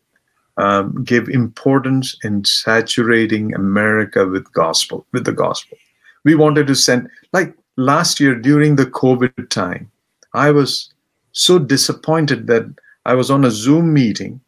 um, 0.56 1.02
gave 1.02 1.28
importance 1.28 2.16
in 2.22 2.44
saturating 2.44 3.52
America 3.54 4.24
with 4.24 4.52
gospel, 4.52 5.04
with 5.12 5.24
the 5.24 5.32
gospel. 5.32 5.76
We 6.24 6.36
wanted 6.36 6.68
to 6.68 6.76
send, 6.76 7.10
like 7.32 7.52
last 7.76 8.20
year 8.20 8.36
during 8.36 8.76
the 8.76 8.86
COVID 8.86 9.50
time, 9.50 9.90
I 10.32 10.52
was 10.52 10.92
so 11.32 11.58
disappointed 11.58 12.46
that 12.46 12.72
I 13.04 13.14
was 13.14 13.32
on 13.32 13.44
a 13.44 13.50
Zoom 13.50 13.92
meeting 13.92 14.40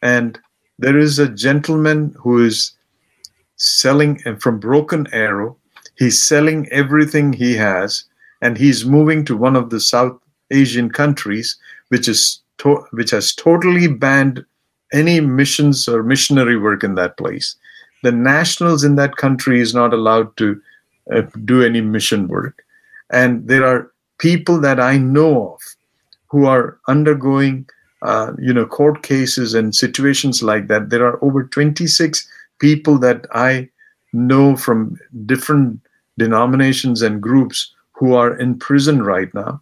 and 0.00 0.38
there 0.78 0.98
is 0.98 1.18
a 1.18 1.28
gentleman 1.28 2.14
who 2.18 2.44
is 2.44 2.73
selling 3.56 4.20
uh, 4.26 4.36
from 4.36 4.58
Broken 4.58 5.06
Arrow. 5.12 5.56
He's 5.96 6.22
selling 6.22 6.68
everything 6.72 7.32
he 7.32 7.54
has, 7.56 8.04
and 8.42 8.58
he's 8.58 8.84
moving 8.84 9.24
to 9.26 9.36
one 9.36 9.56
of 9.56 9.70
the 9.70 9.80
South 9.80 10.18
Asian 10.50 10.90
countries, 10.90 11.56
which 11.88 12.08
is 12.08 12.40
to- 12.58 12.84
which 12.92 13.10
has 13.10 13.34
totally 13.34 13.86
banned 13.88 14.44
any 14.92 15.20
missions 15.20 15.88
or 15.88 16.02
missionary 16.02 16.56
work 16.56 16.84
in 16.84 16.94
that 16.96 17.16
place. 17.16 17.56
The 18.02 18.12
nationals 18.12 18.84
in 18.84 18.96
that 18.96 19.16
country 19.16 19.60
is 19.60 19.74
not 19.74 19.94
allowed 19.94 20.36
to 20.36 20.60
uh, 21.12 21.22
do 21.44 21.62
any 21.62 21.80
mission 21.80 22.28
work, 22.28 22.64
and 23.10 23.46
there 23.48 23.64
are 23.66 23.90
people 24.18 24.60
that 24.60 24.80
I 24.80 24.98
know 24.98 25.54
of 25.54 25.60
who 26.28 26.46
are 26.46 26.78
undergoing, 26.88 27.68
uh, 28.02 28.32
you 28.38 28.52
know, 28.52 28.66
court 28.66 29.02
cases 29.02 29.54
and 29.54 29.74
situations 29.74 30.42
like 30.42 30.68
that. 30.68 30.90
There 30.90 31.06
are 31.06 31.22
over 31.24 31.44
26 31.44 32.28
people 32.58 32.98
that 32.98 33.26
I 33.32 33.68
know 34.12 34.56
from 34.56 34.98
different 35.26 35.80
denominations 36.18 37.02
and 37.02 37.20
groups 37.20 37.72
who 37.92 38.14
are 38.14 38.36
in 38.38 38.58
prison 38.58 39.02
right 39.02 39.32
now, 39.34 39.60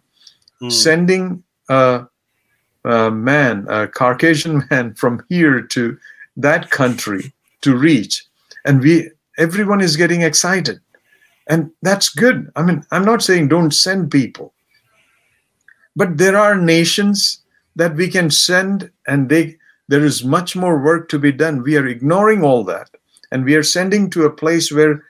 Hmm. 0.59 0.69
sending 0.69 1.43
a, 1.69 2.05
a 2.85 3.11
man, 3.11 3.65
a 3.69 3.87
Caucasian 3.87 4.63
man 4.71 4.93
from 4.93 5.23
here 5.29 5.61
to 5.61 5.97
that 6.37 6.69
country 6.71 7.33
to 7.61 7.75
reach. 7.75 8.25
And 8.65 8.81
we 8.81 9.09
everyone 9.37 9.81
is 9.81 9.97
getting 9.97 10.21
excited. 10.21 10.79
And 11.47 11.71
that's 11.81 12.07
good. 12.09 12.51
I 12.55 12.61
mean, 12.63 12.85
I'm 12.91 13.03
not 13.03 13.21
saying 13.21 13.47
don't 13.49 13.73
send 13.73 14.11
people. 14.11 14.53
But 15.95 16.17
there 16.17 16.37
are 16.37 16.55
nations 16.55 17.41
that 17.75 17.95
we 17.95 18.07
can 18.07 18.29
send 18.29 18.89
and 19.07 19.29
they 19.29 19.57
there 19.87 20.03
is 20.03 20.23
much 20.23 20.55
more 20.55 20.81
work 20.81 21.09
to 21.09 21.19
be 21.19 21.31
done. 21.31 21.63
We 21.63 21.77
are 21.77 21.87
ignoring 21.87 22.43
all 22.43 22.63
that 22.65 22.89
and 23.31 23.43
we 23.43 23.55
are 23.55 23.63
sending 23.63 24.09
to 24.11 24.25
a 24.25 24.31
place 24.31 24.71
where 24.71 25.03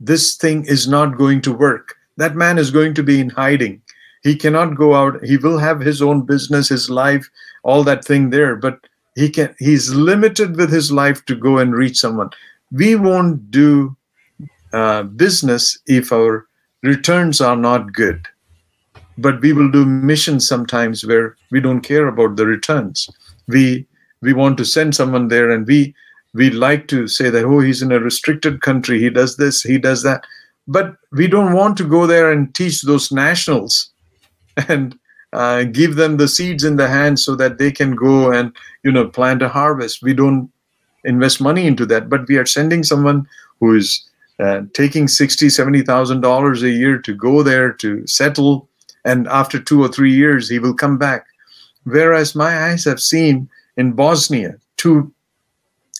this 0.00 0.36
thing 0.36 0.64
is 0.66 0.88
not 0.88 1.16
going 1.16 1.40
to 1.42 1.52
work. 1.52 1.94
That 2.16 2.34
man 2.34 2.58
is 2.58 2.70
going 2.70 2.94
to 2.94 3.02
be 3.02 3.20
in 3.20 3.30
hiding. 3.30 3.80
He 4.22 4.36
cannot 4.36 4.76
go 4.76 4.94
out. 4.94 5.24
He 5.24 5.36
will 5.36 5.58
have 5.58 5.80
his 5.80 6.02
own 6.02 6.22
business, 6.22 6.68
his 6.68 6.90
life, 6.90 7.28
all 7.62 7.84
that 7.84 8.04
thing 8.04 8.30
there, 8.30 8.56
but 8.56 8.80
he 9.14 9.28
can 9.30 9.54
he's 9.58 9.92
limited 9.92 10.56
with 10.56 10.72
his 10.72 10.90
life 10.90 11.24
to 11.26 11.36
go 11.36 11.58
and 11.58 11.74
reach 11.74 11.98
someone. 11.98 12.30
We 12.70 12.96
won't 12.96 13.50
do 13.50 13.96
uh, 14.72 15.04
business 15.04 15.78
if 15.86 16.12
our 16.12 16.46
returns 16.82 17.40
are 17.40 17.56
not 17.56 17.92
good. 17.92 18.26
But 19.18 19.40
we 19.40 19.52
will 19.52 19.70
do 19.70 19.84
missions 19.84 20.48
sometimes 20.48 21.04
where 21.04 21.36
we 21.50 21.60
don't 21.60 21.82
care 21.82 22.08
about 22.08 22.36
the 22.36 22.46
returns. 22.46 23.10
We 23.46 23.86
we 24.22 24.32
want 24.32 24.56
to 24.58 24.64
send 24.64 24.94
someone 24.94 25.28
there 25.28 25.50
and 25.50 25.66
we 25.66 25.94
we 26.32 26.48
like 26.50 26.88
to 26.88 27.06
say 27.06 27.28
that 27.28 27.44
oh 27.44 27.60
he's 27.60 27.82
in 27.82 27.92
a 27.92 28.00
restricted 28.00 28.62
country 28.62 28.98
he 28.98 29.10
does 29.10 29.36
this 29.36 29.62
he 29.62 29.78
does 29.78 30.02
that. 30.02 30.24
But 30.68 30.96
we 31.10 31.26
don't 31.26 31.52
want 31.52 31.76
to 31.78 31.84
go 31.84 32.06
there 32.06 32.30
and 32.30 32.54
teach 32.54 32.82
those 32.82 33.10
nationals 33.10 33.90
and 34.68 34.96
uh, 35.32 35.64
give 35.64 35.96
them 35.96 36.18
the 36.18 36.28
seeds 36.28 36.62
in 36.62 36.76
the 36.76 36.86
hand 36.88 37.18
so 37.18 37.34
that 37.34 37.58
they 37.58 37.72
can 37.72 37.96
go 37.96 38.32
and 38.32 38.54
you 38.84 38.92
know 38.92 39.08
plant 39.08 39.42
a 39.42 39.48
harvest. 39.48 40.02
We 40.02 40.14
don't 40.14 40.50
invest 41.04 41.40
money 41.40 41.66
into 41.66 41.84
that 41.86 42.08
but 42.08 42.26
we 42.28 42.36
are 42.36 42.46
sending 42.46 42.84
someone 42.84 43.26
who 43.60 43.76
is 43.76 44.08
uh, 44.38 44.62
taking 44.72 45.08
60 45.08 45.50
70000 45.50 46.20
dollars 46.20 46.62
a 46.62 46.70
year 46.70 46.98
to 46.98 47.14
go 47.14 47.42
there 47.42 47.72
to 47.72 48.06
settle 48.06 48.68
and 49.04 49.26
after 49.28 49.60
two 49.60 49.82
or 49.82 49.88
three 49.88 50.12
years 50.14 50.48
he 50.48 50.58
will 50.58 50.74
come 50.74 50.96
back. 50.96 51.26
Whereas 51.84 52.36
my 52.36 52.66
eyes 52.66 52.84
have 52.84 53.00
seen 53.00 53.48
in 53.76 53.92
bosnia 53.92 54.56
two 54.76 55.12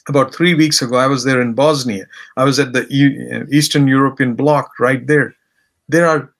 about 0.08 0.34
three 0.34 0.54
weeks 0.54 0.82
ago 0.82 0.96
i 0.96 1.06
was 1.06 1.24
there 1.24 1.40
in 1.40 1.54
bosnia 1.54 2.06
i 2.36 2.44
was 2.44 2.58
at 2.58 2.72
the 2.72 2.86
E- 2.90 3.56
eastern 3.56 3.86
european 3.86 4.34
bloc 4.34 4.78
right 4.78 5.06
there 5.06 5.34
there 5.88 6.06
are 6.06 6.32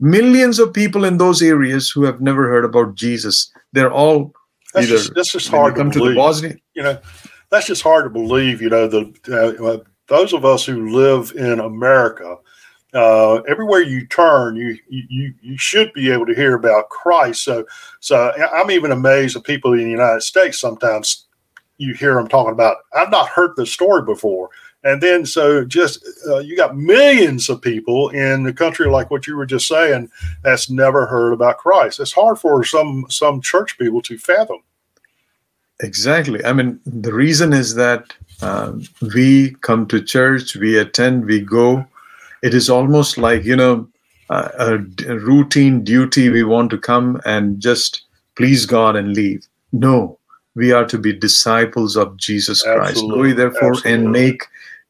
millions 0.00 0.58
of 0.58 0.72
people 0.72 1.04
in 1.04 1.18
those 1.18 1.42
areas 1.42 1.90
who 1.90 2.04
have 2.04 2.20
never 2.20 2.48
heard 2.48 2.64
about 2.64 2.94
jesus 2.94 3.52
they're 3.72 3.92
all 3.92 4.32
That's 4.72 4.86
either 4.86 4.96
just, 4.96 5.14
that's 5.14 5.32
just 5.32 5.48
hard 5.48 5.74
to 5.74 5.80
come 5.80 5.90
to 5.90 5.98
believe. 5.98 6.16
bosnia 6.16 6.56
you 6.74 6.84
know, 6.84 6.98
that's 7.50 7.66
just 7.66 7.82
hard 7.82 8.04
to 8.04 8.10
believe. 8.10 8.62
You 8.62 8.70
know, 8.70 8.86
the 8.86 9.02
uh, 9.28 9.84
those 10.06 10.32
of 10.32 10.44
us 10.44 10.64
who 10.64 10.90
live 10.90 11.32
in 11.34 11.58
America, 11.58 12.36
uh, 12.94 13.36
everywhere 13.48 13.82
you 13.82 14.06
turn, 14.06 14.56
you, 14.56 14.78
you 14.88 15.34
you 15.42 15.58
should 15.58 15.92
be 15.92 16.10
able 16.10 16.26
to 16.26 16.34
hear 16.34 16.54
about 16.54 16.88
Christ. 16.88 17.42
So, 17.42 17.66
so 18.00 18.32
I'm 18.52 18.70
even 18.70 18.92
amazed 18.92 19.36
at 19.36 19.44
people 19.44 19.74
in 19.74 19.84
the 19.84 19.90
United 19.90 20.22
States. 20.22 20.58
Sometimes 20.58 21.26
you 21.76 21.94
hear 21.94 22.14
them 22.14 22.28
talking 22.28 22.52
about. 22.52 22.78
I've 22.94 23.10
not 23.10 23.28
heard 23.28 23.56
this 23.56 23.72
story 23.72 24.02
before, 24.02 24.48
and 24.84 25.02
then 25.02 25.26
so 25.26 25.64
just 25.64 26.02
uh, 26.28 26.38
you 26.38 26.56
got 26.56 26.76
millions 26.76 27.50
of 27.50 27.60
people 27.60 28.08
in 28.10 28.42
the 28.42 28.54
country, 28.54 28.88
like 28.88 29.10
what 29.10 29.26
you 29.26 29.36
were 29.36 29.46
just 29.46 29.68
saying, 29.68 30.10
that's 30.42 30.70
never 30.70 31.04
heard 31.04 31.32
about 31.32 31.58
Christ. 31.58 32.00
It's 32.00 32.12
hard 32.12 32.38
for 32.38 32.64
some 32.64 33.04
some 33.10 33.42
church 33.42 33.76
people 33.78 34.00
to 34.02 34.16
fathom. 34.16 34.62
Exactly. 35.80 36.44
I 36.44 36.52
mean, 36.54 36.80
the 36.86 37.12
reason 37.12 37.52
is 37.52 37.74
that 37.74 38.12
um, 38.40 38.82
we 39.14 39.50
come 39.60 39.86
to 39.88 40.02
church, 40.02 40.56
we 40.56 40.78
attend, 40.78 41.26
we 41.26 41.40
go. 41.40 41.86
It 42.42 42.54
is 42.54 42.70
almost 42.70 43.18
like, 43.18 43.44
you 43.44 43.56
know, 43.56 43.88
uh, 44.30 44.48
a, 44.58 44.78
routine 45.18 45.82
duty. 45.82 46.28
We 46.28 46.44
want 46.44 46.70
to 46.70 46.78
come 46.78 47.20
and 47.24 47.60
just 47.60 48.02
please 48.36 48.66
God 48.66 48.96
and 48.96 49.14
leave. 49.14 49.46
No, 49.72 50.18
we 50.54 50.72
are 50.72 50.84
to 50.86 50.98
be 50.98 51.12
disciples 51.12 51.96
of 51.96 52.16
Jesus 52.16 52.62
Christ. 52.62 52.90
Absolutely. 52.90 53.32
therefore 53.32 53.70
Absolutely. 53.70 53.92
and 53.92 54.12
make 54.12 54.42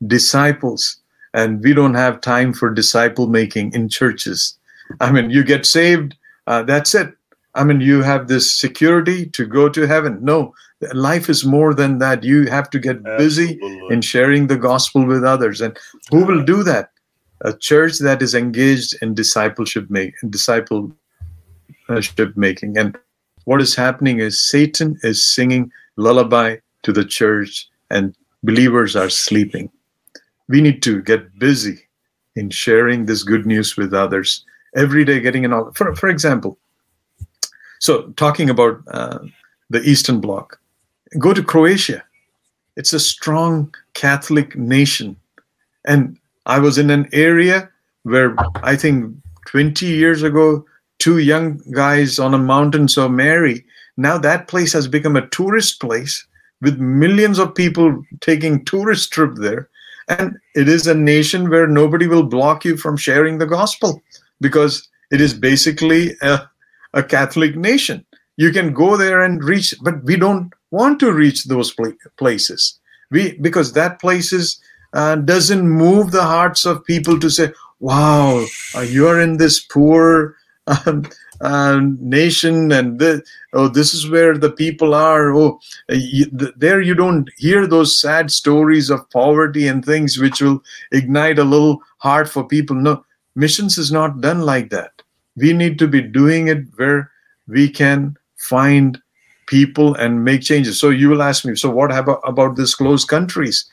disciples. 0.06 0.96
And 1.34 1.62
we 1.62 1.74
don't 1.74 1.94
have 1.94 2.20
time 2.20 2.52
for 2.52 2.70
disciple 2.70 3.28
making 3.28 3.72
in 3.74 3.88
churches. 3.88 4.56
I 5.00 5.12
mean, 5.12 5.30
you 5.30 5.44
get 5.44 5.66
saved, 5.66 6.16
uh, 6.46 6.62
that's 6.62 6.94
it. 6.94 7.14
I 7.54 7.64
mean, 7.64 7.80
you 7.80 8.02
have 8.02 8.28
this 8.28 8.54
security 8.54 9.26
to 9.26 9.44
go 9.44 9.68
to 9.68 9.86
heaven. 9.86 10.18
No, 10.22 10.54
life 10.92 11.28
is 11.28 11.44
more 11.44 11.74
than 11.74 11.98
that. 11.98 12.22
You 12.22 12.46
have 12.46 12.70
to 12.70 12.78
get 12.78 13.02
busy 13.18 13.58
in 13.90 14.00
sharing 14.00 14.46
the 14.46 14.56
gospel 14.56 15.04
with 15.04 15.24
others. 15.24 15.60
And 15.60 15.76
who 16.10 16.24
will 16.24 16.44
do 16.44 16.62
that? 16.62 16.90
A 17.42 17.52
church 17.52 17.98
that 18.00 18.20
is 18.22 18.34
engaged 18.34 18.96
in 19.00 19.14
discipleship 19.14 19.88
make 19.90 20.14
discipleship 20.28 20.96
making. 22.34 22.76
And 22.76 22.98
what 23.44 23.60
is 23.60 23.74
happening 23.74 24.18
is 24.18 24.42
Satan 24.42 24.98
is 25.02 25.22
singing 25.22 25.70
lullaby 25.96 26.56
to 26.82 26.92
the 26.92 27.04
church, 27.04 27.68
and 27.90 28.14
believers 28.42 28.96
are 28.96 29.08
sleeping. 29.08 29.70
We 30.48 30.60
need 30.60 30.82
to 30.82 31.02
get 31.02 31.38
busy 31.38 31.78
in 32.36 32.50
sharing 32.50 33.06
this 33.06 33.22
good 33.22 33.46
news 33.46 33.76
with 33.76 33.94
others 33.94 34.44
every 34.74 35.04
day. 35.04 35.20
Getting 35.20 35.44
an 35.44 35.72
for 35.74 35.94
for 35.94 36.08
example. 36.08 36.58
So 37.78 38.08
talking 38.16 38.50
about 38.50 38.82
uh, 38.88 39.18
the 39.70 39.80
Eastern 39.82 40.20
Bloc, 40.20 40.58
go 41.18 41.32
to 41.32 41.42
Croatia. 41.42 42.02
It's 42.76 42.92
a 42.92 43.00
strong 43.00 43.74
Catholic 43.94 44.56
nation. 44.56 45.16
And 45.84 46.18
I 46.48 46.58
was 46.58 46.78
in 46.78 46.90
an 46.90 47.08
area 47.12 47.70
where 48.02 48.34
I 48.64 48.74
think 48.74 49.14
20 49.46 49.86
years 49.86 50.22
ago, 50.22 50.64
two 50.98 51.18
young 51.18 51.60
guys 51.72 52.18
on 52.18 52.34
a 52.34 52.38
mountain 52.38 52.88
saw 52.88 53.06
Mary. 53.06 53.64
Now 53.96 54.18
that 54.18 54.48
place 54.48 54.72
has 54.72 54.88
become 54.88 55.14
a 55.14 55.28
tourist 55.28 55.80
place 55.80 56.26
with 56.60 56.78
millions 56.78 57.38
of 57.38 57.54
people 57.54 58.02
taking 58.20 58.64
tourist 58.64 59.12
trip 59.12 59.34
there. 59.36 59.68
And 60.08 60.38
it 60.54 60.68
is 60.68 60.86
a 60.86 60.94
nation 60.94 61.50
where 61.50 61.66
nobody 61.66 62.06
will 62.06 62.22
block 62.22 62.64
you 62.64 62.76
from 62.76 62.96
sharing 62.96 63.38
the 63.38 63.46
gospel 63.46 64.02
because 64.40 64.88
it 65.10 65.20
is 65.20 65.34
basically 65.34 66.16
a, 66.22 66.48
a 66.94 67.02
Catholic 67.02 67.56
nation. 67.56 68.04
You 68.36 68.52
can 68.52 68.72
go 68.72 68.96
there 68.96 69.20
and 69.20 69.44
reach, 69.44 69.74
but 69.82 70.02
we 70.04 70.16
don't 70.16 70.52
want 70.70 70.98
to 71.00 71.12
reach 71.12 71.44
those 71.44 71.74
places. 72.16 72.78
We 73.10 73.36
because 73.38 73.72
that 73.72 74.00
places 74.00 74.60
uh, 74.92 75.16
doesn't 75.16 75.68
move 75.68 76.10
the 76.10 76.22
hearts 76.22 76.64
of 76.64 76.84
people 76.84 77.18
to 77.20 77.30
say, 77.30 77.52
"Wow, 77.80 78.46
uh, 78.74 78.80
you 78.80 79.06
are 79.08 79.20
in 79.20 79.36
this 79.36 79.60
poor 79.60 80.36
um, 80.86 81.06
uh, 81.40 81.80
nation, 82.00 82.72
and 82.72 82.98
the, 82.98 83.22
oh, 83.52 83.68
this 83.68 83.94
is 83.94 84.08
where 84.08 84.36
the 84.36 84.50
people 84.50 84.94
are." 84.94 85.34
Oh, 85.34 85.60
you, 85.88 86.26
th- 86.26 86.54
there 86.56 86.80
you 86.80 86.94
don't 86.94 87.28
hear 87.36 87.66
those 87.66 87.98
sad 87.98 88.30
stories 88.30 88.90
of 88.90 89.08
poverty 89.10 89.66
and 89.66 89.84
things 89.84 90.18
which 90.18 90.40
will 90.40 90.62
ignite 90.92 91.38
a 91.38 91.44
little 91.44 91.82
heart 91.98 92.28
for 92.28 92.46
people. 92.46 92.76
No, 92.76 93.04
missions 93.34 93.78
is 93.78 93.92
not 93.92 94.20
done 94.20 94.40
like 94.42 94.70
that. 94.70 95.02
We 95.36 95.52
need 95.52 95.78
to 95.78 95.86
be 95.86 96.02
doing 96.02 96.48
it 96.48 96.64
where 96.76 97.10
we 97.46 97.68
can 97.70 98.16
find 98.36 99.00
people 99.46 99.94
and 99.94 100.24
make 100.24 100.42
changes. 100.42 100.78
So 100.78 100.90
you 100.90 101.08
will 101.08 101.22
ask 101.22 101.44
me, 101.44 101.54
so 101.56 101.70
what 101.70 101.90
about, 101.96 102.20
about 102.24 102.56
these 102.56 102.74
closed 102.74 103.08
countries? 103.08 103.64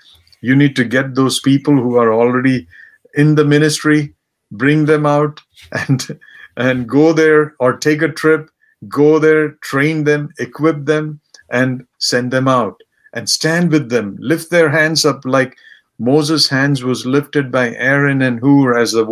You 0.41 0.55
need 0.55 0.75
to 0.75 0.83
get 0.83 1.15
those 1.15 1.39
people 1.39 1.73
who 1.73 1.95
are 1.97 2.13
already 2.13 2.67
in 3.13 3.35
the 3.35 3.45
ministry, 3.45 4.13
bring 4.51 4.85
them 4.85 5.05
out 5.05 5.41
and 5.87 6.19
and 6.57 6.87
go 6.87 7.11
there 7.11 7.53
or 7.59 7.75
take 7.75 8.01
a 8.01 8.07
trip, 8.07 8.49
go 8.87 9.19
there, 9.19 9.51
train 9.61 10.05
them, 10.05 10.29
equip 10.39 10.85
them, 10.85 11.19
and 11.49 11.85
send 11.99 12.31
them 12.31 12.47
out 12.47 12.81
and 13.13 13.29
stand 13.29 13.71
with 13.71 13.89
them, 13.89 14.17
lift 14.19 14.51
their 14.51 14.69
hands 14.69 15.05
up 15.05 15.25
like 15.25 15.57
Moses' 15.97 16.49
hands 16.49 16.83
was 16.83 17.05
lifted 17.05 17.51
by 17.51 17.73
Aaron 17.75 18.21
and 18.21 18.39
Hur 18.39 18.77
as 18.77 18.91
the 18.91 19.05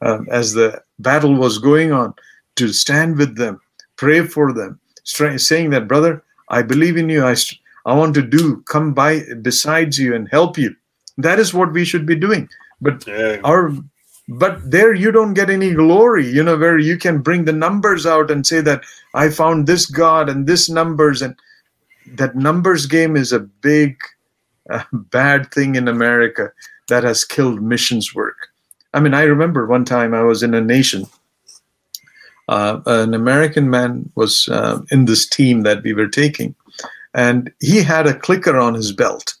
uh, 0.00 0.18
as 0.30 0.52
the 0.52 0.80
battle 0.98 1.34
was 1.34 1.58
going 1.58 1.90
on, 1.90 2.14
to 2.56 2.72
stand 2.72 3.18
with 3.18 3.36
them, 3.36 3.60
pray 3.96 4.24
for 4.24 4.52
them, 4.52 4.78
saying 5.04 5.70
that, 5.70 5.88
brother, 5.88 6.22
I 6.50 6.62
believe 6.62 6.96
in 6.96 7.08
you. 7.08 7.24
I, 7.24 7.34
I 7.88 7.94
want 7.94 8.14
to 8.14 8.22
do, 8.22 8.62
come 8.68 8.92
by 8.92 9.22
besides 9.40 9.98
you 9.98 10.14
and 10.14 10.28
help 10.28 10.58
you. 10.58 10.74
That 11.16 11.38
is 11.38 11.54
what 11.54 11.72
we 11.72 11.84
should 11.84 12.04
be 12.04 12.14
doing. 12.14 12.48
But 12.80 13.06
yeah. 13.06 13.38
our 13.44 13.72
but 14.28 14.70
there 14.70 14.92
you 14.92 15.10
don't 15.10 15.32
get 15.32 15.48
any 15.48 15.72
glory 15.72 16.26
you 16.28 16.42
know 16.42 16.58
where 16.58 16.78
you 16.78 16.98
can 16.98 17.22
bring 17.22 17.46
the 17.46 17.52
numbers 17.52 18.04
out 18.04 18.30
and 18.30 18.46
say 18.46 18.60
that 18.60 18.82
i 19.14 19.30
found 19.30 19.66
this 19.66 19.86
god 19.86 20.28
and 20.28 20.46
this 20.46 20.68
numbers 20.68 21.22
and 21.22 21.34
that 22.06 22.36
numbers 22.36 22.84
game 22.84 23.16
is 23.16 23.32
a 23.32 23.40
big 23.40 23.96
uh, 24.70 24.84
bad 24.92 25.50
thing 25.50 25.76
in 25.76 25.88
america 25.88 26.52
that 26.88 27.04
has 27.04 27.24
killed 27.24 27.62
missions 27.62 28.14
work 28.14 28.48
i 28.92 29.00
mean 29.00 29.14
i 29.14 29.22
remember 29.22 29.64
one 29.64 29.86
time 29.86 30.12
i 30.12 30.22
was 30.22 30.42
in 30.42 30.52
a 30.52 30.60
nation 30.60 31.06
uh, 32.48 32.80
an 32.86 33.12
American 33.12 33.68
man 33.68 34.10
was 34.14 34.48
uh, 34.48 34.80
in 34.90 35.04
this 35.04 35.28
team 35.28 35.62
that 35.62 35.82
we 35.82 35.92
were 35.92 36.08
taking, 36.08 36.54
and 37.14 37.50
he 37.60 37.82
had 37.82 38.06
a 38.06 38.18
clicker 38.18 38.56
on 38.56 38.74
his 38.74 38.92
belt, 38.92 39.34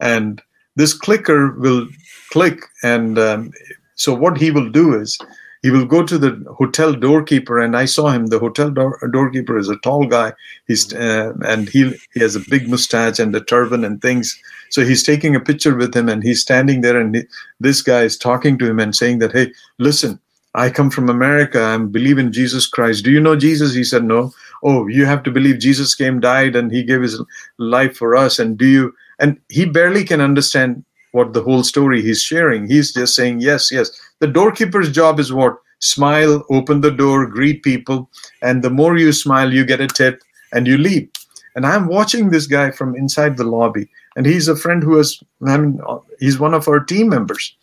and 0.00 0.42
this 0.76 0.92
clicker 0.92 1.52
will 1.52 1.86
click, 2.30 2.60
and 2.82 3.18
um, 3.18 3.52
so 3.94 4.14
what 4.14 4.36
he 4.36 4.50
will 4.50 4.70
do 4.70 4.98
is 4.98 5.18
he 5.64 5.70
will 5.70 5.86
go 5.86 6.04
to 6.04 6.18
the 6.18 6.44
hotel 6.58 6.92
doorkeeper, 6.92 7.58
and 7.58 7.74
I 7.74 7.86
saw 7.86 8.10
him. 8.10 8.26
The 8.26 8.38
hotel 8.38 8.70
door, 8.70 8.98
doorkeeper 9.10 9.56
is 9.56 9.70
a 9.70 9.78
tall 9.78 10.06
guy. 10.06 10.34
He's 10.66 10.92
uh, 10.92 11.32
and 11.46 11.70
he 11.70 11.94
he 12.12 12.20
has 12.20 12.36
a 12.36 12.50
big 12.50 12.68
mustache 12.68 13.18
and 13.18 13.34
a 13.34 13.40
turban 13.40 13.82
and 13.82 14.02
things. 14.02 14.38
So 14.68 14.84
he's 14.84 15.02
taking 15.02 15.34
a 15.34 15.40
picture 15.40 15.74
with 15.74 15.96
him, 15.96 16.10
and 16.10 16.22
he's 16.22 16.42
standing 16.42 16.82
there, 16.82 17.00
and 17.00 17.14
he, 17.14 17.22
this 17.60 17.80
guy 17.80 18.02
is 18.02 18.18
talking 18.18 18.58
to 18.58 18.68
him 18.68 18.78
and 18.78 18.94
saying 18.94 19.20
that, 19.20 19.32
"Hey, 19.32 19.52
listen." 19.78 20.20
I 20.56 20.70
come 20.70 20.88
from 20.88 21.08
America. 21.08 21.60
I 21.60 21.76
believe 21.78 22.16
in 22.16 22.32
Jesus 22.32 22.68
Christ. 22.68 23.02
Do 23.02 23.10
you 23.10 23.18
know 23.18 23.34
Jesus? 23.34 23.74
He 23.74 23.82
said, 23.82 24.04
No. 24.04 24.32
Oh, 24.64 24.86
you 24.86 25.04
have 25.04 25.22
to 25.24 25.30
believe 25.30 25.58
Jesus 25.58 25.94
came, 25.94 26.20
died, 26.20 26.56
and 26.56 26.72
he 26.72 26.82
gave 26.82 27.02
his 27.02 27.22
life 27.58 27.96
for 27.96 28.16
us. 28.16 28.38
And 28.38 28.58
do 28.58 28.66
you? 28.66 28.94
And 29.18 29.38
he 29.48 29.66
barely 29.66 30.04
can 30.04 30.20
understand 30.20 30.84
what 31.12 31.32
the 31.32 31.42
whole 31.42 31.62
story 31.62 32.02
he's 32.02 32.22
sharing. 32.22 32.66
He's 32.66 32.92
just 32.92 33.14
saying, 33.14 33.40
Yes, 33.40 33.70
yes. 33.70 33.90
The 34.20 34.26
doorkeeper's 34.26 34.90
job 34.90 35.20
is 35.20 35.32
what? 35.32 35.56
Smile, 35.80 36.44
open 36.50 36.80
the 36.80 36.90
door, 36.90 37.26
greet 37.26 37.62
people. 37.62 38.10
And 38.42 38.62
the 38.62 38.70
more 38.70 38.96
you 38.96 39.12
smile, 39.12 39.52
you 39.52 39.64
get 39.64 39.80
a 39.80 39.86
tip 39.86 40.22
and 40.52 40.66
you 40.66 40.78
leave. 40.78 41.08
And 41.54 41.66
I'm 41.66 41.86
watching 41.86 42.30
this 42.30 42.46
guy 42.46 42.70
from 42.70 42.96
inside 42.96 43.36
the 43.36 43.44
lobby. 43.44 43.88
And 44.16 44.26
he's 44.26 44.48
a 44.48 44.56
friend 44.56 44.82
who 44.82 44.96
has, 44.96 45.22
I 45.46 45.58
mean, 45.58 45.78
uh, 45.86 45.98
he's 46.18 46.38
one 46.38 46.54
of 46.54 46.66
our 46.66 46.80
team 46.80 47.10
members 47.10 47.54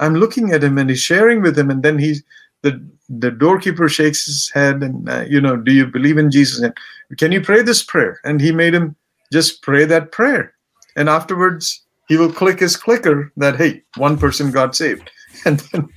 I'm 0.00 0.14
looking 0.14 0.52
at 0.52 0.64
him 0.64 0.78
and 0.78 0.90
he's 0.90 1.00
sharing 1.00 1.42
with 1.42 1.58
him, 1.58 1.70
and 1.70 1.82
then 1.82 1.98
he's 1.98 2.22
the 2.62 2.82
the 3.08 3.30
doorkeeper 3.30 3.88
shakes 3.88 4.24
his 4.26 4.50
head 4.50 4.82
and 4.82 5.08
uh, 5.08 5.24
you 5.28 5.40
know, 5.40 5.56
do 5.56 5.72
you 5.72 5.86
believe 5.86 6.18
in 6.18 6.30
Jesus? 6.30 6.60
And 6.60 6.74
can 7.18 7.32
you 7.32 7.40
pray 7.40 7.62
this 7.62 7.82
prayer? 7.82 8.20
And 8.24 8.40
he 8.40 8.52
made 8.52 8.74
him 8.74 8.96
just 9.32 9.62
pray 9.62 9.84
that 9.84 10.12
prayer, 10.12 10.54
and 10.96 11.08
afterwards 11.08 11.82
he 12.08 12.16
will 12.16 12.32
click 12.32 12.60
his 12.60 12.76
clicker 12.76 13.32
that 13.36 13.56
hey, 13.56 13.82
one 13.96 14.18
person 14.18 14.50
got 14.50 14.76
saved, 14.76 15.10
and 15.44 15.60
then 15.72 15.88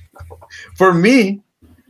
for 0.76 0.92
me, 0.92 1.40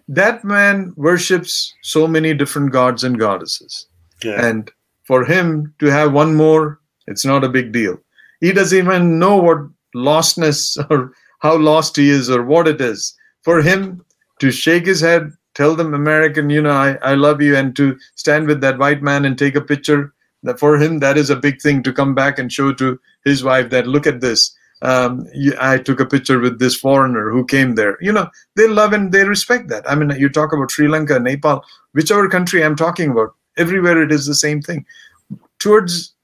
that 0.08 0.44
man 0.44 0.92
worships 0.96 1.74
so 1.82 2.06
many 2.06 2.34
different 2.34 2.72
gods 2.72 3.04
and 3.04 3.18
goddesses, 3.18 3.86
yeah. 4.22 4.44
and 4.44 4.70
for 5.04 5.24
him 5.24 5.74
to 5.78 5.86
have 5.86 6.12
one 6.12 6.34
more, 6.34 6.80
it's 7.06 7.24
not 7.24 7.44
a 7.44 7.48
big 7.48 7.72
deal. 7.72 7.98
He 8.40 8.52
doesn't 8.52 8.76
even 8.76 9.18
know 9.18 9.36
what 9.36 9.58
lostness 9.96 10.76
or 10.90 11.12
how 11.40 11.56
lost 11.56 11.96
he 11.96 12.10
is 12.10 12.30
or 12.30 12.44
what 12.44 12.68
it 12.68 12.80
is. 12.80 13.14
For 13.42 13.62
him 13.62 14.04
to 14.40 14.50
shake 14.50 14.86
his 14.86 15.00
head, 15.00 15.32
tell 15.54 15.74
them, 15.74 15.94
American, 15.94 16.50
you 16.50 16.62
know, 16.62 16.70
I, 16.70 16.94
I 17.02 17.14
love 17.14 17.40
you, 17.40 17.56
and 17.56 17.74
to 17.76 17.98
stand 18.14 18.46
with 18.46 18.60
that 18.60 18.78
white 18.78 19.02
man 19.02 19.24
and 19.24 19.36
take 19.38 19.56
a 19.56 19.60
picture, 19.60 20.12
that 20.42 20.60
for 20.60 20.76
him, 20.78 21.00
that 21.00 21.18
is 21.18 21.30
a 21.30 21.36
big 21.36 21.60
thing 21.60 21.82
to 21.82 21.92
come 21.92 22.14
back 22.14 22.38
and 22.38 22.52
show 22.52 22.72
to 22.74 22.98
his 23.24 23.42
wife 23.42 23.70
that, 23.70 23.86
look 23.86 24.06
at 24.06 24.20
this. 24.20 24.54
Um, 24.82 25.26
I 25.60 25.78
took 25.78 25.98
a 25.98 26.06
picture 26.06 26.38
with 26.38 26.60
this 26.60 26.76
foreigner 26.76 27.30
who 27.30 27.44
came 27.44 27.74
there. 27.74 27.98
You 28.00 28.12
know, 28.12 28.28
they 28.54 28.68
love 28.68 28.92
and 28.92 29.10
they 29.10 29.24
respect 29.24 29.68
that. 29.70 29.90
I 29.90 29.96
mean, 29.96 30.10
you 30.16 30.28
talk 30.28 30.52
about 30.52 30.70
Sri 30.70 30.86
Lanka, 30.86 31.18
Nepal, 31.18 31.64
whichever 31.94 32.28
country 32.28 32.62
I'm 32.62 32.76
talking 32.76 33.10
about, 33.10 33.34
everywhere 33.56 34.00
it 34.00 34.12
is 34.12 34.26
the 34.26 34.36
same 34.36 34.62
thing. 34.62 34.86
Towards 35.58 36.14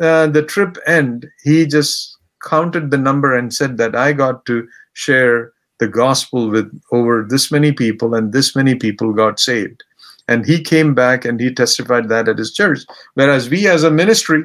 uh, 0.00 0.28
the 0.28 0.42
trip 0.42 0.78
end, 0.86 1.28
he 1.42 1.66
just 1.66 2.16
counted 2.42 2.90
the 2.90 2.96
number 2.96 3.36
and 3.36 3.52
said 3.52 3.76
that 3.76 3.94
I 3.94 4.14
got 4.14 4.46
to 4.46 4.66
share 4.94 5.52
the 5.80 5.88
gospel 5.88 6.48
with 6.48 6.70
over 6.92 7.26
this 7.28 7.50
many 7.50 7.72
people, 7.72 8.14
and 8.14 8.32
this 8.32 8.54
many 8.54 8.76
people 8.76 9.12
got 9.12 9.40
saved. 9.40 9.82
And 10.28 10.46
he 10.46 10.62
came 10.62 10.94
back 10.94 11.24
and 11.24 11.40
he 11.40 11.52
testified 11.52 12.08
that 12.08 12.28
at 12.28 12.38
his 12.38 12.52
church. 12.52 12.80
Whereas 13.14 13.50
we, 13.50 13.66
as 13.66 13.82
a 13.82 13.90
ministry, 13.90 14.44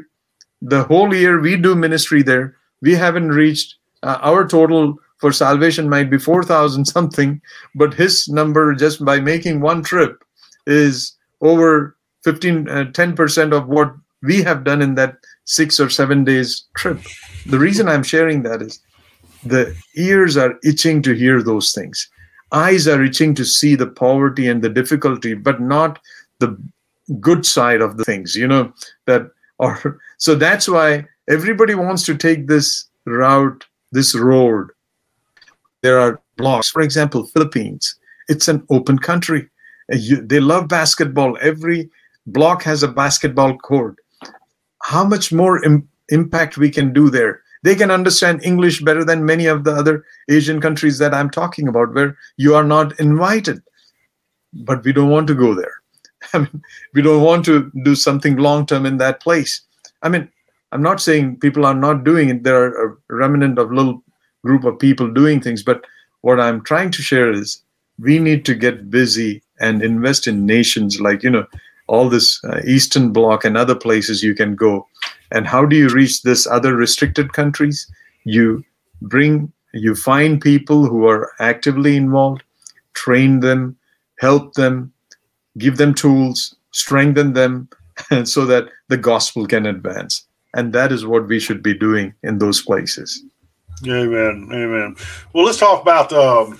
the 0.61 0.83
whole 0.83 1.13
year 1.13 1.39
we 1.39 1.57
do 1.57 1.75
ministry 1.75 2.23
there, 2.23 2.55
we 2.81 2.95
haven't 2.95 3.29
reached 3.29 3.75
uh, 4.01 4.17
our 4.21 4.47
total 4.47 4.97
for 5.17 5.31
salvation 5.31 5.89
might 5.89 6.09
be 6.09 6.17
4,000 6.17 6.85
something, 6.85 7.41
but 7.75 7.93
his 7.93 8.27
number 8.27 8.73
just 8.73 9.03
by 9.03 9.19
making 9.19 9.61
one 9.61 9.83
trip 9.83 10.23
is 10.65 11.15
over 11.41 11.95
15, 12.23 12.67
uh, 12.67 12.85
10% 12.91 13.53
of 13.53 13.67
what 13.67 13.93
we 14.23 14.41
have 14.41 14.63
done 14.63 14.81
in 14.81 14.95
that 14.95 15.17
six 15.45 15.79
or 15.79 15.89
seven 15.89 16.23
days 16.23 16.65
trip. 16.75 16.99
The 17.45 17.59
reason 17.59 17.87
I'm 17.87 18.03
sharing 18.03 18.43
that 18.43 18.61
is 18.61 18.79
the 19.45 19.75
ears 19.95 20.37
are 20.37 20.59
itching 20.63 21.01
to 21.03 21.13
hear 21.13 21.41
those 21.41 21.71
things. 21.71 22.09
Eyes 22.51 22.87
are 22.87 23.03
itching 23.03 23.35
to 23.35 23.45
see 23.45 23.75
the 23.75 23.87
poverty 23.87 24.47
and 24.47 24.61
the 24.61 24.69
difficulty, 24.69 25.33
but 25.33 25.61
not 25.61 25.99
the 26.39 26.57
good 27.19 27.45
side 27.45 27.81
of 27.81 27.97
the 27.97 28.03
things, 28.03 28.35
you 28.35 28.47
know, 28.47 28.71
that 29.05 29.29
or 29.59 29.99
so 30.17 30.35
that's 30.35 30.67
why 30.67 31.05
everybody 31.29 31.75
wants 31.75 32.03
to 32.05 32.15
take 32.15 32.47
this 32.47 32.85
route, 33.05 33.65
this 33.91 34.15
road. 34.15 34.69
There 35.81 35.99
are 35.99 36.21
blocks, 36.37 36.69
for 36.69 36.81
example, 36.81 37.25
Philippines. 37.27 37.95
It's 38.27 38.47
an 38.47 38.65
open 38.69 38.97
country. 38.97 39.47
They 39.89 40.39
love 40.39 40.67
basketball. 40.67 41.37
Every 41.41 41.89
block 42.25 42.63
has 42.63 42.81
a 42.81 42.87
basketball 42.87 43.55
court 43.59 43.99
how 44.85 45.03
much 45.03 45.33
more 45.33 45.63
Im- 45.65 45.87
impact 46.09 46.57
we 46.57 46.69
can 46.69 46.93
do 46.93 47.09
there. 47.09 47.41
They 47.65 47.73
can 47.73 47.89
understand 47.89 48.45
English 48.45 48.81
better 48.81 49.03
than 49.03 49.25
many 49.25 49.47
of 49.47 49.63
the 49.63 49.71
other 49.71 50.05
Asian 50.29 50.61
countries 50.61 50.99
that 50.99 51.15
I'm 51.15 51.31
talking 51.31 51.67
about, 51.67 51.95
where 51.95 52.15
you 52.37 52.53
are 52.53 52.63
not 52.63 52.99
invited. 52.99 53.63
But 54.53 54.83
we 54.83 54.93
don't 54.93 55.09
want 55.09 55.25
to 55.29 55.33
go 55.33 55.55
there. 55.55 55.73
I 56.33 56.37
mean, 56.39 56.61
we 56.93 57.01
don't 57.01 57.23
want 57.23 57.43
to 57.45 57.71
do 57.83 57.95
something 57.95 58.37
long 58.37 58.67
term 58.67 58.85
in 58.85 58.97
that 58.97 59.19
place. 59.19 59.61
I 60.03 60.09
mean, 60.09 60.29
I'm 60.73 60.83
not 60.83 61.01
saying 61.01 61.39
people 61.39 61.65
are 61.65 61.73
not 61.73 62.03
doing 62.03 62.29
it. 62.29 62.43
There 62.43 62.61
are 62.61 62.89
a 62.91 62.95
remnant 63.09 63.57
of 63.57 63.71
little 63.71 64.03
group 64.43 64.63
of 64.63 64.77
people 64.77 65.11
doing 65.11 65.41
things, 65.41 65.63
but 65.63 65.85
what 66.21 66.39
I'm 66.39 66.63
trying 66.63 66.91
to 66.91 67.01
share 67.01 67.31
is 67.31 67.63
we 67.97 68.19
need 68.19 68.45
to 68.45 68.53
get 68.53 68.91
busy 68.91 69.41
and 69.59 69.81
invest 69.81 70.27
in 70.27 70.45
nations 70.45 71.01
like 71.01 71.23
you 71.23 71.31
know 71.31 71.47
all 71.87 72.09
this 72.09 72.43
uh, 72.43 72.61
eastern 72.65 73.11
bloc 73.11 73.45
and 73.45 73.57
other 73.57 73.75
places 73.75 74.23
you 74.23 74.33
can 74.33 74.55
go. 74.55 74.87
And 75.31 75.47
how 75.47 75.65
do 75.65 75.75
you 75.75 75.89
reach 75.89 76.23
this 76.23 76.47
other 76.47 76.75
restricted 76.75 77.33
countries? 77.33 77.89
You 78.23 78.63
bring 79.01 79.51
you 79.73 79.93
find 79.93 80.39
people 80.39 80.85
who 80.85 81.05
are 81.05 81.31
actively 81.39 81.97
involved 81.97 82.43
train 82.93 83.41
them 83.41 83.75
help 84.19 84.53
them 84.53 84.91
give 85.57 85.77
them 85.77 85.93
tools 85.93 86.55
strengthen 86.75 87.33
them 87.33 87.69
so 88.25 88.45
that 88.45 88.67
the 88.89 88.97
gospel 88.97 89.47
can 89.47 89.65
advance. 89.65 90.27
And 90.53 90.73
that 90.73 90.91
is 90.91 91.05
what 91.05 91.27
we 91.27 91.39
should 91.39 91.63
be 91.63 91.73
doing 91.73 92.13
in 92.23 92.37
those 92.37 92.61
places. 92.61 93.23
Amen. 93.85 94.49
Amen. 94.51 94.95
Well 95.33 95.45
let's 95.45 95.57
talk 95.57 95.81
about 95.81 96.11
um, 96.13 96.59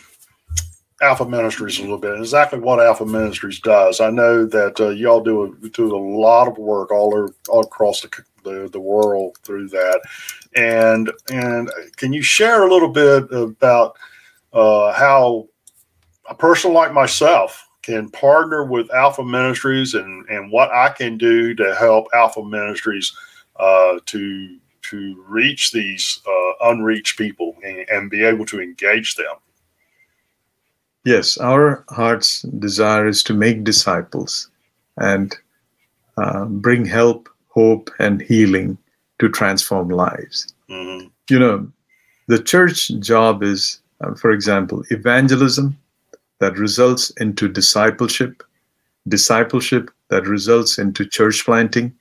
alpha 1.02 1.26
ministries 1.26 1.78
a 1.80 1.82
little 1.82 1.98
bit 1.98 2.18
exactly 2.18 2.60
what 2.60 2.80
alpha 2.80 3.06
ministries 3.06 3.60
does 3.60 4.00
i 4.00 4.10
know 4.10 4.46
that 4.46 4.80
uh, 4.80 4.90
y'all 4.90 5.22
do 5.22 5.44
a, 5.44 5.70
do 5.70 5.96
a 5.96 5.98
lot 5.98 6.48
of 6.48 6.58
work 6.58 6.92
all, 6.92 7.30
all 7.50 7.62
across 7.62 8.02
the, 8.02 8.10
the, 8.44 8.70
the 8.70 8.80
world 8.80 9.38
through 9.44 9.68
that 9.68 10.00
and 10.56 11.12
and 11.32 11.70
can 11.98 12.14
you 12.14 12.22
share 12.22 12.64
a 12.64 12.72
little 12.72 12.90
bit 12.90 13.30
about 13.32 13.98
uh, 14.54 14.94
how 14.94 15.48
a 16.30 16.36
person 16.36 16.74
like 16.74 16.94
myself 16.94 17.68
can 17.82 18.10
partner 18.10 18.66
with 18.66 18.92
Alpha 18.94 19.24
Ministries 19.24 19.94
and 19.94 20.28
and 20.28 20.52
what 20.52 20.72
I 20.72 20.90
can 20.90 21.18
do 21.18 21.54
to 21.56 21.76
help 21.76 22.08
Alpha 22.14 22.44
Ministries 22.44 23.16
uh, 23.58 24.00
to 24.06 24.58
to 24.90 25.24
reach 25.28 25.72
these 25.72 26.20
uh, 26.28 26.70
unreached 26.70 27.18
people 27.18 27.56
and, 27.64 27.86
and 27.90 28.10
be 28.10 28.24
able 28.24 28.46
to 28.46 28.62
engage 28.62 29.16
them. 29.16 29.36
Yes, 31.06 31.38
our 31.38 31.86
heart's 31.90 32.42
desire 32.42 33.08
is 33.08 33.22
to 33.24 33.34
make 33.34 33.64
disciples 33.64 34.50
and 34.98 35.36
uh, 36.18 36.46
bring 36.46 36.84
help, 36.84 37.30
hope, 37.50 37.92
and 38.00 38.22
healing 38.22 38.78
to 39.20 39.30
transform 39.30 39.90
lives. 39.90 40.54
Mm-hmm. 40.68 41.08
You 41.30 41.40
know, 41.40 41.72
the 42.28 42.42
church 42.42 42.92
job 43.00 43.44
is, 43.44 43.80
uh, 44.02 44.16
for 44.16 44.32
example, 44.32 44.84
evangelism 44.90 45.78
that 46.40 46.58
results 46.58 47.12
into 47.12 47.48
discipleship, 47.48 48.44
discipleship 49.08 49.92
that 50.10 50.26
results 50.26 50.80
into 50.80 51.06
church 51.06 51.46
planting, 51.46 51.94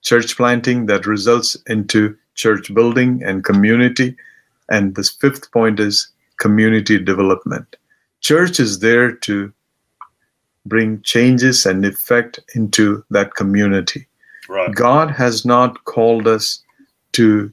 church 0.00 0.34
planting 0.34 0.86
that 0.86 1.04
results 1.04 1.58
into 1.66 2.16
church 2.34 2.72
building 2.74 3.22
and 3.22 3.44
community. 3.44 4.16
And 4.70 4.94
the 4.94 5.04
fifth 5.20 5.52
point 5.52 5.78
is 5.78 6.08
community 6.38 6.98
development. 6.98 7.76
Church 8.20 8.58
is 8.60 8.80
there 8.80 9.12
to 9.12 9.52
bring 10.64 11.00
changes 11.02 11.64
and 11.64 11.84
effect 11.84 12.40
into 12.54 13.04
that 13.10 13.34
community. 13.34 14.06
Right. 14.48 14.74
God 14.74 15.10
has 15.10 15.44
not 15.44 15.84
called 15.84 16.26
us 16.26 16.62
to 17.12 17.52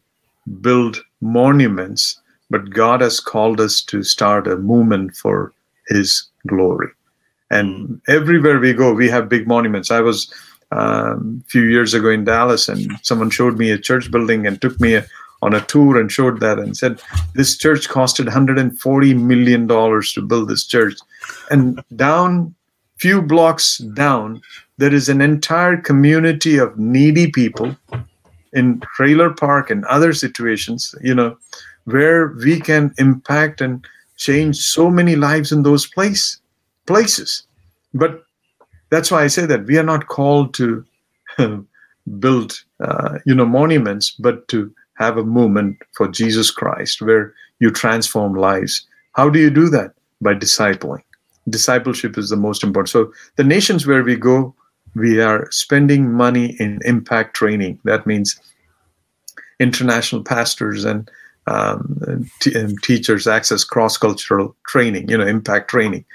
build 0.61 1.03
monuments, 1.21 2.19
but 2.49 2.69
God 2.69 3.01
has 3.01 3.19
called 3.19 3.61
us 3.61 3.81
to 3.83 4.03
start 4.03 4.47
a 4.47 4.57
movement 4.57 5.15
for 5.15 5.53
His 5.87 6.25
glory. 6.47 6.89
And 7.49 7.87
mm. 7.87 8.01
everywhere 8.07 8.59
we 8.59 8.73
go, 8.73 8.93
we 8.93 9.09
have 9.09 9.29
big 9.29 9.47
monuments. 9.47 9.91
I 9.91 10.01
was 10.01 10.33
um, 10.71 11.43
a 11.45 11.49
few 11.49 11.63
years 11.63 11.93
ago 11.93 12.09
in 12.09 12.23
Dallas, 12.23 12.67
and 12.67 12.91
someone 13.03 13.29
showed 13.29 13.57
me 13.57 13.69
a 13.71 13.77
church 13.77 14.09
building 14.11 14.47
and 14.47 14.59
took 14.59 14.79
me 14.79 14.95
a, 14.95 15.05
on 15.43 15.53
a 15.53 15.61
tour 15.61 15.99
and 15.99 16.11
showed 16.11 16.39
that 16.39 16.59
and 16.59 16.77
said 16.77 17.01
this 17.35 17.57
church 17.57 17.89
costed 17.89 18.25
140 18.25 19.13
million 19.13 19.67
dollars 19.67 20.13
to 20.13 20.21
build 20.21 20.49
this 20.49 20.65
church. 20.65 20.95
And 21.51 21.83
down 21.95 22.55
few 22.97 23.21
blocks 23.21 23.79
down 23.95 24.41
there 24.77 24.93
is 24.93 25.09
an 25.09 25.21
entire 25.21 25.77
community 25.77 26.57
of 26.57 26.77
needy 26.77 27.29
people 27.29 27.75
in 28.53 28.81
trailer 28.95 29.31
park 29.31 29.69
and 29.69 29.83
other 29.85 30.13
situations 30.13 30.95
you 31.01 31.13
know 31.13 31.35
where 31.85 32.27
we 32.45 32.59
can 32.59 32.93
impact 32.97 33.61
and 33.61 33.85
change 34.15 34.57
so 34.57 34.89
many 34.89 35.15
lives 35.15 35.51
in 35.51 35.63
those 35.63 35.85
place 35.87 36.39
places. 36.85 37.43
But 37.93 38.23
that's 38.93 39.09
why 39.11 39.23
i 39.23 39.27
say 39.27 39.45
that 39.47 39.65
we 39.65 39.77
are 39.77 39.89
not 39.91 40.07
called 40.07 40.53
to 40.53 40.85
build 42.19 42.63
uh, 42.79 43.17
you 43.25 43.35
know 43.35 43.45
monuments 43.45 44.11
but 44.11 44.47
to 44.47 44.59
have 44.95 45.17
a 45.17 45.23
movement 45.23 45.77
for 45.93 46.07
jesus 46.07 46.51
christ 46.51 47.01
where 47.01 47.33
you 47.59 47.71
transform 47.71 48.33
lives 48.33 48.85
how 49.13 49.29
do 49.29 49.39
you 49.39 49.49
do 49.49 49.69
that 49.69 49.93
by 50.21 50.33
discipling 50.33 51.03
discipleship 51.49 52.17
is 52.17 52.29
the 52.29 52.37
most 52.37 52.63
important 52.63 52.89
so 52.89 53.11
the 53.35 53.43
nations 53.43 53.85
where 53.85 54.03
we 54.03 54.15
go 54.15 54.55
we 54.95 55.19
are 55.19 55.49
spending 55.51 56.11
money 56.11 56.55
in 56.59 56.79
impact 56.83 57.35
training. 57.35 57.79
That 57.83 58.05
means 58.05 58.39
international 59.59 60.23
pastors 60.23 60.85
and 60.85 61.09
um, 61.47 62.29
t- 62.39 62.57
and 62.57 62.81
teachers 62.83 63.27
access 63.27 63.63
cross 63.63 63.97
cultural 63.97 64.55
training, 64.67 65.09
you 65.09 65.17
know, 65.17 65.27
impact 65.27 65.69
training. 65.69 66.05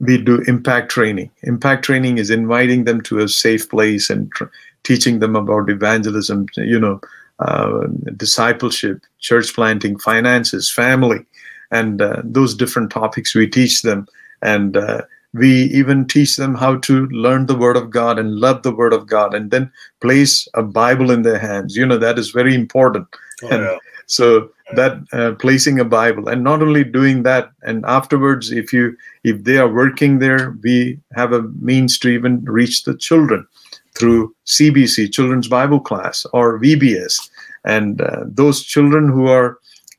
We 0.00 0.18
do 0.18 0.42
impact 0.46 0.90
training. 0.90 1.30
Impact 1.42 1.84
training 1.84 2.18
is 2.18 2.30
inviting 2.30 2.84
them 2.84 3.00
to 3.02 3.20
a 3.20 3.28
safe 3.28 3.68
place 3.70 4.10
and 4.10 4.30
tr- 4.32 4.44
teaching 4.82 5.20
them 5.20 5.36
about 5.36 5.70
evangelism, 5.70 6.46
you 6.56 6.78
know, 6.78 7.00
uh, 7.40 7.86
discipleship, 8.16 9.02
church 9.18 9.54
planting, 9.54 9.98
finances, 9.98 10.70
family, 10.70 11.24
and 11.70 12.02
uh, 12.02 12.22
those 12.24 12.54
different 12.54 12.90
topics 12.90 13.34
we 13.34 13.48
teach 13.48 13.82
them. 13.82 14.06
And 14.42 14.76
uh, 14.76 15.02
we 15.32 15.64
even 15.64 16.06
teach 16.06 16.36
them 16.36 16.54
how 16.54 16.76
to 16.76 17.06
learn 17.08 17.46
the 17.46 17.56
word 17.56 17.76
of 17.76 17.90
god 17.90 18.18
and 18.18 18.40
love 18.40 18.62
the 18.62 18.74
word 18.74 18.92
of 18.92 19.06
god 19.06 19.34
and 19.34 19.50
then 19.50 19.70
place 20.00 20.48
a 20.54 20.62
bible 20.62 21.10
in 21.10 21.22
their 21.22 21.38
hands 21.38 21.76
you 21.76 21.86
know 21.86 21.98
that 21.98 22.18
is 22.18 22.30
very 22.30 22.54
important 22.54 23.06
oh, 23.44 23.48
and 23.48 23.62
yeah. 23.62 23.78
so 24.06 24.50
that 24.74 24.98
uh, 25.12 25.32
placing 25.38 25.78
a 25.78 25.84
bible 25.84 26.28
and 26.28 26.42
not 26.42 26.62
only 26.62 26.82
doing 26.82 27.22
that 27.22 27.50
and 27.62 27.84
afterwards 27.86 28.50
if 28.50 28.72
you 28.72 28.96
if 29.24 29.42
they 29.44 29.58
are 29.58 29.72
working 29.72 30.18
there 30.18 30.56
we 30.62 30.98
have 31.14 31.32
a 31.32 31.42
means 31.60 31.98
to 31.98 32.08
even 32.08 32.44
reach 32.44 32.84
the 32.84 32.96
children 32.96 33.46
through 33.94 34.34
cbc 34.46 35.12
children's 35.12 35.48
bible 35.48 35.80
class 35.80 36.26
or 36.32 36.58
vbs 36.58 37.29
and 37.64 38.00
uh, 38.00 38.24
those 38.26 38.62
children 38.62 39.08
who 39.08 39.26
are 39.28 39.58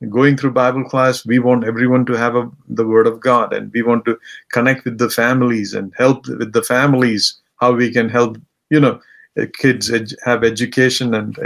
going 0.10 0.36
through 0.36 0.52
Bible 0.52 0.84
class, 0.84 1.26
we 1.26 1.38
want 1.38 1.64
everyone 1.64 2.06
to 2.08 2.14
have 2.14 2.36
a, 2.36 2.50
the 2.68 2.88
Word 2.88 3.08
of 3.08 3.20
God, 3.20 3.54
and 3.54 3.72
we 3.74 3.82
want 3.82 4.06
to 4.06 4.18
connect 4.52 4.86
with 4.86 4.98
the 4.98 5.10
families 5.10 5.74
and 5.74 5.94
help 5.98 6.28
with 6.28 6.54
the 6.54 6.64
families 6.64 7.38
how 7.60 7.72
we 7.72 7.92
can 7.92 8.10
help 8.10 8.38
you 8.70 8.80
know 8.80 9.00
uh, 9.40 9.46
kids 9.58 9.92
ed- 9.92 10.16
have 10.26 10.44
education 10.44 11.14
and 11.14 11.38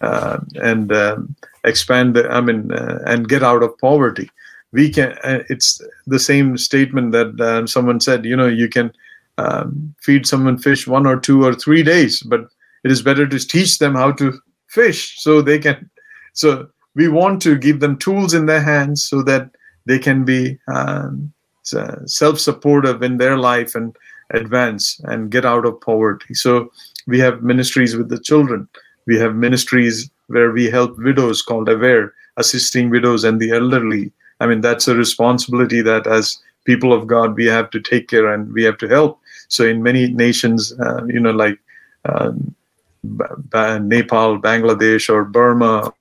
uh, 0.00 0.38
and 0.56 0.92
um, 0.92 1.36
expand. 1.64 2.16
The, 2.16 2.28
I 2.28 2.40
mean, 2.40 2.72
uh, 2.72 3.00
and 3.06 3.28
get 3.28 3.42
out 3.42 3.62
of 3.62 3.76
poverty. 3.78 4.30
We 4.72 4.90
can. 4.90 5.12
Uh, 5.22 5.44
it's 5.48 5.80
the 6.06 6.18
same 6.18 6.58
statement 6.58 7.12
that 7.12 7.40
um, 7.40 7.66
someone 7.66 8.00
said. 8.00 8.24
You 8.24 8.36
know, 8.36 8.48
you 8.48 8.68
can 8.68 8.92
um, 9.38 9.94
feed 10.00 10.26
someone 10.26 10.58
fish 10.58 10.86
one 10.86 11.06
or 11.06 11.18
two 11.18 11.44
or 11.44 11.54
three 11.54 11.82
days, 11.82 12.22
but 12.22 12.48
it 12.84 12.90
is 12.90 13.02
better 13.02 13.26
to 13.26 13.38
teach 13.38 13.78
them 13.78 13.94
how 13.94 14.12
to 14.12 14.40
fish 14.68 15.20
so 15.20 15.42
they 15.42 15.58
can. 15.58 15.90
So 16.32 16.68
we 16.94 17.08
want 17.08 17.42
to 17.42 17.56
give 17.56 17.80
them 17.80 17.96
tools 17.96 18.34
in 18.34 18.46
their 18.46 18.62
hands 18.62 19.02
so 19.02 19.22
that 19.22 19.50
they 19.86 19.98
can 19.98 20.24
be 20.24 20.58
um, 20.68 21.32
self-supportive 21.62 23.02
in 23.02 23.16
their 23.18 23.36
life 23.36 23.74
and 23.74 23.96
advance 24.30 25.00
and 25.04 25.30
get 25.30 25.44
out 25.44 25.64
of 25.64 25.80
poverty. 25.80 26.34
So 26.34 26.70
we 27.06 27.18
have 27.20 27.42
ministries 27.42 27.96
with 27.96 28.08
the 28.08 28.20
children. 28.20 28.68
We 29.06 29.18
have 29.18 29.34
ministries 29.34 30.10
where 30.26 30.50
we 30.50 30.70
help 30.70 30.98
widows 30.98 31.40
called 31.42 31.68
aware 31.68 32.12
assisting 32.36 32.90
widows 32.90 33.24
and 33.24 33.40
the 33.40 33.50
elderly. 33.50 34.12
I 34.40 34.46
mean 34.46 34.60
that's 34.60 34.88
a 34.88 34.94
responsibility 34.94 35.82
that 35.82 36.06
as 36.06 36.38
people 36.64 36.92
of 36.92 37.06
god 37.06 37.34
we 37.34 37.46
have 37.46 37.70
to 37.70 37.80
take 37.80 38.08
care 38.08 38.32
and 38.32 38.52
we 38.52 38.62
have 38.64 38.78
to 38.78 38.88
help. 38.88 39.18
So 39.48 39.64
in 39.64 39.82
many 39.82 40.12
nations 40.12 40.72
uh, 40.78 41.04
you 41.06 41.20
know 41.20 41.32
like 41.32 41.58
um, 42.04 42.54
nepal 43.02 44.38
bangladesh 44.38 45.08
or 45.08 45.24
burma 45.24 45.92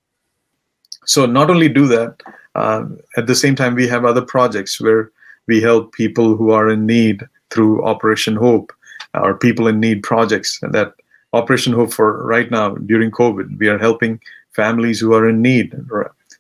so 1.08 1.26
not 1.26 1.50
only 1.50 1.70
do 1.70 1.88
that, 1.88 2.22
uh, 2.56 2.84
at 3.16 3.28
the 3.28 3.36
same 3.36 3.56
time, 3.56 3.76
we 3.76 3.88
have 3.88 4.04
other 4.04 4.22
projects 4.22 4.80
where 4.80 5.10
we 5.48 5.62
help 5.62 5.94
people 5.94 6.36
who 6.36 6.52
are 6.52 6.70
in 6.70 6.86
need 6.86 7.26
through 7.50 7.84
Operation 7.86 8.36
Hope 8.36 8.74
our 9.14 9.34
people 9.34 9.68
in 9.68 9.80
need 9.80 10.04
projects. 10.04 10.60
And 10.62 10.74
that 10.74 10.94
Operation 11.34 11.74
Hope 11.74 11.94
for 11.94 12.24
right 12.26 12.52
now 12.52 12.76
during 12.76 13.10
COVID, 13.10 13.58
we 13.58 13.68
are 13.70 13.78
helping 13.78 14.20
families 14.52 15.00
who 15.00 15.14
are 15.14 15.28
in 15.28 15.42
need. 15.42 15.74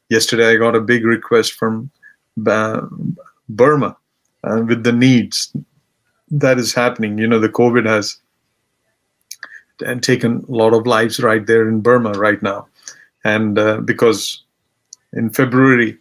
Yesterday, 0.10 0.52
I 0.52 0.56
got 0.58 0.76
a 0.76 0.82
big 0.82 1.06
request 1.06 1.54
from 1.54 1.90
Burma 2.36 3.96
uh, 4.44 4.64
with 4.68 4.84
the 4.84 4.92
needs 4.92 5.56
that 6.30 6.60
is 6.60 6.74
happening. 6.74 7.18
You 7.18 7.28
know, 7.28 7.40
the 7.40 7.50
COVID 7.50 7.86
has 7.88 8.20
and 9.86 10.04
taken 10.04 10.46
a 10.48 10.52
lot 10.52 10.74
of 10.74 10.88
lives 10.88 11.20
right 11.20 11.46
there 11.46 11.68
in 11.68 11.82
Burma 11.82 12.12
right 12.12 12.42
now, 12.42 12.68
and 13.24 13.58
uh, 13.58 13.78
because 13.82 14.44
in 15.14 15.30
February, 15.30 15.98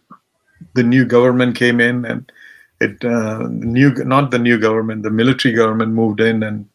the 0.73 0.83
new 0.83 1.05
government 1.05 1.55
came 1.55 1.79
in 1.79 2.05
and 2.05 2.31
it 2.79 3.03
uh, 3.03 3.47
new 3.49 3.91
not 4.05 4.31
the 4.31 4.39
new 4.39 4.59
government, 4.59 5.03
the 5.03 5.09
military 5.09 5.53
government 5.53 5.93
moved 5.93 6.21
in 6.21 6.43
and 6.43 6.67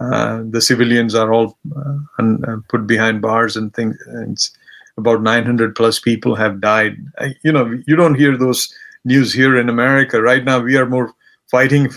uh, 0.00 0.42
the 0.50 0.60
civilians 0.60 1.14
are 1.14 1.32
all 1.32 1.56
uh, 1.74 1.96
un, 2.18 2.44
uh, 2.46 2.56
put 2.68 2.86
behind 2.86 3.22
bars 3.22 3.56
and 3.56 3.72
things. 3.74 3.96
And 4.08 4.38
about 4.98 5.22
900 5.22 5.74
plus 5.74 6.00
people 6.00 6.34
have 6.34 6.60
died. 6.60 6.96
You 7.42 7.52
know, 7.52 7.78
you 7.86 7.96
don't 7.96 8.14
hear 8.14 8.36
those 8.36 8.72
news 9.04 9.32
here 9.32 9.56
in 9.56 9.68
America. 9.68 10.20
Right 10.20 10.44
now, 10.44 10.60
we 10.60 10.76
are 10.76 10.86
more 10.86 11.12
fighting 11.50 11.90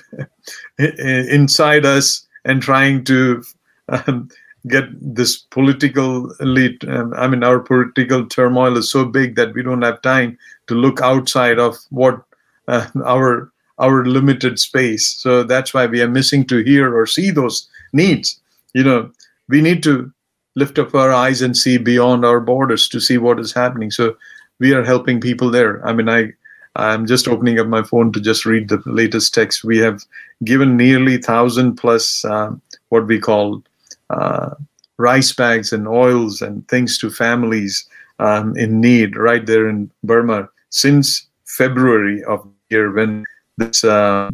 inside 0.78 1.86
us 1.86 2.26
and 2.46 2.62
trying 2.62 3.04
to 3.06 3.44
um, 3.90 4.30
get 4.68 4.86
this 5.02 5.38
political 5.38 6.32
elite. 6.40 6.84
Um, 6.88 7.14
I 7.16 7.28
mean, 7.28 7.44
our 7.44 7.60
political 7.60 8.26
turmoil 8.26 8.78
is 8.78 8.92
so 8.92 9.06
big 9.06 9.36
that 9.36 9.54
we 9.54 9.64
don't 9.64 9.82
have 9.82 10.02
time 10.02 10.38
to 10.68 10.76
look 10.76 11.02
outside 11.02 11.60
of 11.60 11.78
what 11.90 12.22
uh, 12.68 12.88
our 13.06 13.52
our 13.80 14.06
limited 14.06 14.60
space. 14.60 15.08
So 15.08 15.44
that's 15.44 15.74
why 15.74 15.86
we 15.86 16.02
are 16.02 16.10
missing 16.10 16.46
to 16.48 16.58
hear 16.64 16.94
or 16.94 17.06
see 17.06 17.32
those 17.32 17.70
needs. 17.94 18.40
You 18.74 18.84
know, 18.84 19.10
we 19.48 19.62
need 19.62 19.84
to 19.84 20.12
lift 20.56 20.78
up 20.78 20.94
our 20.94 21.14
eyes 21.14 21.42
and 21.42 21.56
see 21.56 21.78
beyond 21.78 22.26
our 22.26 22.42
borders 22.42 22.90
to 22.90 23.00
see 23.00 23.18
what 23.18 23.40
is 23.40 23.54
happening. 23.54 23.90
So 23.90 24.18
we 24.60 24.74
are 24.74 24.84
helping 24.84 25.22
people 25.22 25.50
there. 25.50 25.86
I 25.88 25.94
mean, 25.94 26.10
I 26.10 26.34
I'm 26.76 27.08
just 27.08 27.28
opening 27.28 27.60
up 27.60 27.68
my 27.68 27.84
phone 27.84 28.12
to 28.14 28.22
just 28.22 28.46
read 28.46 28.70
the 28.70 28.82
latest 28.86 29.34
text. 29.34 29.64
We 29.64 29.80
have 29.80 30.06
given 30.44 30.78
nearly 30.78 31.18
thousand 31.18 31.76
plus 31.76 32.24
uh, 32.26 32.52
what 32.90 33.08
we 33.08 33.20
call 33.20 33.64
uh, 34.10 34.56
rice 34.98 35.32
bags 35.32 35.72
and 35.72 35.88
oils 35.88 36.42
and 36.42 36.68
things 36.68 36.98
to 36.98 37.10
families 37.10 37.88
um, 38.20 38.56
in 38.58 38.82
need 38.82 39.16
right 39.16 39.46
there 39.46 39.68
in 39.68 39.90
Burma 40.04 40.50
since 40.70 41.28
February 41.46 42.24
of 42.26 42.46
year 42.70 42.92
when 42.92 43.24
this 43.58 43.84
uh, 43.84 44.30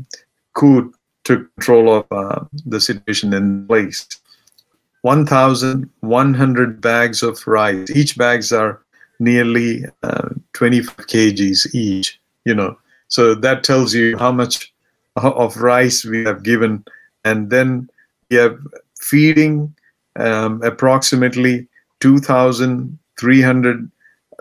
coup 0.54 0.94
took 1.24 1.54
control 1.56 1.98
of 1.98 2.06
uh, 2.12 2.46
the 2.66 2.80
situation 2.80 3.34
in 3.34 3.68
place. 3.68 4.08
1,100 5.02 6.82
bags 6.82 7.22
of 7.22 7.46
rice. 7.46 7.90
Each 7.92 8.18
bags 8.18 8.52
are 8.52 8.82
nearly 9.20 9.86
uh, 10.04 10.30
25 10.54 10.98
kgs 11.08 11.74
each. 11.76 12.20
You 12.44 12.56
know, 12.56 12.78
so 13.08 13.36
that 13.36 13.64
tells 13.64 13.94
you 13.94 14.18
how 14.18 14.32
much 14.32 14.74
of 15.16 15.58
rice 15.58 16.04
we 16.04 16.24
have 16.26 16.44
given, 16.44 16.84
and 17.24 17.50
then 17.50 17.90
we 18.30 18.38
have 18.38 18.58
feeding 19.10 19.74
um, 20.18 20.62
approximately 20.64 21.68
2,300 22.00 23.92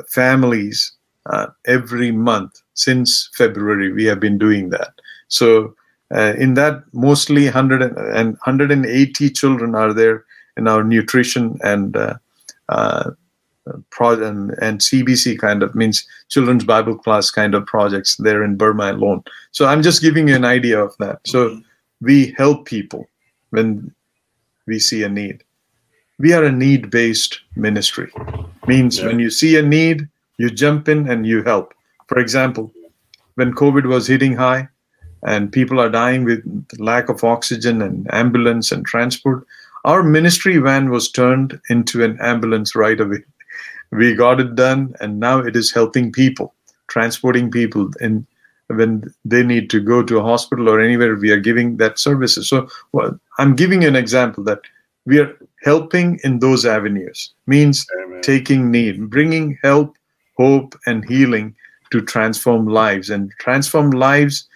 families 0.09 0.93
uh, 1.27 1.47
every 1.67 2.11
month 2.13 2.63
since 2.75 3.31
February. 3.35 3.93
We 3.93 4.05
have 4.05 4.21
been 4.21 4.39
doing 4.39 4.71
that. 4.71 4.93
So, 5.29 5.75
uh, 6.15 6.35
in 6.39 6.55
that, 6.55 6.83
mostly 6.93 7.45
100 7.45 7.83
and 7.83 8.37
180 8.45 9.31
children 9.31 9.75
are 9.75 9.93
there 9.93 10.25
in 10.57 10.69
our 10.69 10.85
nutrition 10.85 11.59
and 11.63 11.97
uh, 11.97 12.15
uh, 12.69 13.11
pro- 13.91 14.23
and, 14.23 14.51
and 14.61 14.81
CBC 14.81 15.39
kind 15.39 15.63
of 15.63 15.75
means 15.75 16.07
children's 16.29 16.65
Bible 16.65 16.97
class 16.97 17.31
kind 17.31 17.55
of 17.55 17.67
projects 17.67 18.17
there 18.17 18.45
in 18.45 18.57
Burma 18.57 18.93
alone. 18.93 19.25
So 19.53 19.67
I'm 19.67 19.83
just 19.83 20.03
giving 20.03 20.29
you 20.29 20.37
an 20.37 20.45
idea 20.45 20.79
of 20.83 20.95
that. 20.99 21.21
So 21.27 21.59
we 22.01 22.35
help 22.37 22.67
people 22.67 23.09
when 23.51 23.93
we 24.67 24.79
see 24.79 25.03
a 25.03 25.09
need. 25.09 25.45
We 26.19 26.33
are 26.33 26.45
a 26.45 26.53
need 26.53 26.91
based 26.91 27.41
ministry. 27.57 28.13
Means 28.67 28.99
yeah. 28.99 29.07
when 29.07 29.19
you 29.19 29.31
see 29.31 29.57
a 29.57 29.63
need, 29.63 30.09
you 30.39 30.51
jump 30.51 30.89
in 30.89 31.09
and 31.09 31.27
you 31.27 31.43
help. 31.43 31.75
For 32.09 32.19
example, 32.19 32.73
when 33.35 33.55
COVID 33.55 33.87
was 33.87 34.07
hitting 34.07 34.37
high 34.37 34.69
and 35.23 35.53
people 35.53 35.81
are 35.81 35.89
dying 35.89 36.25
with 36.25 36.43
lack 36.79 37.09
of 37.09 37.25
oxygen 37.25 37.83
and 37.83 38.13
ambulance 38.13 38.71
and 38.71 38.85
transport, 38.85 39.47
our 39.85 40.03
ministry 40.03 40.59
van 40.59 40.91
was 40.91 41.11
turned 41.11 41.61
into 41.69 42.05
an 42.05 42.19
ambulance 42.21 42.75
right 42.75 42.99
away. 42.99 43.23
We 43.91 44.15
got 44.15 44.41
it 44.41 44.55
done, 44.55 44.95
and 45.01 45.21
now 45.21 45.39
it 45.39 45.55
is 45.55 45.71
helping 45.71 46.11
people, 46.11 46.55
transporting 46.89 47.51
people 47.51 47.91
in 48.01 48.27
when 48.69 49.05
they 49.25 49.43
need 49.43 49.71
to 49.71 49.81
go 49.81 50.03
to 50.03 50.19
a 50.19 50.23
hospital 50.23 50.69
or 50.69 50.81
anywhere. 50.81 51.15
We 51.17 51.31
are 51.31 51.41
giving 51.41 51.77
that 51.79 51.99
services. 51.99 52.49
So, 52.49 52.69
well, 52.93 53.19
I'm 53.39 53.55
giving 53.55 53.85
an 53.85 53.97
example 53.97 54.45
that 54.45 54.61
we 55.07 55.19
are 55.19 55.37
helping 55.63 56.21
in 56.25 56.39
those 56.39 56.65
avenues. 56.65 57.33
Means 57.47 57.87
Amen. 58.03 58.23
taking 58.23 58.71
need, 58.71 59.11
bringing 59.11 59.59
help, 59.63 59.97
hope, 60.37 60.75
and 60.87 61.05
healing 61.05 61.55
to 61.91 62.01
transform 62.01 62.67
lives, 62.67 63.11
and 63.11 63.31
transform 63.39 63.91
lives 63.91 64.49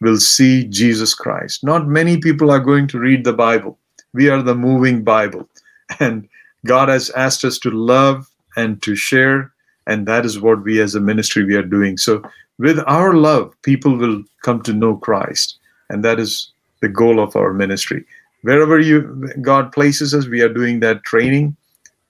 will 0.00 0.16
see 0.16 0.64
Jesus 0.64 1.14
Christ. 1.14 1.62
Not 1.62 1.86
many 1.86 2.16
people 2.16 2.50
are 2.50 2.58
going 2.58 2.86
to 2.88 2.98
read 2.98 3.24
the 3.24 3.34
Bible 3.34 3.78
we 4.12 4.28
are 4.28 4.42
the 4.42 4.54
moving 4.54 5.04
Bible. 5.04 5.48
And 5.98 6.28
God 6.66 6.88
has 6.88 7.10
asked 7.10 7.44
us 7.44 7.58
to 7.60 7.70
love 7.70 8.30
and 8.56 8.80
to 8.82 8.94
share. 8.94 9.52
And 9.88 10.06
that 10.06 10.24
is 10.24 10.38
what 10.38 10.62
we 10.62 10.80
as 10.80 10.94
a 10.94 11.00
ministry 11.00 11.44
we 11.44 11.56
are 11.56 11.64
doing. 11.64 11.96
So 11.96 12.22
with 12.60 12.78
our 12.86 13.14
love, 13.14 13.54
people 13.62 13.96
will 13.96 14.22
come 14.42 14.60
to 14.62 14.74
know 14.74 14.96
Christ. 14.96 15.58
And 15.88 16.04
that 16.04 16.20
is 16.20 16.52
the 16.82 16.88
goal 16.88 17.18
of 17.18 17.34
our 17.34 17.54
ministry. 17.54 18.04
Wherever 18.42 18.78
you 18.78 19.28
God 19.40 19.72
places 19.72 20.14
us, 20.14 20.28
we 20.28 20.42
are 20.42 20.52
doing 20.52 20.80
that 20.80 21.02
training, 21.04 21.56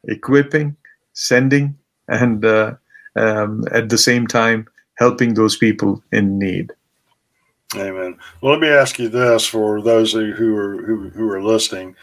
equipping, 0.04 0.76
sending, 1.12 1.78
and 2.08 2.44
uh, 2.44 2.74
um, 3.14 3.64
at 3.70 3.88
the 3.88 3.98
same 3.98 4.26
time 4.26 4.66
helping 4.96 5.34
those 5.34 5.56
people 5.56 6.02
in 6.12 6.38
need. 6.38 6.72
Amen. 7.76 8.18
Well, 8.40 8.52
let 8.52 8.60
me 8.60 8.68
ask 8.68 8.98
you 8.98 9.08
this 9.08 9.46
for 9.46 9.80
those 9.80 10.12
who 10.12 10.56
are 10.56 10.82
who, 10.82 11.10
who 11.10 11.30
are 11.30 11.42
listening. 11.42 11.94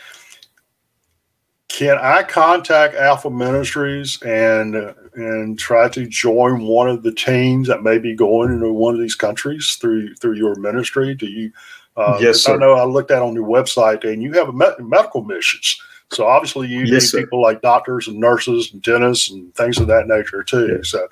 Can 1.77 1.99
I 1.99 2.23
contact 2.23 2.95
Alpha 2.95 3.29
Ministries 3.29 4.19
and 4.23 4.95
and 5.13 5.59
try 5.59 5.87
to 5.89 6.07
join 6.07 6.63
one 6.63 6.89
of 6.89 7.03
the 7.03 7.11
teams 7.11 7.67
that 7.67 7.83
may 7.83 7.99
be 7.99 8.15
going 8.15 8.51
into 8.51 8.73
one 8.73 8.95
of 8.95 8.99
these 8.99 9.13
countries 9.13 9.77
through 9.79 10.15
through 10.15 10.37
your 10.37 10.55
ministry? 10.55 11.13
Do 11.13 11.27
you? 11.27 11.51
Uh, 11.95 12.17
yes, 12.19 12.41
sir. 12.41 12.55
I 12.55 12.57
know 12.57 12.73
I 12.73 12.85
looked 12.85 13.11
at 13.11 13.21
on 13.21 13.35
your 13.35 13.47
website, 13.47 14.11
and 14.11 14.23
you 14.23 14.33
have 14.33 14.49
a 14.49 14.53
med- 14.53 14.79
medical 14.79 15.21
missions. 15.21 15.79
So 16.11 16.25
obviously, 16.25 16.67
you 16.67 16.85
yes, 16.85 17.13
need 17.13 17.19
people 17.19 17.43
like 17.43 17.61
doctors 17.61 18.07
and 18.07 18.19
nurses 18.19 18.73
and 18.73 18.81
dentists 18.81 19.29
and 19.29 19.53
things 19.53 19.77
of 19.77 19.85
that 19.85 20.07
nature 20.07 20.41
too. 20.41 20.77
Yes. 20.77 20.89
So 20.89 21.03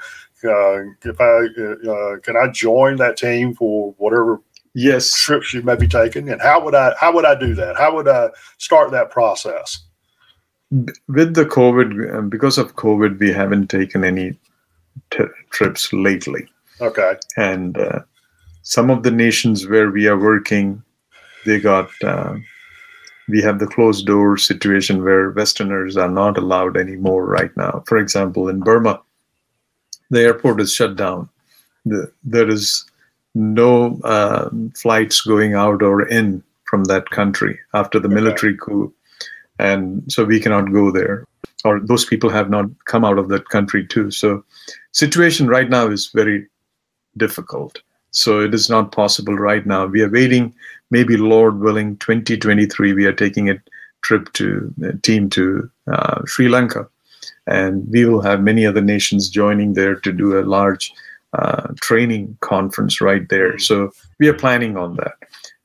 uh, 0.50 0.82
if 1.04 1.22
I 1.22 1.46
uh, 1.92 2.18
can 2.22 2.38
I 2.38 2.48
join 2.48 2.96
that 2.96 3.18
team 3.18 3.54
for 3.54 3.94
whatever 4.00 4.42
yes 4.74 5.16
trips 5.16 5.54
you 5.54 5.62
may 5.62 5.76
be 5.76 5.88
taking, 5.88 6.28
and 6.32 6.42
how 6.42 6.60
would 6.66 6.74
I 6.74 6.96
how 7.00 7.14
would 7.14 7.26
I 7.26 7.36
do 7.36 7.54
that? 7.54 7.78
How 7.78 7.94
would 7.96 8.08
I 8.08 8.30
start 8.58 8.90
that 8.90 9.12
process? 9.12 9.85
With 11.08 11.36
the 11.36 11.46
COVID, 11.46 12.16
um, 12.16 12.30
because 12.30 12.58
of 12.58 12.76
COVID, 12.76 13.20
we 13.20 13.32
haven't 13.32 13.68
taken 13.68 14.04
any 14.04 14.38
t- 15.12 15.24
trips 15.52 15.94
lately. 15.94 16.48
Okay, 16.82 17.16
and 17.38 17.78
uh, 17.78 18.00
some 18.64 18.90
of 18.90 19.04
the 19.04 19.12
nations 19.12 19.68
where 19.68 19.90
we 19.90 20.08
are 20.08 20.20
working, 20.20 20.84
they 21.46 21.60
got. 21.60 21.90
Uh, 22.04 22.36
we 23.28 23.42
have 23.42 23.58
the 23.58 23.68
closed 23.68 24.06
door 24.06 24.38
situation 24.38 25.04
where 25.04 25.32
Westerners 25.32 25.98
are 25.98 26.10
not 26.10 26.38
allowed 26.38 26.78
anymore 26.78 27.26
right 27.26 27.56
now. 27.58 27.84
For 27.88 27.98
example, 27.98 28.50
in 28.50 28.60
Burma, 28.60 29.02
the 30.12 30.22
airport 30.22 30.62
is 30.62 30.74
shut 30.74 30.96
down. 30.96 31.30
The, 31.86 32.12
there 32.24 32.48
is 32.48 32.86
no 33.34 34.00
uh, 34.04 34.50
flights 34.76 35.22
going 35.22 35.56
out 35.56 35.82
or 35.82 36.08
in 36.08 36.44
from 36.66 36.86
that 36.86 37.10
country 37.10 37.60
after 37.74 38.00
the 38.00 38.08
okay. 38.08 38.16
military 38.16 38.58
coup. 38.58 38.94
And 39.60 40.04
so 40.12 40.24
we 40.24 40.40
cannot 40.40 40.72
go 40.72 40.92
there. 40.92 41.26
Or 41.64 41.80
those 41.80 42.06
people 42.06 42.30
have 42.30 42.50
not 42.50 42.66
come 42.86 43.06
out 43.06 43.18
of 43.18 43.30
that 43.30 43.50
country 43.50 43.86
too. 43.86 44.12
So 44.12 44.44
situation 44.92 45.48
right 45.48 45.70
now 45.70 45.88
is 45.88 46.12
very 46.14 46.48
difficult. 47.18 47.82
So 48.12 48.42
it 48.42 48.54
is 48.54 48.70
not 48.70 48.92
possible 48.92 49.36
right 49.36 49.66
now. 49.66 49.86
We 49.86 50.02
are 50.02 50.10
waiting, 50.10 50.54
maybe 50.92 51.18
Lord 51.18 51.60
willing, 51.60 51.98
2023, 51.98 52.94
we 52.94 53.06
are 53.06 53.14
taking 53.14 53.50
a 53.50 53.62
trip 54.04 54.32
to 54.34 54.74
a 54.84 54.98
team 54.98 55.30
to 55.32 55.70
uh, 55.92 56.22
Sri 56.26 56.48
Lanka 56.48 56.88
and 57.48 57.88
we 57.90 58.06
will 58.06 58.22
have 58.22 58.42
many 58.42 58.66
other 58.66 58.82
nations 58.82 59.30
joining 59.30 59.74
there 59.74 59.96
to 59.96 60.12
do 60.12 60.40
a 60.40 60.44
large 60.44 60.92
uh, 61.34 61.68
training 61.82 62.38
conference 62.42 63.02
right 63.02 63.28
there. 63.30 63.58
So 63.60 63.92
we 64.20 64.28
are 64.28 64.34
planning 64.34 64.78
on 64.78 64.96
that. 64.96 65.14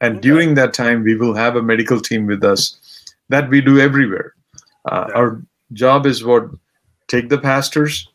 And 0.01 0.21
during 0.21 0.55
that 0.55 0.75
time, 0.75 1.05
we 1.05 1.15
will 1.15 1.35
have 1.35 1.57
a 1.57 1.63
medical 1.63 2.01
team 2.01 2.27
with 2.27 2.43
us 2.43 2.79
that 3.31 3.49
we 3.49 3.61
do 3.61 3.81
everywhere. 3.81 4.35
Uh, 4.91 5.07
yeah. 5.09 5.15
Our 5.15 5.43
job 5.73 6.07
is 6.07 6.23
what 6.25 6.45
take 7.09 7.29
the 7.29 7.39
pastors 7.39 8.09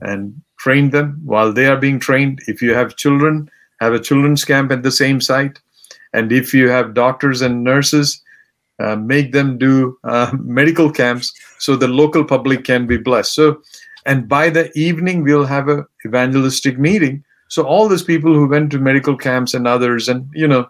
and 0.00 0.40
train 0.58 0.90
them 0.90 1.20
while 1.24 1.52
they 1.52 1.66
are 1.66 1.76
being 1.76 1.98
trained. 1.98 2.40
If 2.46 2.60
you 2.60 2.74
have 2.74 2.96
children, 2.96 3.50
have 3.80 3.94
a 3.94 4.00
children's 4.00 4.44
camp 4.44 4.70
at 4.70 4.82
the 4.82 4.90
same 4.90 5.20
site. 5.20 5.58
And 6.12 6.32
if 6.32 6.54
you 6.54 6.68
have 6.68 6.94
doctors 6.94 7.42
and 7.42 7.64
nurses, 7.64 8.22
uh, 8.80 8.96
make 8.96 9.32
them 9.32 9.58
do 9.58 9.98
uh, 10.04 10.32
medical 10.40 10.90
camps 10.90 11.32
so 11.58 11.76
the 11.76 11.88
local 11.88 12.24
public 12.24 12.64
can 12.64 12.86
be 12.86 12.96
blessed. 12.96 13.34
So, 13.34 13.62
and 14.06 14.28
by 14.28 14.50
the 14.50 14.70
evening, 14.76 15.22
we'll 15.22 15.46
have 15.46 15.68
a 15.68 15.84
evangelistic 16.06 16.78
meeting. 16.78 17.24
So 17.48 17.64
all 17.64 17.88
these 17.88 18.02
people 18.02 18.34
who 18.34 18.46
went 18.46 18.70
to 18.72 18.78
medical 18.78 19.16
camps 19.16 19.54
and 19.54 19.66
others, 19.66 20.08
and 20.08 20.28
you 20.32 20.46
know, 20.46 20.68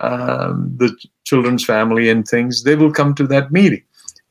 um, 0.00 0.72
the 0.76 0.96
children's 1.30 1.64
family 1.64 2.10
and 2.10 2.26
things, 2.26 2.64
they 2.64 2.76
will 2.80 2.92
come 2.92 3.14
to 3.14 3.26
that 3.28 3.52
meeting. 3.52 3.84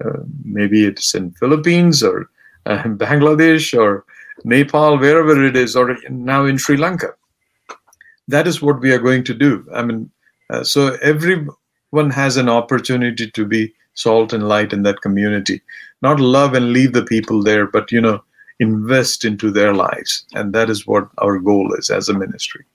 Uh, 0.03 0.19
maybe 0.43 0.85
it's 0.85 1.15
in 1.15 1.31
Philippines 1.31 2.03
or 2.03 2.29
uh, 2.65 2.83
Bangladesh 3.05 3.77
or 3.77 4.05
Nepal, 4.43 4.97
wherever 4.97 5.43
it 5.43 5.55
is, 5.55 5.75
or 5.75 5.97
now 6.09 6.45
in 6.45 6.57
Sri 6.57 6.77
Lanka. 6.77 7.13
That 8.27 8.47
is 8.47 8.61
what 8.61 8.79
we 8.79 8.91
are 8.91 9.05
going 9.07 9.23
to 9.25 9.33
do. 9.33 9.65
I 9.73 9.83
mean, 9.83 10.11
uh, 10.49 10.63
so 10.63 10.97
everyone 11.01 12.09
has 12.11 12.37
an 12.37 12.49
opportunity 12.49 13.29
to 13.31 13.45
be 13.45 13.73
salt 13.95 14.33
and 14.33 14.47
light 14.47 14.71
in 14.71 14.83
that 14.83 15.01
community. 15.01 15.61
Not 16.01 16.19
love 16.19 16.53
and 16.53 16.71
leave 16.71 16.93
the 16.93 17.05
people 17.05 17.43
there, 17.43 17.67
but 17.67 17.91
you 17.91 17.99
know, 17.99 18.23
invest 18.59 19.25
into 19.25 19.51
their 19.51 19.73
lives, 19.73 20.25
and 20.33 20.53
that 20.53 20.69
is 20.69 20.87
what 20.87 21.09
our 21.17 21.39
goal 21.39 21.73
is 21.79 21.89
as 21.89 22.09
a 22.09 22.13
ministry. 22.13 22.65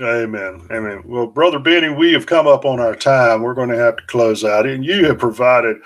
Amen. 0.00 0.60
Amen. 0.70 1.02
Well, 1.06 1.26
Brother 1.26 1.58
Benny, 1.58 1.88
we 1.88 2.12
have 2.12 2.26
come 2.26 2.46
up 2.46 2.66
on 2.66 2.80
our 2.80 2.94
time. 2.94 3.40
We're 3.40 3.54
going 3.54 3.70
to 3.70 3.78
have 3.78 3.96
to 3.96 4.06
close 4.06 4.44
out. 4.44 4.66
And 4.66 4.84
you 4.84 5.06
have 5.06 5.18
provided 5.18 5.78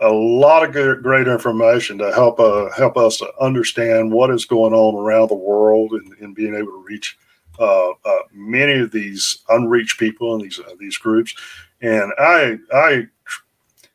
a 0.00 0.08
lot 0.08 0.62
of 0.62 0.72
good, 0.72 1.02
great 1.02 1.26
information 1.26 1.98
to 1.98 2.12
help 2.12 2.38
uh, 2.38 2.70
help 2.72 2.96
us 2.96 3.16
to 3.18 3.32
understand 3.40 4.12
what 4.12 4.30
is 4.30 4.44
going 4.44 4.72
on 4.72 4.94
around 4.94 5.28
the 5.28 5.34
world 5.34 5.92
and, 5.92 6.12
and 6.20 6.34
being 6.34 6.54
able 6.54 6.72
to 6.72 6.84
reach 6.86 7.18
uh, 7.58 7.90
uh, 8.04 8.18
many 8.32 8.78
of 8.78 8.92
these 8.92 9.38
unreached 9.48 9.98
people 9.98 10.34
and 10.34 10.44
these 10.44 10.60
uh, 10.60 10.74
these 10.78 10.96
groups. 10.96 11.34
And 11.80 12.12
I 12.18 12.58
I 12.72 13.06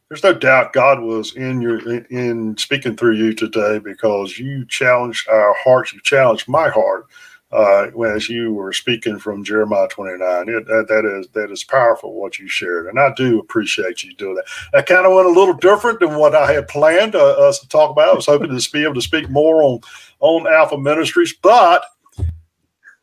there's 0.09 0.24
no 0.24 0.34
doubt 0.34 0.74
God 0.74 0.99
was 0.99 1.38
in 1.38 1.61
your 1.61 1.80
in 2.07 2.57
speaking 2.57 2.97
through 2.97 3.15
you 3.15 3.34
today 3.34 3.80
because 3.80 4.38
you 4.38 4.65
challenged 4.65 5.30
our 5.30 5.55
hearts. 5.63 5.93
You 5.93 6.01
challenged 6.01 6.49
my 6.49 6.67
heart 6.67 7.05
uh, 7.51 7.87
as 8.03 8.29
you 8.29 8.53
were 8.53 8.71
speaking 8.73 9.19
from 9.19 9.43
Jeremiah 9.43 9.87
29. 9.87 10.49
It, 10.49 10.65
that, 10.67 10.85
that 10.87 11.05
is 11.05 11.27
that 11.33 11.51
is 11.51 11.63
powerful 11.63 12.13
what 12.13 12.39
you 12.39 12.47
shared, 12.47 12.87
and 12.87 12.99
I 12.99 13.13
do 13.13 13.39
appreciate 13.39 14.03
you 14.03 14.13
doing 14.15 14.35
that. 14.35 14.45
That 14.73 14.85
kind 14.85 15.05
of 15.05 15.13
went 15.13 15.27
a 15.27 15.31
little 15.31 15.55
different 15.55 15.99
than 15.99 16.15
what 16.15 16.35
I 16.35 16.51
had 16.51 16.67
planned 16.67 17.15
uh, 17.15 17.47
us 17.47 17.59
to 17.59 17.67
talk 17.67 17.91
about. 17.91 18.09
I 18.09 18.15
was 18.15 18.25
hoping 18.25 18.57
to 18.57 18.71
be 18.71 18.83
able 18.83 18.95
to 18.95 19.01
speak 19.01 19.29
more 19.29 19.63
on 19.63 19.79
on 20.19 20.47
Alpha 20.47 20.77
Ministries, 20.77 21.33
but 21.41 21.83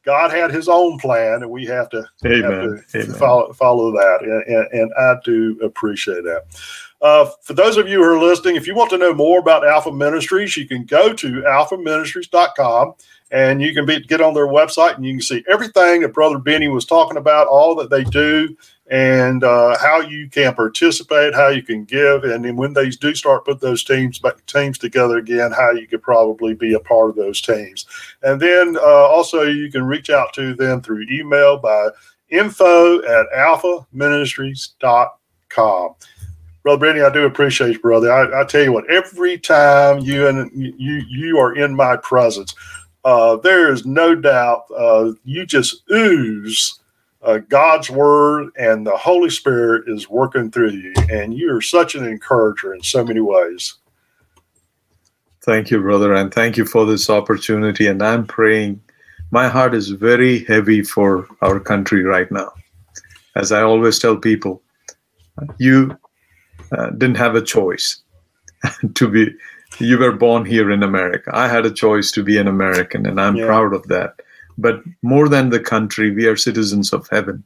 God 0.05 0.31
had 0.31 0.51
His 0.51 0.69
own 0.69 0.99
plan, 0.99 1.43
and 1.43 1.51
we 1.51 1.67
have 1.67 1.91
to, 1.91 2.07
have 2.23 2.83
to 2.93 3.15
follow 3.19 3.53
follow 3.53 3.93
that, 3.93 4.21
and, 4.23 4.57
and, 4.57 4.81
and 4.81 4.93
I 4.99 5.17
do 5.25 5.59
appreciate 5.63 6.25
that. 6.25 6.45
Uh, 7.01 7.31
for 7.43 7.53
those 7.53 7.77
of 7.77 7.87
you 7.89 8.03
who 8.03 8.11
are 8.11 8.19
listening, 8.19 8.57
if 8.57 8.67
you 8.67 8.75
want 8.75 8.91
to 8.91 8.99
know 8.99 9.15
more 9.15 9.39
about 9.39 9.67
Alpha 9.67 9.93
Ministries, 9.93 10.57
you 10.57 10.67
can 10.67 10.85
go 10.85 11.13
to 11.13 11.43
alphaministries.com 11.43 12.95
and 13.31 13.61
you 13.61 13.75
can 13.75 13.85
be, 13.85 14.01
get 14.01 14.21
on 14.21 14.35
their 14.35 14.47
website 14.47 14.97
and 14.97 15.05
you 15.05 15.15
can 15.15 15.23
see 15.23 15.45
everything 15.49 16.03
that 16.03 16.15
Brother 16.15 16.39
Benny 16.39 16.69
was 16.69 16.85
talking 16.85 17.17
about, 17.17 17.47
all 17.47 17.75
that 17.77 17.91
they 17.91 18.05
do, 18.05 18.57
and 18.91 19.45
uh, 19.45 19.77
how 19.79 20.01
you 20.01 20.31
can 20.31 20.55
participate, 20.55 21.35
how 21.35 21.49
you 21.49 21.63
can 21.63 21.85
give, 21.85 22.25
and 22.25 22.45
then 22.45 22.57
when 22.57 22.73
they 22.73 22.89
do 22.89 23.15
start 23.15 23.45
put 23.45 23.61
those 23.61 23.85
teams 23.85 24.21
teams 24.47 24.79
together 24.79 25.19
again, 25.19 25.53
how 25.53 25.73
you 25.73 25.87
could 25.87 26.03
probably 26.03 26.55
be 26.55 26.73
a 26.73 26.81
part 26.81 27.11
of 27.11 27.17
those 27.17 27.43
teams. 27.43 27.87
And 28.23 28.41
then 28.41 28.79
uh, 28.79 28.81
also 28.81 29.43
you 29.43 29.71
can 29.71 29.85
reach 29.85 30.09
out 30.09 30.33
to 30.35 30.55
them 30.55 30.81
through 30.81 31.05
email 31.11 31.59
by 31.59 31.91
info 32.31 33.03
at 33.03 33.27
alphaministries.com. 33.37 35.95
Brother 36.63 36.81
Benny, 36.81 37.01
I 37.01 37.11
do 37.11 37.25
appreciate 37.25 37.73
you, 37.73 37.79
brother. 37.79 38.13
I, 38.13 38.43
I 38.43 38.45
tell 38.45 38.63
you 38.63 38.73
what, 38.73 38.91
every 38.91 39.39
time 39.39 40.01
you 40.01 40.27
and 40.27 40.51
you 40.53 41.03
you 41.09 41.39
are 41.39 41.55
in 41.55 41.75
my 41.75 41.97
presence, 41.97 42.55
uh, 43.05 43.37
there 43.37 43.73
is 43.73 43.87
no 43.87 44.15
doubt 44.15 44.65
uh, 44.77 45.13
you 45.25 45.47
just 45.47 45.83
ooze 45.91 46.79
uh, 47.23 47.39
God's 47.49 47.91
word 47.91 48.51
and 48.59 48.87
the 48.87 48.97
Holy 48.97 49.31
Spirit 49.31 49.89
is 49.89 50.09
working 50.09 50.51
through 50.51 50.71
you, 50.71 50.95
and 51.11 51.35
you 51.35 51.55
are 51.55 51.61
such 51.61 51.95
an 51.95 52.05
encourager 52.05 52.75
in 52.75 52.83
so 52.83 53.05
many 53.05 53.21
ways. 53.21 53.75
Thank 55.45 55.71
you, 55.71 55.81
brother, 55.81 56.15
and 56.15 56.33
thank 56.33 56.57
you 56.57 56.65
for 56.65 56.85
this 56.85 57.09
opportunity. 57.09 57.87
And 57.87 58.03
I'm 58.03 58.27
praying. 58.27 58.81
My 59.31 59.49
heart 59.49 59.75
is 59.75 59.91
very 59.91 60.45
heavy 60.45 60.83
for 60.83 61.27
our 61.43 61.61
country 61.61 62.03
right 62.03 62.31
now. 62.31 62.53
As 63.35 63.53
I 63.53 63.63
always 63.63 63.99
tell 63.99 64.17
people, 64.17 64.63
you 65.59 65.97
uh, 66.73 66.91
didn't 66.91 67.17
have 67.17 67.35
a 67.35 67.43
choice 67.43 68.03
to 68.95 69.09
be 69.09 69.35
you 69.79 69.99
were 69.99 70.13
born 70.13 70.45
here 70.45 70.71
in 70.71 70.83
America. 70.83 71.31
I 71.33 71.49
had 71.49 71.67
a 71.67 71.71
choice 71.71 72.11
to 72.13 72.23
be 72.23 72.39
an 72.39 72.49
American, 72.49 73.07
and 73.07 73.21
I'm 73.21 73.37
yeah. 73.37 73.47
proud 73.47 73.73
of 73.73 73.87
that. 73.89 74.21
But 74.57 74.83
more 75.03 75.29
than 75.29 75.51
the 75.51 75.61
country, 75.61 76.11
we 76.11 76.27
are 76.27 76.37
citizens 76.37 76.93
of 76.93 77.09
heaven. 77.11 77.45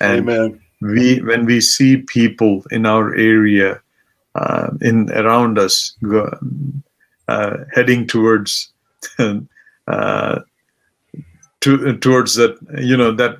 And 0.00 0.28
Amen. 0.28 0.60
we, 0.80 1.20
when 1.20 1.44
we 1.44 1.60
see 1.60 1.98
people 1.98 2.64
in 2.70 2.86
our 2.86 3.14
area, 3.14 3.80
uh, 4.34 4.70
in 4.80 5.10
around 5.12 5.58
us, 5.58 5.94
go, 6.02 6.34
uh, 7.28 7.58
heading 7.74 8.06
towards, 8.06 8.72
uh, 9.18 10.40
to, 11.60 11.96
towards 11.98 12.34
that, 12.36 12.56
you 12.78 12.96
know 12.96 13.12
that. 13.12 13.38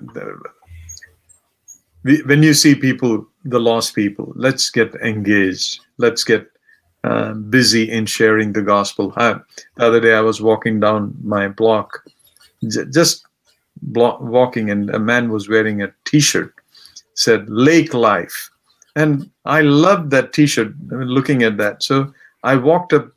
We, 2.03 2.23
when 2.23 2.43
you 2.43 2.55
see 2.55 2.75
people, 2.75 3.27
the 3.45 3.59
lost 3.59 3.95
people, 3.95 4.33
let's 4.37 4.71
get 4.71 4.95
engaged. 4.97 5.81
Let's 5.99 6.23
get 6.23 6.51
uh, 7.07 7.35
busy 7.35 7.91
in 7.91 8.07
sharing 8.07 8.53
the 8.53 8.63
gospel. 8.63 9.13
I, 9.17 9.35
the 9.77 9.87
other 9.87 10.01
day, 10.01 10.15
I 10.15 10.21
was 10.21 10.41
walking 10.41 10.81
down 10.81 11.15
my 11.23 11.47
block, 11.49 12.03
j- 12.69 12.87
just 12.93 13.25
block, 13.81 14.21
walking, 14.21 14.71
and 14.71 14.91
a 14.91 14.99
man 14.99 15.31
was 15.31 15.49
wearing 15.49 15.83
a 15.83 15.93
T-shirt 16.05 16.53
said 17.17 17.49
"Lake 17.49 17.93
Life," 17.95 18.51
and 18.95 19.29
I 19.45 19.63
loved 19.63 20.11
that 20.11 20.33
T-shirt. 20.33 20.73
Looking 20.91 21.43
at 21.43 21.57
that, 21.59 21.83
so 21.83 22.13
I 22.45 22.57
walked 22.57 22.93
up 22.93 23.09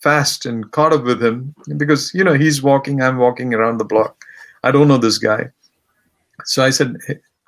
fast 0.00 0.46
and 0.46 0.70
caught 0.70 0.92
up 0.92 1.04
with 1.04 1.22
him 1.22 1.54
because 1.76 2.12
you 2.14 2.24
know 2.24 2.34
he's 2.34 2.62
walking, 2.62 3.02
I'm 3.02 3.18
walking 3.18 3.52
around 3.52 3.78
the 3.78 3.84
block. 3.84 4.24
I 4.62 4.70
don't 4.70 4.88
know 4.88 4.98
this 4.98 5.18
guy, 5.18 5.50
so 6.44 6.64
I 6.64 6.70
said, 6.70 6.96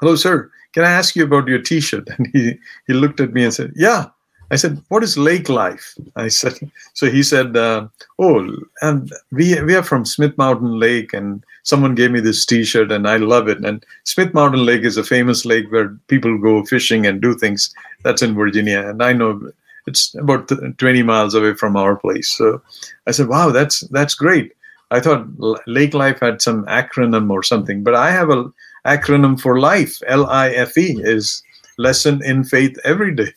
"Hello, 0.01 0.17
sir. 0.17 0.51
Can 0.73 0.85
I 0.85 0.91
ask 0.91 1.17
you 1.17 1.25
about 1.25 1.49
your 1.49 1.63
T-shirt?" 1.63 2.09
And 2.19 2.27
he 2.33 2.59
he 2.87 2.93
looked 2.93 3.21
at 3.21 3.33
me 3.33 3.45
and 3.45 3.55
said, 3.55 3.73
"Yeah." 3.75 4.07
I 4.51 4.57
said, 4.57 4.83
"What 4.89 5.03
is 5.03 5.17
lake 5.17 5.49
life?" 5.49 5.95
I 6.17 6.29
said. 6.29 6.59
So 6.95 7.11
he 7.11 7.23
said, 7.23 7.57
uh, 7.57 7.89
"Oh, 8.19 8.47
and 8.83 9.11
we 9.33 9.61
we 9.63 9.75
are 9.75 9.83
from 9.83 10.05
Smith 10.05 10.37
Mountain 10.37 10.79
Lake, 10.79 11.15
and 11.15 11.43
someone 11.63 11.95
gave 11.95 12.11
me 12.11 12.21
this 12.21 12.45
T-shirt, 12.45 12.93
and 12.93 13.09
I 13.09 13.17
love 13.17 13.49
it. 13.49 13.65
And 13.65 13.85
Smith 14.05 14.35
Mountain 14.35 14.67
Lake 14.67 14.83
is 14.83 14.97
a 14.99 15.05
famous 15.05 15.45
lake 15.47 15.71
where 15.71 15.89
people 16.09 16.37
go 16.37 16.65
fishing 16.65 17.07
and 17.07 17.23
do 17.23 17.35
things. 17.35 17.75
That's 18.03 18.23
in 18.23 18.35
Virginia, 18.35 18.87
and 18.89 19.03
I 19.03 19.13
know 19.13 19.51
it's 19.87 20.15
about 20.15 20.51
20 20.79 21.03
miles 21.03 21.35
away 21.35 21.55
from 21.55 21.77
our 21.77 21.97
place. 21.97 22.31
So 22.31 22.61
I 23.07 23.13
said, 23.13 23.29
"Wow, 23.29 23.51
that's 23.51 23.81
that's 23.97 24.15
great." 24.15 24.53
I 24.91 25.01
thought 25.01 25.27
Lake 25.67 25.95
Life 25.95 26.21
had 26.21 26.43
some 26.43 26.65
acronym 26.67 27.31
or 27.31 27.43
something, 27.43 27.83
but 27.83 27.95
I 27.95 28.11
have 28.11 28.31
a 28.31 28.53
acronym 28.85 29.41
for 29.41 29.61
life. 29.61 30.03
L 30.07 30.27
I 30.27 30.51
F 30.51 30.77
E 30.77 31.01
is 31.03 31.43
lesson 31.81 32.23
in 32.25 32.45
faith 32.45 32.79
every 32.85 33.15
day. 33.15 33.33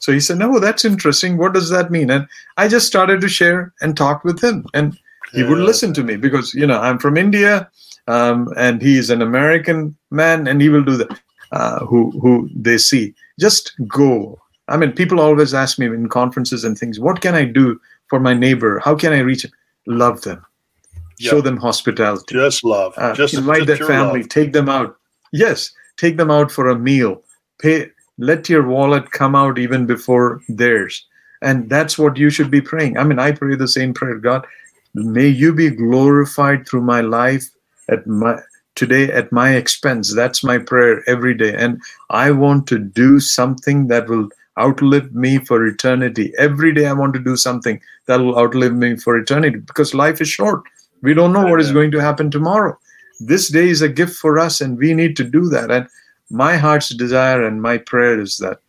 So 0.00 0.12
he 0.12 0.20
said, 0.20 0.38
No, 0.38 0.58
that's 0.58 0.84
interesting. 0.84 1.36
What 1.36 1.54
does 1.54 1.70
that 1.70 1.90
mean? 1.90 2.10
And 2.10 2.26
I 2.56 2.68
just 2.68 2.86
started 2.86 3.20
to 3.20 3.28
share 3.28 3.72
and 3.80 3.96
talk 3.96 4.24
with 4.24 4.42
him. 4.42 4.66
And 4.74 4.98
he 5.32 5.42
would 5.42 5.58
listen 5.58 5.92
to 5.94 6.02
me 6.02 6.16
because, 6.16 6.54
you 6.54 6.66
know, 6.66 6.80
I'm 6.80 6.98
from 6.98 7.18
India 7.18 7.68
um, 8.06 8.48
and 8.56 8.80
he's 8.80 9.10
an 9.10 9.20
American 9.20 9.94
man 10.10 10.46
and 10.46 10.62
he 10.62 10.68
will 10.68 10.84
do 10.84 10.96
that. 10.96 11.20
Uh, 11.50 11.78
who 11.86 12.10
who 12.20 12.46
they 12.54 12.76
see 12.76 13.14
just 13.40 13.72
go 13.86 14.38
i 14.68 14.76
mean 14.76 14.92
people 14.92 15.18
always 15.18 15.54
ask 15.54 15.78
me 15.78 15.86
in 15.86 16.06
conferences 16.06 16.62
and 16.62 16.76
things 16.76 17.00
what 17.00 17.22
can 17.22 17.34
i 17.34 17.42
do 17.42 17.80
for 18.08 18.20
my 18.20 18.34
neighbor 18.34 18.78
how 18.80 18.94
can 18.94 19.14
i 19.14 19.20
reach 19.20 19.44
them 19.44 19.52
love 19.86 20.20
them 20.20 20.44
yep. 21.18 21.30
show 21.30 21.40
them 21.40 21.56
hospitality 21.56 22.34
just 22.34 22.62
love 22.64 22.92
uh, 22.98 23.14
just 23.14 23.32
invite 23.32 23.64
just 23.64 23.78
their 23.78 23.88
family 23.88 24.20
love. 24.20 24.28
take 24.28 24.52
them 24.52 24.68
out 24.68 24.98
yes 25.32 25.72
take 25.96 26.18
them 26.18 26.30
out 26.30 26.52
for 26.52 26.68
a 26.68 26.78
meal 26.78 27.22
pay 27.58 27.90
let 28.18 28.48
your 28.48 28.66
wallet 28.66 29.12
come 29.12 29.34
out 29.34 29.58
even 29.58 29.86
before 29.86 30.42
theirs. 30.48 31.06
And 31.40 31.70
that's 31.70 31.96
what 31.96 32.16
you 32.16 32.30
should 32.30 32.50
be 32.50 32.60
praying. 32.60 32.98
I 32.98 33.04
mean 33.04 33.18
i 33.18 33.32
pray 33.32 33.54
the 33.54 33.68
same 33.68 33.94
prayer 33.94 34.18
god. 34.18 34.46
May 34.94 35.28
you 35.28 35.52
be 35.52 35.70
glorified 35.70 36.66
through 36.66 36.82
my 36.82 37.00
life 37.00 37.48
at 37.88 38.06
my 38.06 38.40
today 38.74 39.10
at 39.12 39.32
my 39.32 39.54
expense. 39.54 40.14
That's 40.14 40.42
my 40.44 40.58
prayer 40.58 41.08
every 41.08 41.34
day. 41.34 41.54
And 41.54 41.80
i 42.10 42.30
want 42.30 42.66
to 42.68 42.78
do 42.78 43.20
something 43.20 43.86
that 43.88 44.08
will 44.08 44.28
outlive 44.58 45.14
me 45.14 45.38
for 45.38 45.64
eternity. 45.64 46.32
Every 46.38 46.74
day 46.74 46.86
i 46.86 46.92
want 46.92 47.14
to 47.14 47.20
do 47.20 47.36
something 47.36 47.80
that 48.06 48.20
will 48.20 48.36
outlive 48.38 48.74
me 48.74 48.96
for 48.96 49.16
eternity 49.16 49.58
because 49.58 49.94
life 49.94 50.20
is 50.20 50.28
short. 50.28 50.62
We 51.02 51.14
don't 51.14 51.32
know 51.32 51.46
what 51.46 51.60
is 51.60 51.70
going 51.70 51.92
to 51.92 52.00
happen 52.00 52.30
tomorrow. 52.30 52.76
This 53.20 53.48
day 53.48 53.68
is 53.68 53.82
a 53.82 53.88
gift 53.88 54.16
for 54.16 54.38
us 54.38 54.60
and 54.60 54.76
we 54.78 54.94
need 54.94 55.16
to 55.16 55.24
do 55.24 55.48
that. 55.50 55.70
And 55.70 55.88
my 56.30 56.56
heart's 56.56 56.90
desire 56.90 57.44
and 57.44 57.62
my 57.62 57.78
prayer 57.78 58.20
is 58.20 58.38
that 58.38 58.60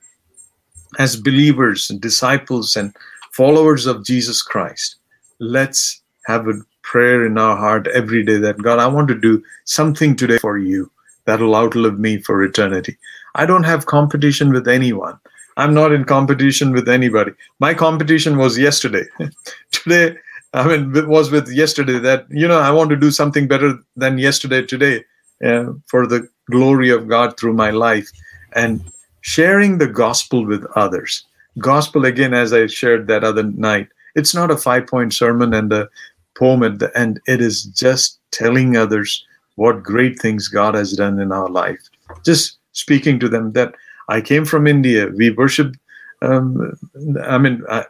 as 0.97 1.16
believers 1.16 1.89
and 1.89 2.01
disciples 2.01 2.76
and 2.76 2.95
followers 3.32 3.86
of 3.86 4.05
Jesus 4.05 4.41
Christ, 4.41 4.95
let's 5.39 6.01
have 6.26 6.47
a 6.47 6.53
prayer 6.84 7.26
in 7.26 7.38
our 7.38 7.55
heart 7.55 7.88
every 7.88 8.24
day 8.24 8.38
that 8.38 8.62
God, 8.62 8.80
I 8.80 8.88
want 8.88 9.07
to 9.10 9.20
do 9.20 9.43
something 9.66 10.16
today 10.16 10.39
for 10.39 10.57
you 10.57 10.89
that 11.26 11.39
will 11.39 11.55
outlive 11.55 11.99
me 11.99 12.18
for 12.18 12.43
eternity. 12.43 12.97
I 13.36 13.45
don't 13.45 13.64
have 13.64 13.86
competition 13.86 14.51
with 14.51 14.68
anyone. 14.68 15.20
I'm 15.57 15.74
not 15.74 15.91
in 15.91 16.05
competition 16.05 16.72
with 16.72 16.88
anybody. 16.88 17.32
My 17.60 17.74
competition 17.74 18.38
was 18.38 18.57
yesterday. 18.57 19.03
today, 19.72 20.18
I 20.53 20.68
mean, 20.68 20.95
it 20.95 21.07
was 21.07 21.30
with 21.30 21.49
yesterday 21.51 21.99
that, 21.99 22.26
you 22.30 22.47
know, 22.47 22.60
I 22.60 22.72
want 22.72 22.89
to 22.89 22.95
do 22.95 23.12
something 23.12 23.47
better 23.47 23.78
than 23.95 24.18
yesterday 24.18 24.66
today 24.66 25.03
uh, 25.45 25.66
for 25.88 26.07
the 26.07 26.28
glory 26.49 26.89
of 26.89 27.07
God 27.07 27.37
through 27.37 27.53
my 27.53 27.69
life 27.69 28.09
and 28.53 28.83
sharing 29.21 29.77
the 29.77 29.87
gospel 29.87 30.45
with 30.45 30.65
others. 30.75 31.25
Gospel, 31.57 32.05
again, 32.05 32.33
as 32.33 32.53
I 32.53 32.67
shared 32.67 33.07
that 33.07 33.23
other 33.23 33.43
night, 33.43 33.87
it's 34.15 34.33
not 34.33 34.51
a 34.51 34.57
five 34.57 34.87
point 34.87 35.13
sermon 35.13 35.53
and 35.53 35.71
a 35.71 35.89
poem 36.37 36.63
at 36.63 36.79
the 36.79 36.95
end. 36.97 37.19
It 37.27 37.41
is 37.41 37.63
just 37.63 38.19
telling 38.31 38.77
others 38.77 39.25
what 39.55 39.83
great 39.83 40.19
things 40.19 40.47
God 40.47 40.73
has 40.75 40.93
done 40.93 41.19
in 41.19 41.31
our 41.31 41.49
life. 41.49 41.81
Just 42.25 42.57
speaking 42.71 43.19
to 43.19 43.29
them 43.29 43.51
that 43.53 43.75
I 44.07 44.21
came 44.21 44.45
from 44.45 44.67
India. 44.67 45.07
We 45.07 45.31
worship. 45.31 45.75
Um, 46.21 46.77
I 47.23 47.37
mean, 47.37 47.63
I, 47.69 47.85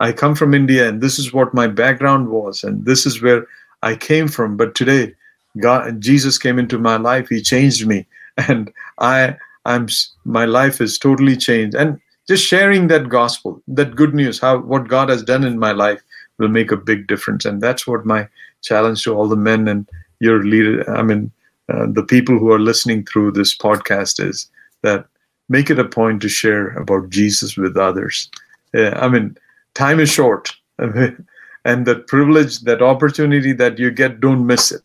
I 0.00 0.12
come 0.12 0.34
from 0.34 0.54
India, 0.54 0.88
and 0.88 1.00
this 1.00 1.18
is 1.18 1.32
what 1.32 1.52
my 1.52 1.66
background 1.66 2.28
was, 2.28 2.64
and 2.64 2.84
this 2.84 3.06
is 3.06 3.20
where 3.20 3.46
I 3.82 3.96
came 3.96 4.28
from. 4.28 4.56
But 4.56 4.74
today, 4.74 5.14
God, 5.58 6.00
Jesus 6.00 6.38
came 6.38 6.58
into 6.58 6.78
my 6.78 6.96
life. 6.96 7.28
He 7.28 7.42
changed 7.42 7.86
me, 7.86 8.06
and 8.36 8.72
I, 8.98 9.36
I'm, 9.64 9.88
my 10.24 10.44
life 10.44 10.80
is 10.80 10.98
totally 10.98 11.36
changed. 11.36 11.76
And 11.76 12.00
just 12.28 12.46
sharing 12.46 12.86
that 12.88 13.08
gospel, 13.08 13.62
that 13.66 13.96
good 13.96 14.14
news, 14.14 14.38
how 14.38 14.58
what 14.58 14.88
God 14.88 15.08
has 15.08 15.22
done 15.22 15.44
in 15.44 15.58
my 15.58 15.72
life 15.72 16.02
will 16.38 16.48
make 16.48 16.70
a 16.70 16.76
big 16.76 17.06
difference. 17.06 17.44
And 17.44 17.60
that's 17.60 17.86
what 17.86 18.06
my 18.06 18.28
challenge 18.62 19.02
to 19.04 19.14
all 19.14 19.28
the 19.28 19.36
men 19.36 19.66
and 19.66 19.88
your 20.20 20.44
leader, 20.44 20.88
I 20.90 21.02
mean, 21.02 21.32
uh, 21.72 21.86
the 21.90 22.02
people 22.02 22.38
who 22.38 22.52
are 22.52 22.58
listening 22.58 23.04
through 23.04 23.32
this 23.32 23.56
podcast 23.56 24.24
is 24.24 24.50
that 24.82 25.06
make 25.48 25.70
it 25.70 25.78
a 25.78 25.84
point 25.84 26.22
to 26.22 26.28
share 26.28 26.68
about 26.76 27.10
Jesus 27.10 27.56
with 27.56 27.76
others. 27.76 28.30
Uh, 28.74 28.90
I 28.90 29.08
mean, 29.08 29.36
time 29.74 30.00
is 30.00 30.10
short, 30.10 30.52
and 30.78 31.86
that 31.86 32.06
privilege, 32.06 32.60
that 32.60 32.82
opportunity 32.82 33.52
that 33.54 33.78
you 33.78 33.90
get, 33.90 34.20
don't 34.20 34.46
miss 34.46 34.72
it. 34.72 34.82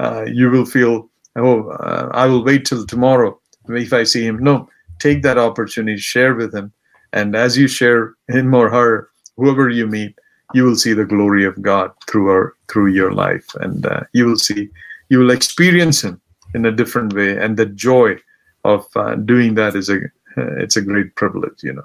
Uh, 0.00 0.24
you 0.26 0.50
will 0.50 0.66
feel, 0.66 1.10
oh, 1.36 1.68
uh, 1.68 2.08
I 2.12 2.26
will 2.26 2.44
wait 2.44 2.64
till 2.64 2.86
tomorrow 2.86 3.38
if 3.68 3.92
I 3.92 4.02
see 4.04 4.24
him. 4.24 4.38
No, 4.42 4.68
take 4.98 5.22
that 5.22 5.38
opportunity, 5.38 5.98
share 5.98 6.34
with 6.34 6.54
him, 6.54 6.72
and 7.12 7.36
as 7.36 7.56
you 7.56 7.68
share 7.68 8.14
him 8.28 8.54
or 8.54 8.70
her, 8.70 9.10
whoever 9.36 9.68
you 9.68 9.86
meet, 9.86 10.14
you 10.54 10.64
will 10.64 10.76
see 10.76 10.92
the 10.92 11.04
glory 11.04 11.44
of 11.44 11.60
God 11.62 11.90
through 12.08 12.30
our 12.30 12.54
through 12.68 12.88
your 12.88 13.12
life, 13.12 13.46
and 13.60 13.86
uh, 13.86 14.00
you 14.12 14.26
will 14.26 14.36
see, 14.36 14.68
you 15.08 15.18
will 15.18 15.30
experience 15.30 16.02
Him 16.02 16.20
in 16.54 16.66
a 16.66 16.72
different 16.72 17.12
way, 17.14 17.36
and 17.36 17.56
the 17.56 17.66
joy 17.66 18.16
of 18.64 18.86
uh, 18.96 19.14
doing 19.16 19.54
that 19.54 19.74
is 19.74 19.88
a 19.88 20.00
it's 20.36 20.76
a 20.76 20.82
great 20.82 21.14
privilege, 21.16 21.62
you 21.62 21.72
know. 21.72 21.84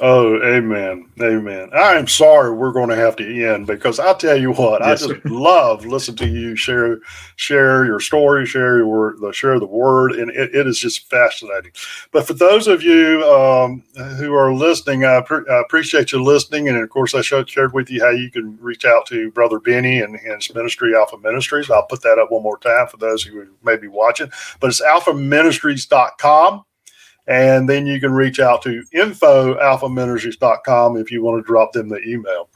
Oh, 0.00 0.42
amen. 0.42 1.10
Amen. 1.20 1.68
I 1.74 1.96
am 1.96 2.08
sorry 2.08 2.50
we're 2.50 2.72
going 2.72 2.88
to 2.88 2.96
have 2.96 3.14
to 3.16 3.46
end 3.46 3.66
because 3.66 4.00
I 4.00 4.14
tell 4.14 4.36
you 4.36 4.52
what, 4.52 4.80
yes, 4.82 5.02
I 5.02 5.08
just 5.08 5.24
love 5.26 5.84
listening 5.84 6.16
to 6.16 6.28
you 6.28 6.56
share 6.56 7.00
share 7.36 7.84
your 7.84 8.00
story, 8.00 8.46
share 8.46 8.78
your 8.78 9.16
the 9.20 9.32
share 9.32 9.58
the 9.58 9.66
word, 9.66 10.12
and 10.12 10.30
it, 10.30 10.54
it 10.54 10.66
is 10.66 10.78
just 10.78 11.10
fascinating. 11.10 11.72
But 12.10 12.26
for 12.26 12.32
those 12.32 12.68
of 12.68 12.82
you 12.82 13.22
um, 13.24 13.84
who 14.16 14.34
are 14.34 14.54
listening, 14.54 15.04
I, 15.04 15.20
pre- 15.20 15.48
I, 15.48 15.60
appreciate 15.60 16.12
you 16.12 16.22
listening, 16.22 16.68
and 16.68 16.78
of 16.78 16.88
course, 16.88 17.14
I 17.14 17.20
shared 17.20 17.74
with 17.74 17.90
you 17.90 18.02
how 18.02 18.10
you 18.10 18.30
can 18.30 18.56
reach 18.60 18.86
out 18.86 19.04
to 19.06 19.30
Brother 19.32 19.60
Benny 19.60 20.00
and, 20.00 20.14
and 20.16 20.42
his 20.42 20.54
ministry, 20.54 20.94
Alpha 20.96 21.18
Ministries. 21.18 21.70
I'll 21.70 21.86
put 21.86 22.02
that 22.02 22.18
up 22.18 22.30
one 22.30 22.42
more 22.42 22.58
time 22.58 22.86
for 22.86 22.96
those 22.96 23.22
who 23.22 23.46
may 23.62 23.76
be 23.76 23.88
watching. 23.88 24.30
But 24.58 24.68
it's 24.68 24.80
alphaministries.com 24.80 26.64
and 27.26 27.68
then 27.68 27.86
you 27.86 28.00
can 28.00 28.12
reach 28.12 28.40
out 28.40 28.62
to 28.62 28.82
info 28.92 29.54
alphaministries.com 29.54 30.96
if 30.96 31.10
you 31.10 31.22
want 31.22 31.38
to 31.38 31.46
drop 31.46 31.72
them 31.72 31.88
the 31.88 32.00
email. 32.02 32.48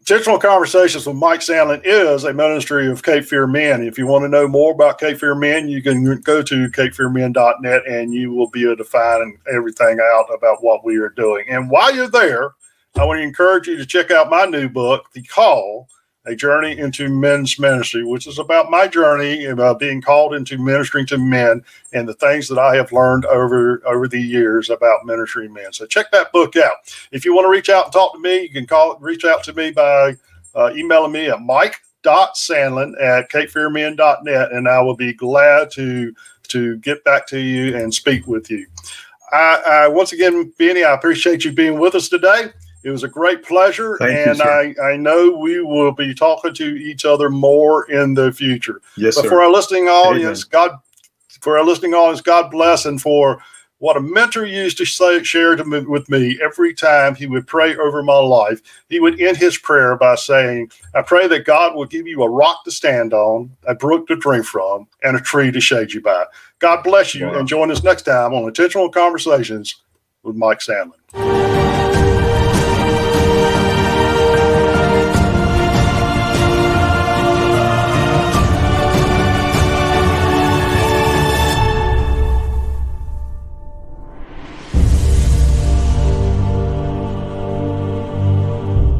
Intentional 0.00 0.38
Conversations 0.38 1.06
with 1.06 1.14
Mike 1.14 1.40
Sandlin 1.40 1.80
is 1.84 2.24
a 2.24 2.34
ministry 2.34 2.90
of 2.90 3.04
Cape 3.04 3.24
Fear 3.24 3.46
Men. 3.46 3.86
If 3.86 3.96
you 3.96 4.06
want 4.06 4.24
to 4.24 4.28
know 4.28 4.48
more 4.48 4.72
about 4.72 4.98
Cape 4.98 5.18
Fear 5.18 5.36
Men, 5.36 5.68
you 5.68 5.80
can 5.80 6.20
go 6.22 6.42
to 6.42 6.68
capefearmen.net 6.70 7.86
and 7.86 8.12
you 8.12 8.32
will 8.32 8.50
be 8.50 8.64
able 8.64 8.78
to 8.78 8.84
find 8.84 9.38
everything 9.54 10.00
out 10.00 10.26
about 10.34 10.62
what 10.62 10.84
we 10.84 10.96
are 10.96 11.10
doing. 11.10 11.46
And 11.48 11.70
while 11.70 11.94
you're 11.94 12.08
there, 12.08 12.50
I 12.96 13.04
want 13.04 13.18
to 13.18 13.22
encourage 13.22 13.68
you 13.68 13.76
to 13.76 13.86
check 13.86 14.10
out 14.10 14.28
my 14.28 14.44
new 14.44 14.68
book, 14.68 15.06
The 15.12 15.22
Call 15.22 15.88
a 16.24 16.36
journey 16.36 16.78
into 16.78 17.08
men's 17.08 17.58
ministry, 17.58 18.04
which 18.04 18.26
is 18.26 18.38
about 18.38 18.70
my 18.70 18.86
journey 18.86 19.46
about 19.46 19.80
being 19.80 20.00
called 20.00 20.34
into 20.34 20.56
ministering 20.56 21.06
to 21.06 21.18
men 21.18 21.62
and 21.92 22.08
the 22.08 22.14
things 22.14 22.48
that 22.48 22.58
I 22.58 22.76
have 22.76 22.92
learned 22.92 23.24
over 23.26 23.82
over 23.86 24.06
the 24.06 24.20
years 24.20 24.70
about 24.70 25.04
ministering 25.04 25.52
men. 25.52 25.72
So 25.72 25.86
check 25.86 26.10
that 26.12 26.32
book 26.32 26.56
out. 26.56 26.76
If 27.10 27.24
you 27.24 27.34
want 27.34 27.46
to 27.46 27.50
reach 27.50 27.68
out 27.68 27.86
and 27.86 27.92
talk 27.92 28.12
to 28.14 28.20
me, 28.20 28.42
you 28.42 28.50
can 28.50 28.66
call 28.66 28.96
reach 29.00 29.24
out 29.24 29.42
to 29.44 29.52
me 29.52 29.72
by 29.72 30.16
uh, 30.54 30.72
emailing 30.76 31.12
me 31.12 31.28
at 31.28 31.42
mike.sandlin 31.42 32.92
at 33.02 33.30
capefearmen.net, 33.30 34.52
and 34.52 34.68
I 34.68 34.80
will 34.80 34.96
be 34.96 35.12
glad 35.12 35.70
to 35.72 36.14
to 36.48 36.76
get 36.78 37.02
back 37.04 37.26
to 37.28 37.38
you 37.38 37.76
and 37.76 37.92
speak 37.92 38.26
with 38.26 38.50
you. 38.50 38.66
I, 39.32 39.62
I 39.66 39.88
once 39.88 40.12
again, 40.12 40.52
Benny, 40.58 40.84
I 40.84 40.94
appreciate 40.94 41.44
you 41.44 41.52
being 41.52 41.80
with 41.80 41.94
us 41.94 42.08
today. 42.08 42.52
It 42.84 42.90
was 42.90 43.04
a 43.04 43.08
great 43.08 43.44
pleasure, 43.44 43.96
Thank 43.98 44.18
and 44.18 44.38
you, 44.38 44.44
I, 44.44 44.92
I 44.92 44.96
know 44.96 45.30
we 45.30 45.60
will 45.60 45.92
be 45.92 46.14
talking 46.14 46.52
to 46.54 46.76
each 46.76 47.04
other 47.04 47.30
more 47.30 47.90
in 47.90 48.14
the 48.14 48.32
future. 48.32 48.80
Yes, 48.96 49.14
but 49.14 49.22
sir. 49.22 49.28
for 49.28 49.42
our 49.42 49.50
listening 49.50 49.88
audience, 49.88 50.44
Amen. 50.44 50.68
God, 50.68 50.78
for 51.40 51.58
our 51.58 51.64
listening 51.64 51.94
audience, 51.94 52.20
God 52.20 52.50
bless, 52.50 52.84
and 52.84 53.00
for 53.00 53.40
what 53.82 53.96
a 53.96 54.00
mentor 54.00 54.44
used 54.44 54.78
to 54.78 54.84
say, 54.84 55.24
share 55.24 55.56
to 55.56 55.64
me, 55.64 55.80
with 55.80 56.08
me 56.08 56.38
every 56.40 56.72
time 56.72 57.16
he 57.16 57.26
would 57.26 57.48
pray 57.48 57.74
over 57.76 58.00
my 58.00 58.16
life. 58.16 58.60
He 58.88 59.00
would 59.00 59.20
end 59.20 59.36
his 59.36 59.58
prayer 59.58 59.96
by 59.96 60.14
saying, 60.14 60.70
I 60.94 61.02
pray 61.02 61.26
that 61.26 61.44
God 61.44 61.74
will 61.74 61.86
give 61.86 62.06
you 62.06 62.22
a 62.22 62.30
rock 62.30 62.62
to 62.64 62.70
stand 62.70 63.12
on, 63.12 63.50
a 63.66 63.74
brook 63.74 64.06
to 64.06 64.14
drink 64.14 64.46
from, 64.46 64.86
and 65.02 65.16
a 65.16 65.20
tree 65.20 65.50
to 65.50 65.60
shade 65.60 65.92
you 65.92 66.00
by. 66.00 66.26
God 66.60 66.84
bless 66.84 67.12
you, 67.12 67.26
wow. 67.26 67.40
and 67.40 67.48
join 67.48 67.72
us 67.72 67.82
next 67.82 68.02
time 68.02 68.32
on 68.32 68.44
Intentional 68.44 68.88
Conversations 68.88 69.82
with 70.22 70.36
Mike 70.36 70.60
Sandlin. 70.60 71.61